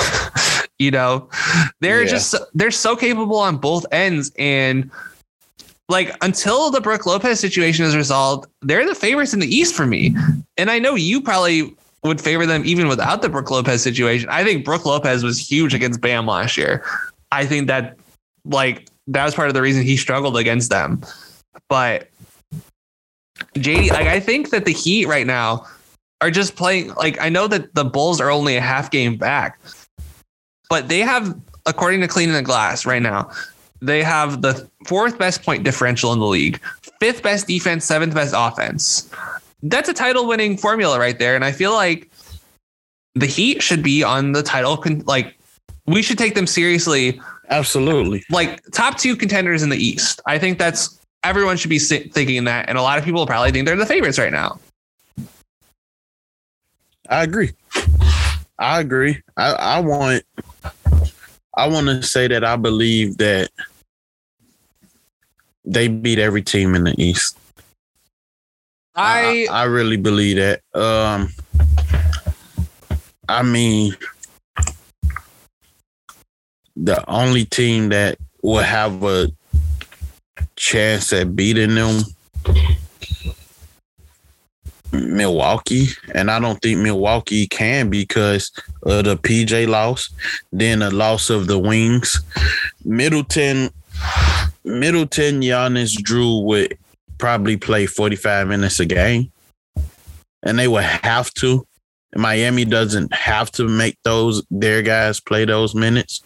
[0.83, 1.29] you know,
[1.81, 2.11] they're Yeah.
[2.11, 4.91] just they're so capable on both ends, and
[5.89, 9.87] like until the Brook Lopez situation is resolved, they're the favorites in the East for
[9.87, 10.15] me.
[10.57, 14.29] And I know you probably would favor them even without the Brook Lopez situation.
[14.31, 16.85] I think Brook Lopez was huge against Bam last year.
[17.31, 17.97] I think that
[18.45, 21.03] like that was part of the reason he struggled against them.
[21.69, 22.09] But
[23.55, 25.67] JD, like I think that the Heat right now
[26.21, 29.59] are just playing like I know that the Bulls are only a half game back,
[30.73, 33.31] but they have, according to Cleaning the Glass right now,
[33.83, 36.59] they have the fourth best point differential in the league,
[36.99, 39.11] fifth best defense, seventh best offense.
[39.63, 41.37] That's a title winning formula right there.
[41.37, 42.11] And I feel like
[43.15, 44.79] the Heat should be on the title.
[44.79, 45.39] Con- like,
[45.87, 47.21] we should take them seriously,
[47.51, 48.25] Absolutely.
[48.31, 50.23] like top two contenders in the East.
[50.25, 52.71] I think that's everyone should be thinking that.
[52.71, 54.59] And a lot of people probably think they're the favorites right now.
[57.11, 57.53] I agree.
[58.63, 59.21] I agree.
[59.37, 60.23] I, I want
[61.57, 63.51] I want to say that I believe that
[65.65, 67.37] they beat every team in the East.
[68.95, 70.61] I, I, I really believe that.
[70.81, 71.31] Um
[73.29, 73.97] I mean
[76.77, 79.29] the only team that will have a
[80.55, 82.03] chance at beating them
[84.93, 88.51] Milwaukee, and I don't think Milwaukee can because
[88.83, 90.11] of the PJ loss,
[90.53, 92.21] then the loss of the wings.
[92.85, 93.71] Middleton,
[94.65, 96.77] Middleton, Giannis, Jrue would
[97.19, 99.33] probably play 45 minutes a game,
[100.43, 101.67] and they would have to.
[102.15, 106.21] Miami doesn't have to make those their guys play those minutes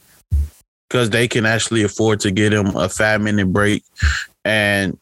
[0.89, 3.85] because they can actually afford to get them a five minute break
[4.45, 4.99] and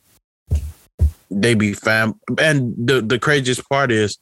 [1.34, 2.14] they be fam.
[2.38, 4.18] And the the craziest part is,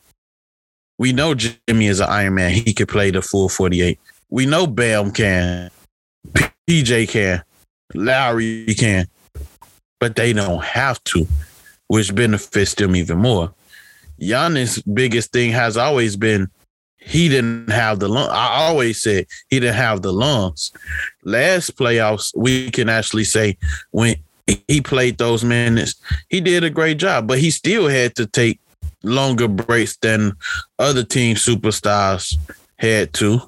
[0.98, 2.50] we know Jimmy is an Iron Man.
[2.50, 4.00] He could play the full forty eight.
[4.30, 5.70] We know Bam can,
[6.68, 7.42] PJ can,
[7.94, 9.06] Lowry can,
[10.00, 11.26] but they don't have to,
[11.88, 13.52] which benefits them even more.
[14.20, 16.48] Giannis' biggest thing has always been
[17.04, 18.28] he didn't have the lung.
[18.30, 20.70] I always said he didn't have the lungs.
[21.24, 23.58] Last playoffs, we can actually say
[23.90, 24.16] when
[24.68, 25.94] he played those minutes,
[26.28, 28.60] he did a great job, but he still had to take
[29.02, 30.32] longer breaks than
[30.78, 32.36] other team superstars
[32.76, 33.40] had to.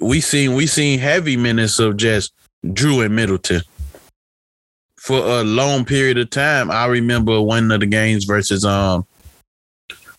[0.00, 2.32] We seen we seen heavy minutes of just
[2.64, 3.62] Jrue and Middleton
[4.96, 6.70] for a long period of time.
[6.70, 9.06] I remember one of the games versus um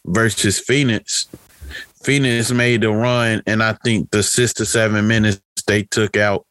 [0.06, 1.28] versus Phoenix.
[2.04, 6.46] Phoenix made a run, and I think the six to seven minutes they took out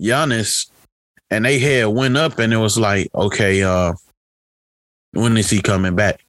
[0.00, 0.70] Giannis,
[1.32, 3.94] and they had went up, and it was like, okay, uh,
[5.12, 6.22] when is he coming back?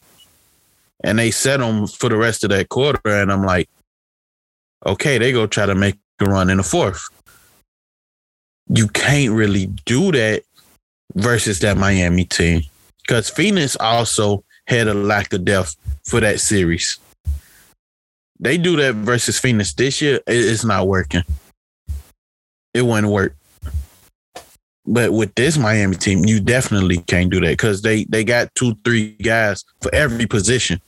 [1.03, 3.69] And they set him for the rest of that quarter, and I'm like,
[4.85, 7.05] okay, they go try to make a run in the fourth.
[8.69, 10.43] You can't really do that
[11.15, 12.61] versus that Miami team
[13.01, 15.75] because Phoenix also had a lack of depth
[16.05, 16.97] for that series.
[18.39, 20.21] They do that versus Phoenix this year.
[20.27, 21.23] It's not working.
[22.73, 23.35] It wouldn't work.
[24.85, 28.75] But with this Miami team, you definitely can't do that because they they got two,
[28.83, 30.81] three guys for every position.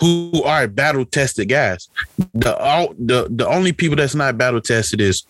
[0.00, 1.88] who are battle tested guys.
[2.34, 5.24] The all the the only people that's not battle tested is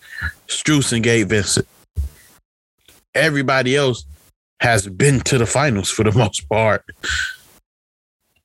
[0.47, 1.67] Strus and Gabe Vincent.
[3.15, 4.05] Everybody else
[4.61, 6.85] has been to the finals for the most part.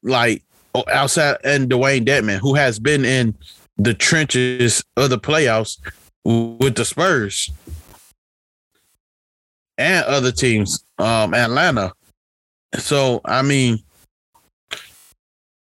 [0.02, 0.42] Like
[0.92, 3.34] outside and Dewayne Dedmon, who has been in
[3.76, 5.78] the trenches of the playoffs
[6.24, 7.51] with the Spurs
[9.78, 11.92] and other teams, um, Atlanta.
[12.78, 13.78] So I mean,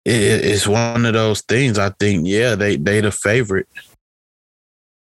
[0.05, 1.77] it, it's one of those things.
[1.77, 3.67] I think, yeah, they they the favorite.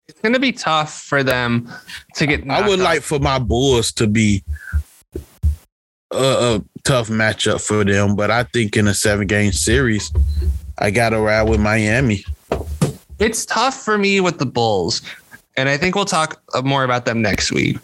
[0.08, 1.70] It's gonna be tough for them
[2.16, 2.50] to get.
[2.50, 2.86] I would off.
[2.86, 4.44] like for my Bulls to be
[6.12, 10.12] a, a tough matchup for them, but I think in a seven game series,
[10.78, 12.26] I got to ride with Miami.
[13.18, 15.02] It's tough for me with the Bulls,
[15.58, 17.78] and I think we'll talk uh, more about them next week.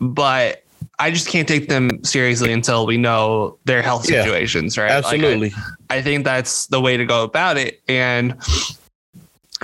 [0.00, 0.64] But
[0.98, 4.86] I just can't take them seriously until we know their health Yeah, situations, right?
[4.86, 5.52] Like, I- Absolutely.
[5.90, 7.82] I think that's the way to go about it.
[7.88, 8.36] And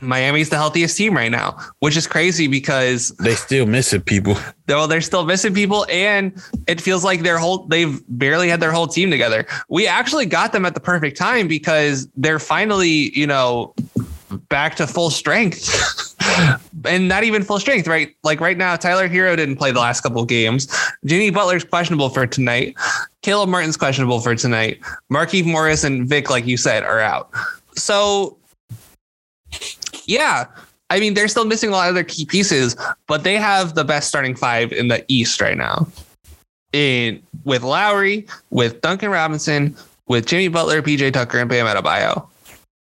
[0.00, 4.36] Miami's the healthiest team right now, which is crazy because they still missing people.
[4.68, 6.32] well, they're still missing people, and
[6.66, 9.46] it feels like their whole they've barely had their whole team together.
[9.68, 13.74] We actually got them at the perfect time because they're finally, you know,
[14.48, 15.68] back to full strength.
[16.84, 18.14] and not even full strength, right?
[18.22, 20.68] Like right now, Tyler Herro didn't play the last couple games.
[21.04, 22.76] Jimmy Butler's questionable for tonight.
[23.22, 24.80] Caleb Martin's questionable for tonight.
[25.10, 27.30] Markieff Morris and Vic, like you said, are out.
[27.76, 28.36] So
[30.06, 30.46] yeah,
[30.90, 32.76] I mean, they're still missing a lot of their key pieces,
[33.06, 35.86] but they have the best starting five in the East right now.
[36.72, 39.76] In with Lowry, with Duncan Robinson,
[40.06, 42.26] with Jimmy Butler, PJ Tucker, and Bam Adebayo.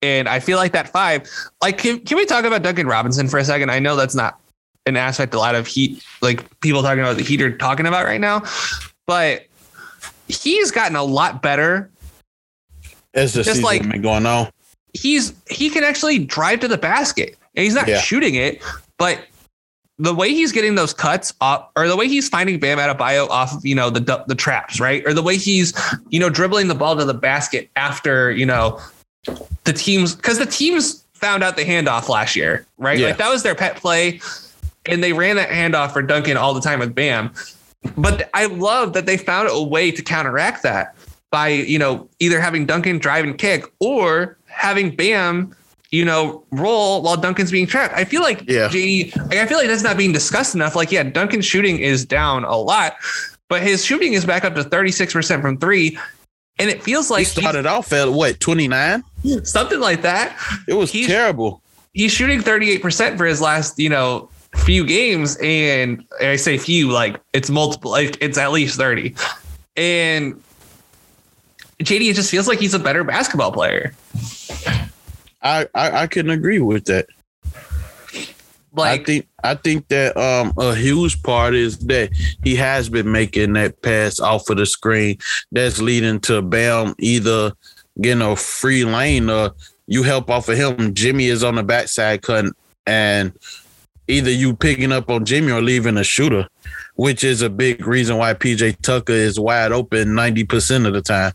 [0.02, 1.30] And I feel like that five,
[1.62, 3.70] like, can, can we talk about Duncan Robinson for a second?
[3.70, 4.40] I know that's not
[4.86, 8.06] an aspect a lot of heat, like people talking about the Heat are talking about
[8.06, 8.44] right now,
[9.06, 9.46] but
[10.28, 11.90] he's gotten a lot better
[13.14, 14.50] As the Just season like- been going on.
[14.94, 18.00] he's he can actually drive to the basket and he's not Yeah.
[18.00, 18.64] shooting it,
[18.98, 19.20] but
[19.98, 23.54] the way he's getting those cuts off, or the way he's finding Bam Adebayo off
[23.54, 25.74] of you know the the traps, right, or the way he's
[26.10, 28.80] you know dribbling the ball to the basket after you know
[29.64, 32.98] the teams because the teams found out the handoff last year, right?
[32.98, 33.08] Yeah.
[33.08, 34.22] Like that was their pet play,
[34.86, 37.34] and they ran that handoff for Duncan all the time with Bam.
[37.98, 40.96] But I love that they found a way to counteract that
[41.32, 45.56] by you know either having Duncan drive and kick or having Bam
[45.91, 47.94] you know roll while Duncan's being trapped.
[47.94, 48.68] I feel like Yeah.
[48.70, 50.76] JD, like, I feel like that's not being discussed enough.
[50.76, 52.96] Like yeah, Duncan's shooting is down a lot,
[53.48, 55.98] but his shooting is back up to thirty six percent from three,
[56.60, 59.03] and it feels like he started off at what, 29?
[59.44, 60.38] something like that.
[60.68, 61.61] It was He's- terrible.
[61.94, 66.57] He's shooting thirty eight percent for his last you know few games, and I say
[66.57, 69.15] few like it's multiple, like it's at least thirty,
[69.76, 70.41] and.
[71.81, 73.94] JD, it just feels like he's a better basketball player.
[75.41, 77.07] I, I, I couldn't agree with that.
[78.74, 82.12] Like, I think I think that um a huge part is that
[82.44, 85.18] he has been making that pass off of the screen
[85.52, 87.52] that's leading to Bam either
[88.00, 89.52] getting a free lane or
[89.88, 90.94] you help off of him.
[90.94, 92.54] Jimmy is on the backside cutting
[92.86, 93.34] and
[94.08, 96.48] either you picking up on Jimmy or leaving a shooter,
[96.96, 101.34] which is a big reason why PJ Tucker is wide open 90% of the time.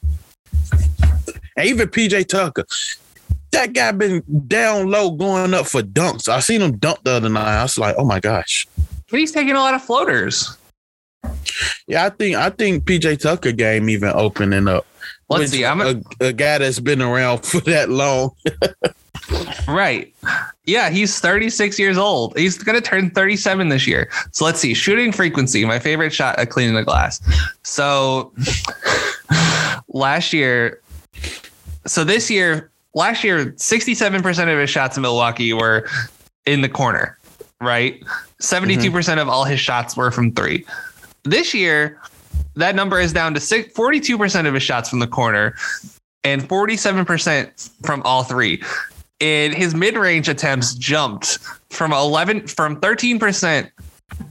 [1.56, 2.65] And even PJ Tucker,
[3.55, 6.28] that guy been down low going up for dunks.
[6.28, 7.59] I seen him dunk the other night.
[7.59, 8.66] I was like, oh my gosh.
[9.10, 10.56] but he's taking a lot of floaters.
[11.86, 14.86] Yeah, I think I think PJ Tucker game even opening up.
[15.31, 15.64] Let's see.
[15.64, 18.32] I'm a, a guy that's been around for that long.
[19.66, 20.12] right.
[20.66, 22.36] Yeah, he's 36 years old.
[22.36, 24.10] He's going to turn 37 this year.
[24.32, 24.74] So let's see.
[24.74, 27.20] Shooting frequency, my favorite shot at cleaning the glass.
[27.62, 28.32] So
[29.89, 30.81] last year,
[31.86, 35.89] so this year, last year, 67% of his shots in Milwaukee were
[36.47, 37.19] in the corner,
[37.61, 38.01] right?
[38.41, 39.19] 72% mm-hmm.
[39.19, 40.65] of all his shots were from three.
[41.25, 42.01] This year,
[42.55, 45.55] that number is down to six, 42% of his shots from the corner
[46.23, 48.62] and 47% from all three.
[49.21, 51.39] And his mid-range attempts jumped
[51.71, 53.71] from 11 from 13%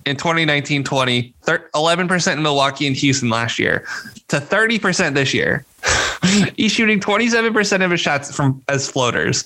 [0.06, 3.86] in 2019-20, 11% in Milwaukee and Houston last year
[4.28, 5.66] to 30% this year.
[6.56, 9.44] He's shooting 27% of his shots from as floaters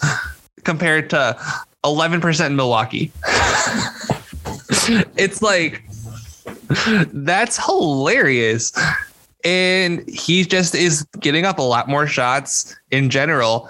[0.63, 1.37] compared to
[1.83, 3.11] 11% in Milwaukee.
[5.17, 5.83] it's like
[7.13, 8.73] that's hilarious.
[9.43, 13.69] And he just is getting up a lot more shots in general.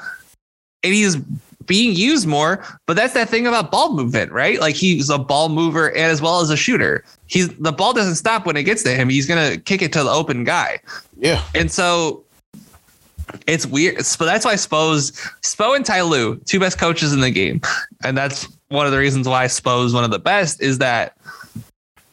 [0.84, 1.18] And he's
[1.66, 4.60] being used more, but that's that thing about ball movement, right?
[4.60, 7.04] Like he's a ball mover and as well as a shooter.
[7.28, 9.10] He's the ball doesn't stop when it gets to him.
[9.10, 10.80] He's gonna kick it to the open guy.
[11.18, 11.44] Yeah.
[11.54, 12.24] And so
[13.46, 13.98] It's weird.
[13.98, 15.12] But that's why Spo's
[15.44, 17.62] Spo and Ty Lue, two best coaches in the game.
[18.04, 21.18] And that's one of the reasons why Spo is one of the best is that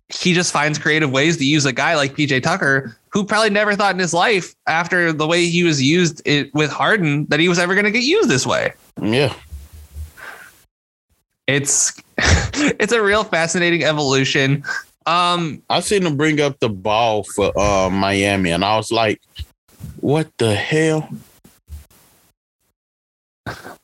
[0.09, 3.75] he just finds creative ways to use a guy like PJ Tucker, who probably never
[3.75, 7.49] thought in his life after the way he was used it, with Harden that he
[7.49, 8.73] was ever going to get used this way.
[9.01, 9.35] Yeah.
[11.47, 14.65] It's it's a real fascinating evolution.
[15.07, 19.21] Um, I seen him bring up the ball for uh, Miami, and I was like,
[20.05, 21.09] "What the hell?"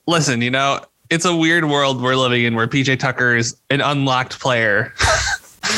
[0.07, 3.81] listen, you know, it's a weird world we're living in where PJ Tucker is an
[3.81, 4.93] unlocked player.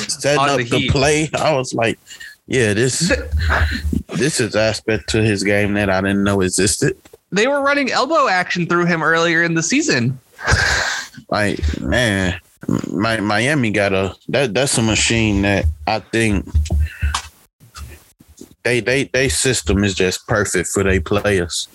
[0.08, 1.96] Setting up the the, play, I was like,
[2.48, 3.12] "Yeah, this
[4.16, 6.96] this is aspect to his game that I didn't know existed."
[7.32, 10.18] they were running elbow action through him earlier in the season.
[11.30, 12.38] Like, man,
[12.90, 16.46] my, Miami got a that that's a machine that I think
[18.64, 21.68] they they they system is just perfect for their players.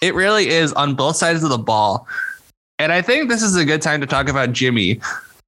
[0.00, 2.06] It really is on both sides of the ball.
[2.78, 5.00] And I think this is a good time to talk about Jimmy.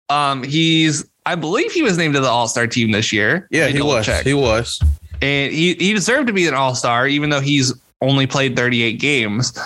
[0.09, 3.49] Um, he's I believe he was named to the All-Star team this year.
[3.51, 4.07] Yeah, he was.
[4.07, 4.25] check.
[4.25, 4.81] He was.
[5.23, 7.73] and he, he deserved to be an all-star even though he's
[8.03, 9.59] only played 38 games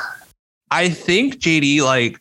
[0.70, 2.20] i think jd like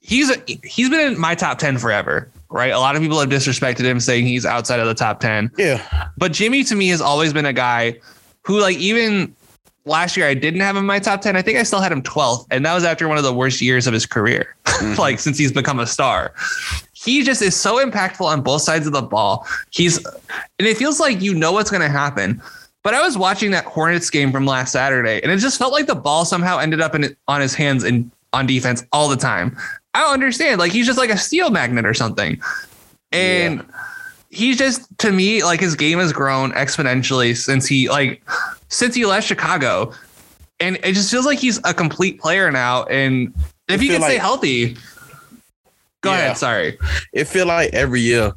[0.00, 3.28] he's a, he's been in my top 10 forever right a lot of people have
[3.28, 7.00] disrespected him saying he's outside of the top 10 Yeah, but jimmy to me has
[7.00, 7.98] always been a guy
[8.42, 9.34] who like even
[9.84, 11.92] last year i didn't have him in my top 10 i think i still had
[11.92, 15.00] him 12th and that was after one of the worst years of his career mm-hmm.
[15.00, 16.34] like since he's become a star
[17.04, 19.46] he just is so impactful on both sides of the ball.
[19.70, 22.42] He's and it feels like you know what's going to happen.
[22.82, 25.86] But I was watching that Hornets game from last Saturday, and it just felt like
[25.86, 29.56] the ball somehow ended up in on his hands and on defense all the time.
[29.94, 30.58] I don't understand.
[30.60, 32.40] Like he's just like a steel magnet or something.
[33.12, 33.64] And
[34.30, 38.22] he's just to me like his game has grown exponentially since he like
[38.68, 39.92] since he left Chicago.
[40.60, 42.84] And it just feels like he's a complete player now.
[42.84, 43.32] And
[43.68, 44.76] if I he can stay healthy,
[46.02, 46.18] go Yeah.
[46.18, 46.36] ahead.
[46.38, 46.78] Sorry.
[47.12, 48.32] it feel like every year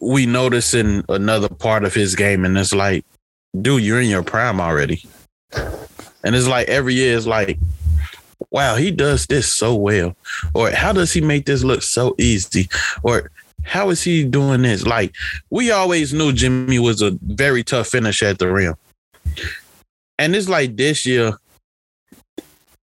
[0.00, 3.04] we noticing another part of his game, and it's like,
[3.60, 5.04] dude, you're in your prime already.
[5.52, 7.58] And it's like every year it's like,
[8.50, 10.16] wow, he does this so well,
[10.54, 12.68] or how does he make this look so easy,
[13.02, 13.30] or
[13.62, 14.86] how is he doing this?
[14.86, 15.14] Like
[15.50, 18.74] we always knew Jimmy was a very tough finisher at the rim,
[20.18, 21.32] and it's like this year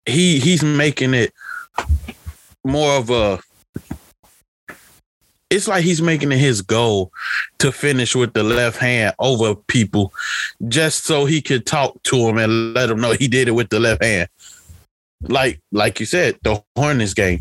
[0.06, 1.32] he he's making it
[2.64, 3.38] more of a
[5.50, 7.10] it's like he's making it his goal
[7.58, 10.12] to finish with the left hand over people
[10.68, 13.70] just so he could talk to him and let him know he did it with
[13.70, 14.28] the left hand.
[15.22, 17.40] Like like you said, the Hornets game.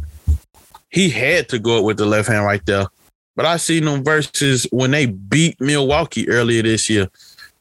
[0.89, 2.87] He had to go up with the left hand right there.
[3.35, 7.07] But I seen them versus when they beat Milwaukee earlier this year.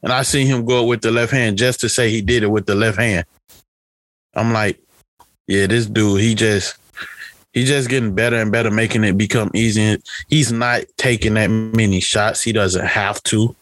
[0.01, 2.43] And I seen him go up with the left hand just to say he did
[2.43, 3.25] it with the left hand.
[4.33, 4.79] I'm like,
[5.47, 6.77] yeah, this dude, he just
[7.53, 10.01] he's just getting better and better, making it become easy.
[10.27, 12.41] He's not taking that many shots.
[12.41, 13.55] He doesn't have to.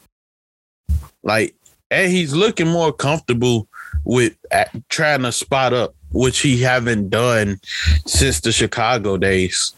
[1.24, 1.56] Like,
[1.90, 3.68] and he's looking more comfortable
[4.04, 7.60] with at, trying to spot up, which he haven't done
[8.08, 9.74] since the Chicago days.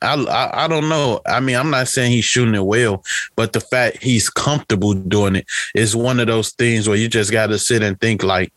[0.00, 1.20] I, I I don't know.
[1.26, 3.04] I mean, I'm not saying he's shooting it well,
[3.34, 7.32] but the fact he's comfortable doing it is one of those things where you just
[7.32, 8.52] got to sit and think like,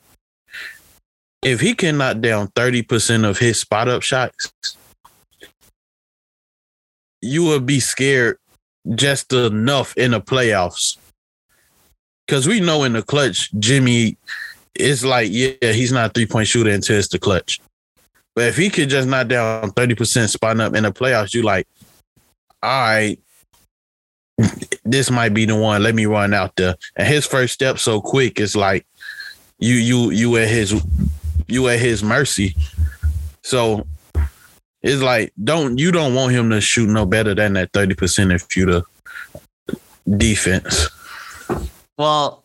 [1.41, 4.51] if he can knock down 30% of his spot up shots,
[7.21, 8.37] you would be scared
[8.93, 10.97] just enough in the playoffs.
[12.27, 14.17] Cause we know in the clutch, Jimmy
[14.75, 17.59] is like, yeah, he's not a three point shooter until it's the clutch.
[18.35, 21.67] But if he could just knock down 30% spotting up in the playoffs, you like,
[22.61, 23.19] all right,
[24.83, 25.81] this might be the one.
[25.81, 26.75] Let me run out there.
[26.95, 28.85] And his first step so quick is like
[29.59, 30.83] you you you at his
[31.47, 32.55] you at his mercy.
[33.43, 33.87] So
[34.81, 38.55] it's like don't you don't want him to shoot no better than that 30% if
[38.57, 39.77] you the
[40.17, 40.89] defense.
[41.97, 42.43] Well,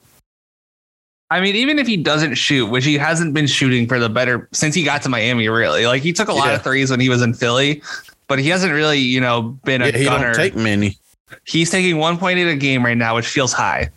[1.31, 4.48] I mean, even if he doesn't shoot, which he hasn't been shooting for the better
[4.52, 5.86] since he got to Miami, really.
[5.86, 6.55] Like he took a lot Yeah.
[6.57, 7.82] of threes when he was in Philly,
[8.27, 10.32] but he hasn't really, you know, been a Yeah, he gunner.
[10.32, 10.97] don't take many.
[11.44, 13.90] He's taking 1.8 a game right now, which feels high,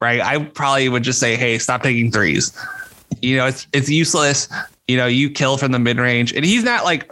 [0.00, 0.20] right?
[0.20, 2.52] I probably would just say, hey, stop taking threes.
[3.22, 4.48] You know, it's it's useless.
[4.88, 7.08] You know, you kill from the mid range, and he's not like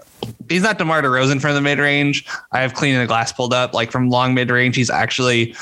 [0.48, 2.24] he's not DeMar DeRozan from the mid range.
[2.50, 3.72] I have cleaning the glass pulled up.
[3.74, 5.54] Like from long mid range, he's actually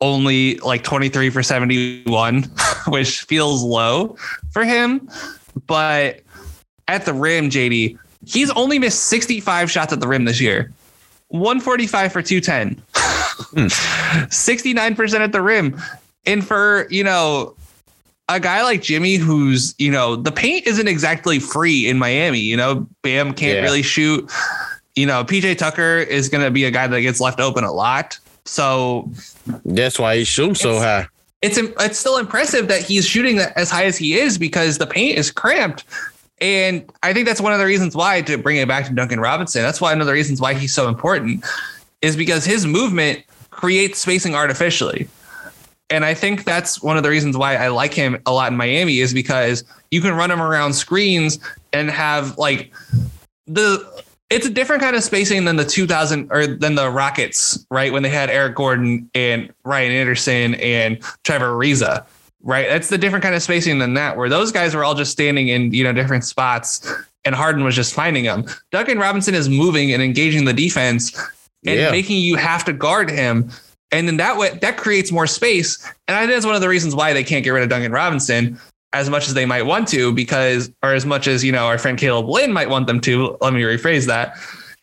[0.00, 2.42] only like 23 for 71,
[2.88, 4.16] which feels low
[4.50, 5.08] for him.
[5.66, 6.20] But
[6.88, 10.72] at the rim, JD, he's only missed 65 shots at the rim this year.
[11.28, 12.82] 145 for 210.
[14.28, 15.16] 69% hmm.
[15.22, 15.80] at the rim.
[16.24, 17.54] And for, you know,
[18.28, 22.40] a guy like Jimmy, who's, you know, the paint isn't exactly free in Miami.
[22.40, 23.62] You know, Bam can't Yeah.
[23.62, 24.30] really shoot.
[24.94, 27.72] You know, PJ Tucker is going to be a guy that gets left open a
[27.72, 28.18] lot.
[28.46, 29.10] So
[29.64, 31.08] That's why he shoots so high.
[31.42, 35.18] it's it's still impressive that he's shooting as high as he is because the paint
[35.18, 35.84] is cramped.
[36.40, 39.20] And I think that's one of the reasons why to bring it back to Duncan
[39.20, 39.62] Robinson.
[39.62, 41.44] That's why one of the reasons why he's so important
[42.02, 45.08] is because his movement creates spacing artificially.
[45.88, 48.56] And I think that's one of the reasons why I like him a lot in
[48.56, 51.38] Miami is because you can run him around screens
[51.72, 52.72] and have like
[53.46, 57.92] the it's a different kind of spacing than the 2000 or than the Rockets, right?
[57.92, 62.04] When they had Eric Gordon and Ryan Anderson and Trevor Ariza,
[62.42, 62.68] right?
[62.68, 65.48] That's the different kind of spacing than that, where those guys were all just standing
[65.48, 66.92] in, you know, different spots
[67.24, 68.44] and Harden was just finding them.
[68.70, 71.12] Duncan Robinson is moving and engaging the defense
[71.66, 71.90] and Yeah.
[71.90, 73.50] making you have to guard him.
[73.92, 75.78] And then that way that creates more space.
[76.08, 77.92] And I think that's one of the reasons why they can't get rid of Duncan
[77.92, 78.58] Robinson
[78.92, 81.78] as much as they might want to, because or as much as you know our
[81.78, 83.36] friend Caleb Lynn might want them to.
[83.40, 84.36] Let me rephrase that.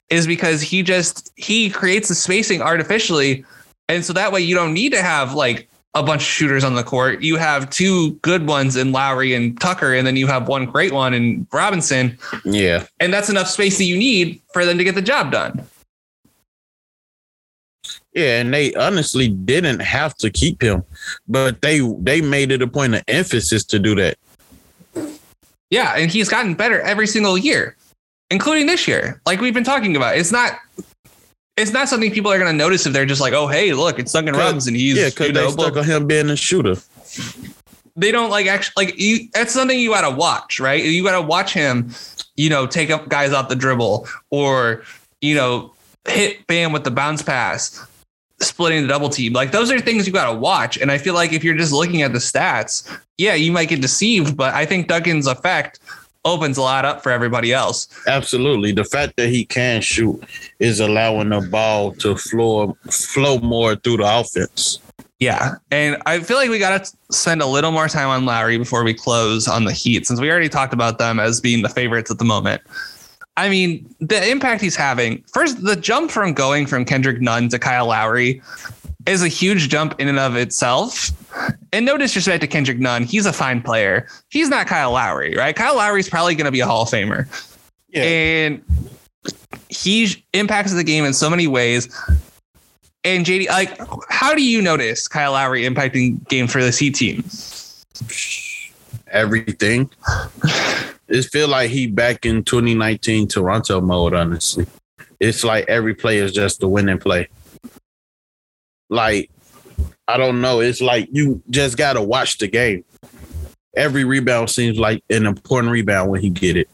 [0.10, 3.46] Is because he just he creates the spacing artificially.
[3.90, 6.76] And so that way you don't need to have like a bunch of shooters on
[6.76, 7.22] the court.
[7.22, 10.92] You have two good ones in Lowry and Tucker, and then you have one great
[10.92, 12.18] one in Robinson.
[12.46, 12.86] Yeah.
[13.00, 15.66] And that's enough space that you need for them to get the job done.
[18.16, 20.84] Yeah, and they honestly didn't have to keep him,
[21.28, 24.18] but they they made it a point of emphasis to do that.
[25.72, 27.76] Yeah, and he's gotten better every single year,
[28.30, 29.20] including this year.
[29.26, 30.60] Like we've been talking about, it's not
[31.58, 34.00] it's not something people are going to notice if they're just like, oh hey, look,
[34.00, 34.76] it's Duncan Robinson.
[34.76, 36.76] He's yeah, because you they stuck on him being a shooter.
[37.96, 39.28] they don't like actually like you.
[39.34, 40.84] That's something you got to watch, right?
[40.84, 41.92] You got to watch him,
[42.36, 44.84] you know, take up guys off the dribble or
[45.22, 45.74] you know
[46.08, 47.86] hit Bam with the bounce pass,
[48.48, 49.34] splitting the double team.
[49.34, 50.78] Like those are things you got to watch.
[50.78, 53.82] And I feel like if you're just looking at the stats, yeah, you might get
[53.82, 54.38] deceived.
[54.38, 55.80] But I think Duncan's effect
[56.26, 57.88] opens a lot up for everybody else.
[58.08, 58.72] Absolutely.
[58.72, 60.24] The fact that he can shoot
[60.60, 64.80] is allowing the ball to flow flow more through the offense.
[65.20, 65.56] Yeah.
[65.72, 68.84] And I feel like we got to spend a little more time on Lowry before
[68.84, 72.12] we close on the Heat, since we already talked about them as being the favorites
[72.12, 72.62] at the moment.
[73.36, 77.58] I mean, the impact he's having, first, the jump from going from Kendrick Nunn to
[77.58, 78.42] Kyle Lowry
[79.06, 81.10] is a huge jump in and of itself.
[81.72, 84.08] And no disrespect to Kendrick Nunn, he's a fine player.
[84.30, 85.56] He's not Kyle Lowry, right?
[85.56, 87.28] Kyle Lowry's probably going to be a Hall of Famer.
[87.90, 88.04] Yeah.
[88.04, 88.64] And
[89.70, 91.88] he impacts the game in so many ways.
[93.04, 93.80] And JD, like,
[94.10, 97.24] how do you notice Kyle Lowry impacting games for the C team?
[99.08, 99.90] Everything.
[101.14, 104.66] It feel like he back in 2019 Toronto mode, honestly.
[105.20, 107.30] It's like every play is just a winning play.
[108.90, 109.30] Like,
[110.08, 110.60] I don't know.
[110.60, 112.84] It's like you just gotta watch the game.
[113.76, 116.68] Every rebound seems like an important rebound when he get it.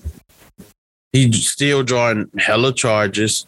[1.11, 3.45] He's still drawing hella charges.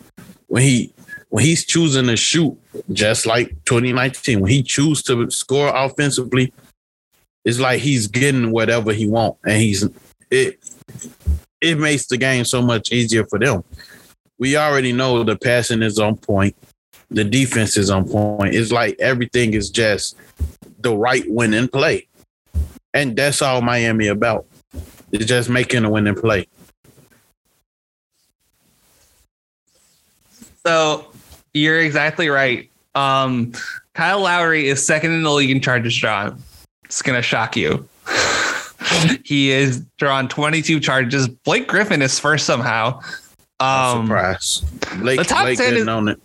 [0.47, 0.93] When he
[1.29, 2.57] when he's choosing to shoot,
[2.91, 6.51] just like 2019, when he choose to score offensively,
[7.45, 9.87] it's like he's getting whatever he want, and he's
[10.31, 10.60] it.
[11.61, 13.63] It makes the game so much easier for them.
[14.39, 16.55] We already know the passing is on point,
[17.11, 18.55] the defense is on point.
[18.55, 20.17] It's like everything is just
[20.79, 22.07] the right winning play,
[22.93, 24.45] and that's all Miami about.
[25.11, 26.47] It's just making a winning play.
[30.65, 31.11] So
[31.53, 32.69] you're exactly right.
[32.95, 33.53] Um,
[33.93, 36.41] Kyle Lowry is second in the league in charges drawn.
[36.85, 37.87] It's gonna shock you.
[39.23, 41.27] he is drawn 22 charges.
[41.27, 42.99] Blake Griffin is first somehow.
[43.59, 44.61] Um, Surprise!
[44.99, 46.19] Blake, the top Blake 10 is- on it.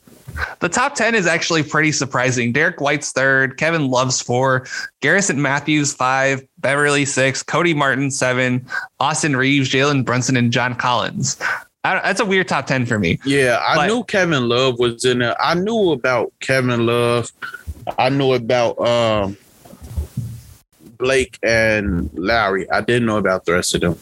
[0.60, 2.52] the top 10 is actually pretty surprising.
[2.52, 4.66] Derrick White's third, Kevin Love's four,
[5.00, 8.66] Garrison Matthews five, Beverley six, Cody Martin seven,
[9.00, 11.38] Austin Reaves, Jalen Brunson, and John Collins.
[11.84, 13.18] I that's a weird top 10 for me.
[13.24, 15.36] Yeah, I But- knew Kevin Love was in there.
[15.40, 17.30] I knew about Kevin Love.
[17.98, 19.36] I knew about um,
[20.98, 22.70] Blake and Lowry.
[22.70, 23.98] I didn't know about the rest of them.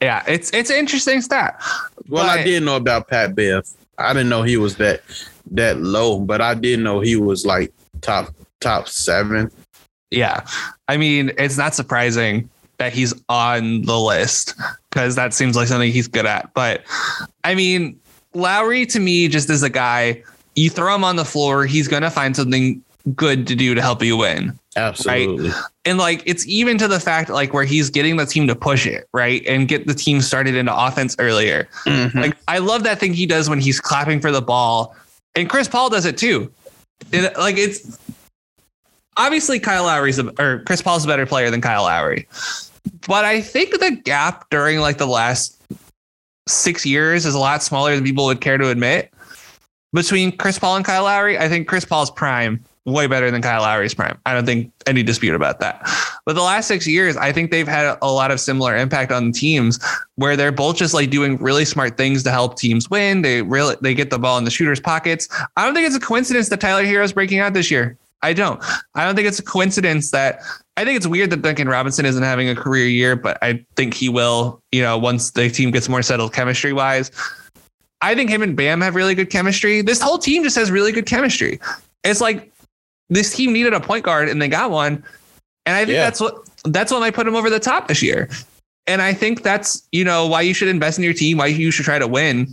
[0.00, 1.60] Yeah, it's it's an interesting stat.
[2.08, 3.66] Well, I did know about Pat Bev.
[3.98, 5.02] I didn't know he was that
[5.52, 9.50] that low, but I did know he was like top top seven.
[10.10, 10.46] Yeah.
[10.88, 12.48] I mean, it's not surprising
[12.78, 14.54] that he's on the list
[14.90, 16.52] because that seems like something he's good at.
[16.54, 16.84] But
[17.44, 17.98] I mean,
[18.34, 20.22] Lowry to me just is a guy,
[20.54, 22.82] you throw him on the floor, he's going to find something
[23.14, 24.58] good to do to help you win.
[24.76, 25.50] Absolutely.
[25.86, 28.86] And like, it's even to the fact like where he's getting the team to push
[28.86, 29.42] it, right?
[29.46, 31.68] And get the team started into offense earlier.
[31.84, 32.14] Mhm.
[32.14, 34.94] Like, I love that thing he does when he's clapping for the ball.
[35.34, 36.52] And Chris Paul does it too.
[37.12, 37.98] And, like, it's,
[39.16, 42.26] obviously Kyle Lowry's a, or Chris Paul's a better player than Kyle Lowry.
[43.06, 45.60] But I think the gap during like the last
[46.48, 49.12] six years is a lot smaller than people would care to admit.
[49.92, 53.62] Between Chris Paul and Kyle Lowry, I think Chris Paul's prime way better than Kyle
[53.62, 54.18] Lowry's prime.
[54.24, 55.82] I don't think any dispute about that.
[56.24, 59.32] But the last six years, I think they've had a lot of similar impact on
[59.32, 59.78] teams
[60.14, 63.22] where they're both just like doing really smart things to help teams win.
[63.22, 65.28] They really they get the ball in the shooters' pockets.
[65.56, 67.98] I don't think it's a coincidence that Tyler Herro's breaking out this year.
[68.22, 68.62] I don't.
[68.94, 70.40] I don't think it's a coincidence that
[70.76, 73.94] I think it's weird that Duncan Robinson isn't having a career year, but I think
[73.94, 77.10] he will, you know, once the team gets more settled chemistry wise.
[78.02, 79.80] I think him and Bam have really good chemistry.
[79.80, 81.60] This whole team just has really good chemistry.
[82.04, 82.52] It's like
[83.08, 85.02] this team needed a point guard and they got one.
[85.64, 86.04] And I think Yeah.
[86.04, 88.28] that's what that's what might put them over the top this year.
[88.88, 91.70] And I think that's, you know, why you should invest in your team, why you
[91.70, 92.48] should try to win.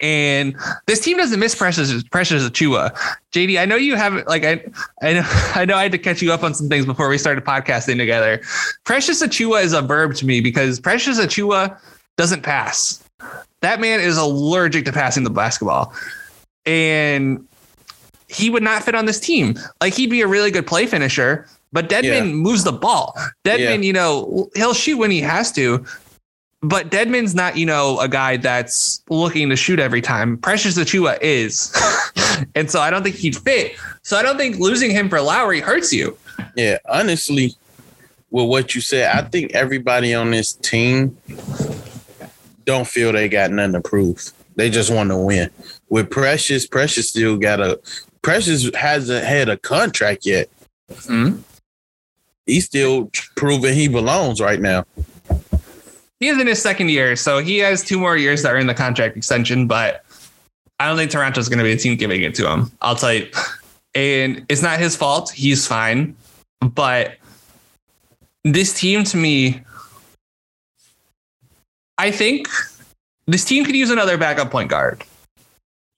[0.00, 0.56] And
[0.88, 2.92] this team doesn't miss Precious Precious Achiuwa.
[3.32, 4.64] JD, I know you haven't like I
[5.00, 5.22] I know
[5.54, 7.98] I know I had to catch you up on some things before we started podcasting
[7.98, 8.42] together.
[8.84, 11.78] Precious Achiuwa is a verb to me because Precious Achiuwa
[12.16, 13.02] doesn't pass.
[13.60, 15.94] That man is allergic to passing the basketball.
[16.66, 17.46] And
[18.32, 19.56] he would not fit on this team.
[19.80, 22.24] Like he'd be a really good play finisher, but Dedmon Yeah.
[22.24, 23.14] moves the ball.
[23.44, 23.74] Dedmon, Yeah.
[23.74, 25.84] you know, he'll shoot when he has to,
[26.62, 30.38] but Dedmon's not, you know, a guy that's looking to shoot every time.
[30.38, 31.72] Precious Achiuwa is.
[32.54, 33.74] and so I don't think he'd fit.
[34.02, 36.16] So I don't think losing him for Lowry hurts you.
[36.56, 37.54] Yeah, honestly,
[38.30, 41.16] with what you said, I think everybody on this team
[42.64, 44.32] don't feel they got nothing to prove.
[44.56, 45.50] They just want to win.
[45.88, 47.80] With Precious, Precious still got a
[48.22, 50.48] Precious hasn't had a contract yet.
[50.90, 51.42] Mhm.
[52.46, 54.84] He's still proving he belongs right now.
[56.20, 58.66] He is in his second year, so he has two more years that are in
[58.68, 60.04] the contract extension, but
[60.78, 62.70] I don't think Toronto's going to be the team giving it to him.
[62.80, 63.28] I'll tell you.
[63.94, 65.30] And it's not his fault.
[65.30, 66.16] He's fine.
[66.60, 67.16] But
[68.44, 69.62] this team to me,
[71.98, 72.48] I think
[73.26, 75.04] this team could use another backup point guard.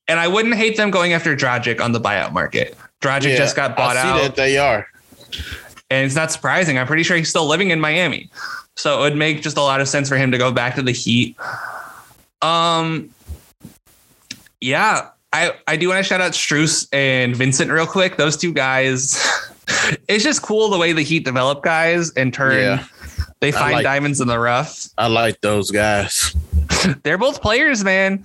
[0.08, 2.76] And I wouldn't hate them going after Dragic on the buyout market.
[3.00, 4.86] Dragic Yeah, just got bought I see out that they are.
[5.90, 6.78] and it's not surprising.
[6.78, 8.30] I'm pretty sure he's still living in Miami,
[8.76, 10.82] so it would make just a lot of sense for him to go back to
[10.82, 11.36] the Heat.
[12.42, 13.10] Um,
[14.60, 18.16] yeah, I I do want to shout out Strus and Vincent real quick.
[18.16, 19.16] Those two guys,
[20.08, 22.58] it's just cool the way the Heat develop guys and turn.
[22.58, 22.84] Yeah.
[23.40, 24.88] They find like- diamonds in the rough.
[24.96, 26.34] I like those guys.
[27.02, 28.24] They're both players, man.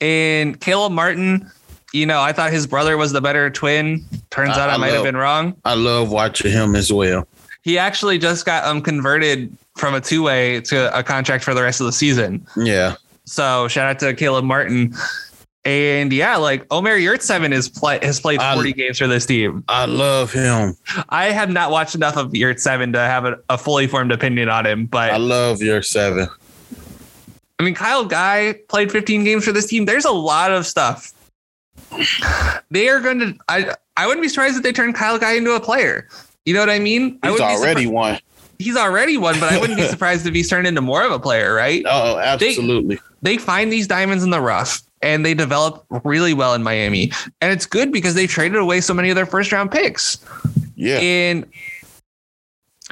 [0.00, 1.50] And Caleb Martin,
[1.92, 4.04] you know, I thought his brother was the better twin.
[4.30, 5.56] Turns I- out I, I might have been wrong.
[5.64, 7.26] I love watching him as well.
[7.62, 11.62] He actually just got um converted from a two way to a contract for the
[11.62, 12.46] rest of the season.
[12.56, 12.96] Yeah.
[13.24, 14.94] So shout out to Caleb Martin.
[15.66, 19.64] And yeah, like Omer Yurtseven is play, has played I- 40 games for this team.
[19.68, 20.76] I love him.
[21.08, 24.66] I have not watched enough of Yurtseven to have a, a fully formed opinion on
[24.66, 26.28] him, but I love Yurtseven.
[27.58, 29.86] I mean, Kyle Guy played 15 games for this team.
[29.86, 31.12] There's a lot of stuff.
[32.70, 33.34] They are going to.
[33.48, 36.08] I I wouldn't be surprised if they turn Kyle Guy into a player.
[36.44, 37.18] You know what I mean?
[37.22, 38.18] He's wouldn't already one.
[38.58, 41.18] he's already one, but I wouldn't be surprised if he's turned into more of a
[41.18, 41.82] player, right?
[41.86, 42.98] Oh, oh absolutely.
[43.22, 47.12] They find these diamonds in the rough and they develop really well in Miami.
[47.40, 50.18] And it's good because they traded away so many of their first round picks.
[50.74, 50.98] Yeah.
[50.98, 51.46] And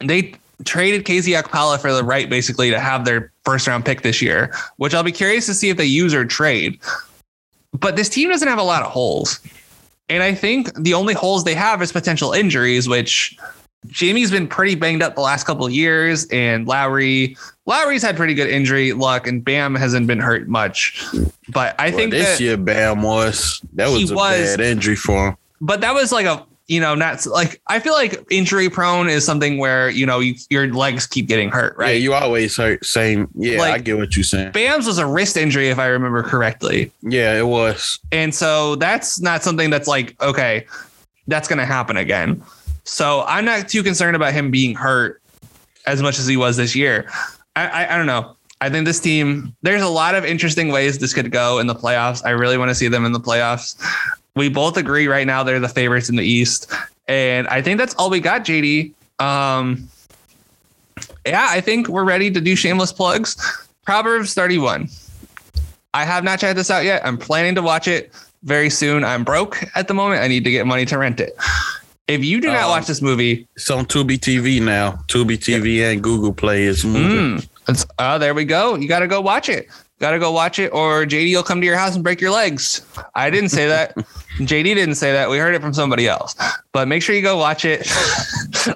[0.02, 0.34] they
[0.64, 4.54] traded KZ Okpala for the right basically to have their first round pick this year,
[4.76, 6.78] which I'll be curious to see if they use or trade.
[7.72, 9.40] But this team doesn't have a lot of holes.
[10.08, 13.36] And I think the only holes they have is potential injuries, which
[13.88, 17.36] Jamie's been pretty banged up the last couple of years, and Lowry
[17.66, 21.02] Lowry's had pretty good injury luck, and Bam hasn't been hurt much.
[21.48, 25.28] But I Well, think this year Bam was that was a was- bad injury for
[25.28, 25.36] him.
[25.60, 29.24] but that was like a you know not like I feel like injury prone is
[29.24, 31.90] something where you know you, your legs keep getting hurt, right?
[31.90, 32.84] Yeah, you always hurt.
[32.84, 33.28] Same.
[33.34, 34.52] Yeah, Like- I get what you're saying.
[34.52, 36.90] Bam's was a wrist injury if I remember correctly.
[37.02, 37.98] Yeah, it was.
[38.12, 40.66] And so that's not something that's like, okay,
[41.26, 42.42] that's going to happen again.
[42.84, 45.20] So I'm not too concerned about him being hurt
[45.86, 47.08] as much as he was this year.
[47.54, 48.36] I, I, I don't know.
[48.60, 51.74] I think this team, there's a lot of interesting ways this could go in the
[51.74, 52.24] playoffs.
[52.24, 53.76] I really want to see them in the playoffs.
[54.34, 56.72] We both agree right now they're the favorites in the East.
[57.08, 58.92] And I think that's all we got, JD.
[59.18, 59.88] Um,
[61.26, 63.36] yeah, I think we're ready to do shameless plugs.
[63.84, 64.88] Proverbs 31.
[65.94, 67.04] I have not checked this out yet.
[67.04, 69.04] I'm planning to watch it very soon.
[69.04, 70.22] I'm broke at the moment.
[70.22, 71.36] I need to get money to rent it.
[72.08, 74.92] If you do not Um, watch this movie, It's on Tubi TV now.
[75.08, 77.38] Tubi TV and Google Play is moving.
[77.38, 78.74] mm, it's, oh, there we go.
[78.76, 79.68] You got to go watch it
[80.02, 82.84] gotta go watch it, or JD will come to your house and break your legs.
[83.14, 83.94] I didn't say that.
[84.38, 85.28] JD didn't say that.
[85.28, 86.34] We heard it from somebody else.
[86.72, 87.86] But make sure you go watch it.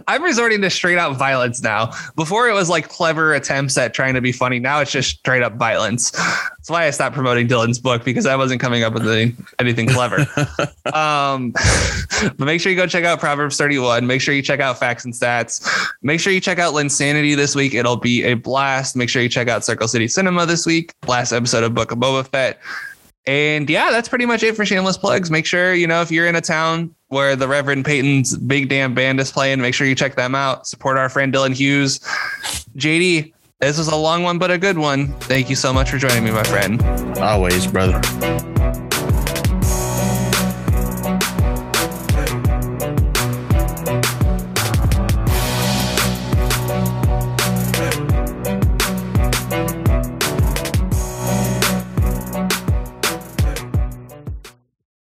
[0.08, 1.92] I'm resorting to straight out violence now.
[2.14, 4.58] Before it was like clever attempts at trying to be funny.
[4.58, 6.10] Now it's just straight up violence.
[6.10, 9.88] That's why I stopped promoting Dylan's book because I wasn't coming up with anything, anything
[9.88, 10.18] clever.
[10.94, 11.52] um,
[12.36, 14.06] but make sure you go check out Proverbs 31.
[14.06, 15.66] Make sure you check out Facts and Stats.
[16.02, 17.72] Make sure you check out Linsanity this week.
[17.72, 18.96] It'll be a blast.
[18.96, 20.92] Make sure you check out Circle City Cinema this week.
[21.06, 22.58] Last episode of Book of Boba Fett.
[23.26, 25.30] And yeah, that's pretty much it for shameless plugs.
[25.30, 28.94] Make sure, you know, if you're in a town where the Reverend Peyton's big damn
[28.94, 30.66] band is playing, make sure you check them out.
[30.66, 31.98] Support our friend Dylan Hughes.
[32.76, 35.08] JD, this was a long one, but a good one.
[35.20, 36.82] Thank you so much for joining me, my friend.
[37.18, 38.00] Always, brother.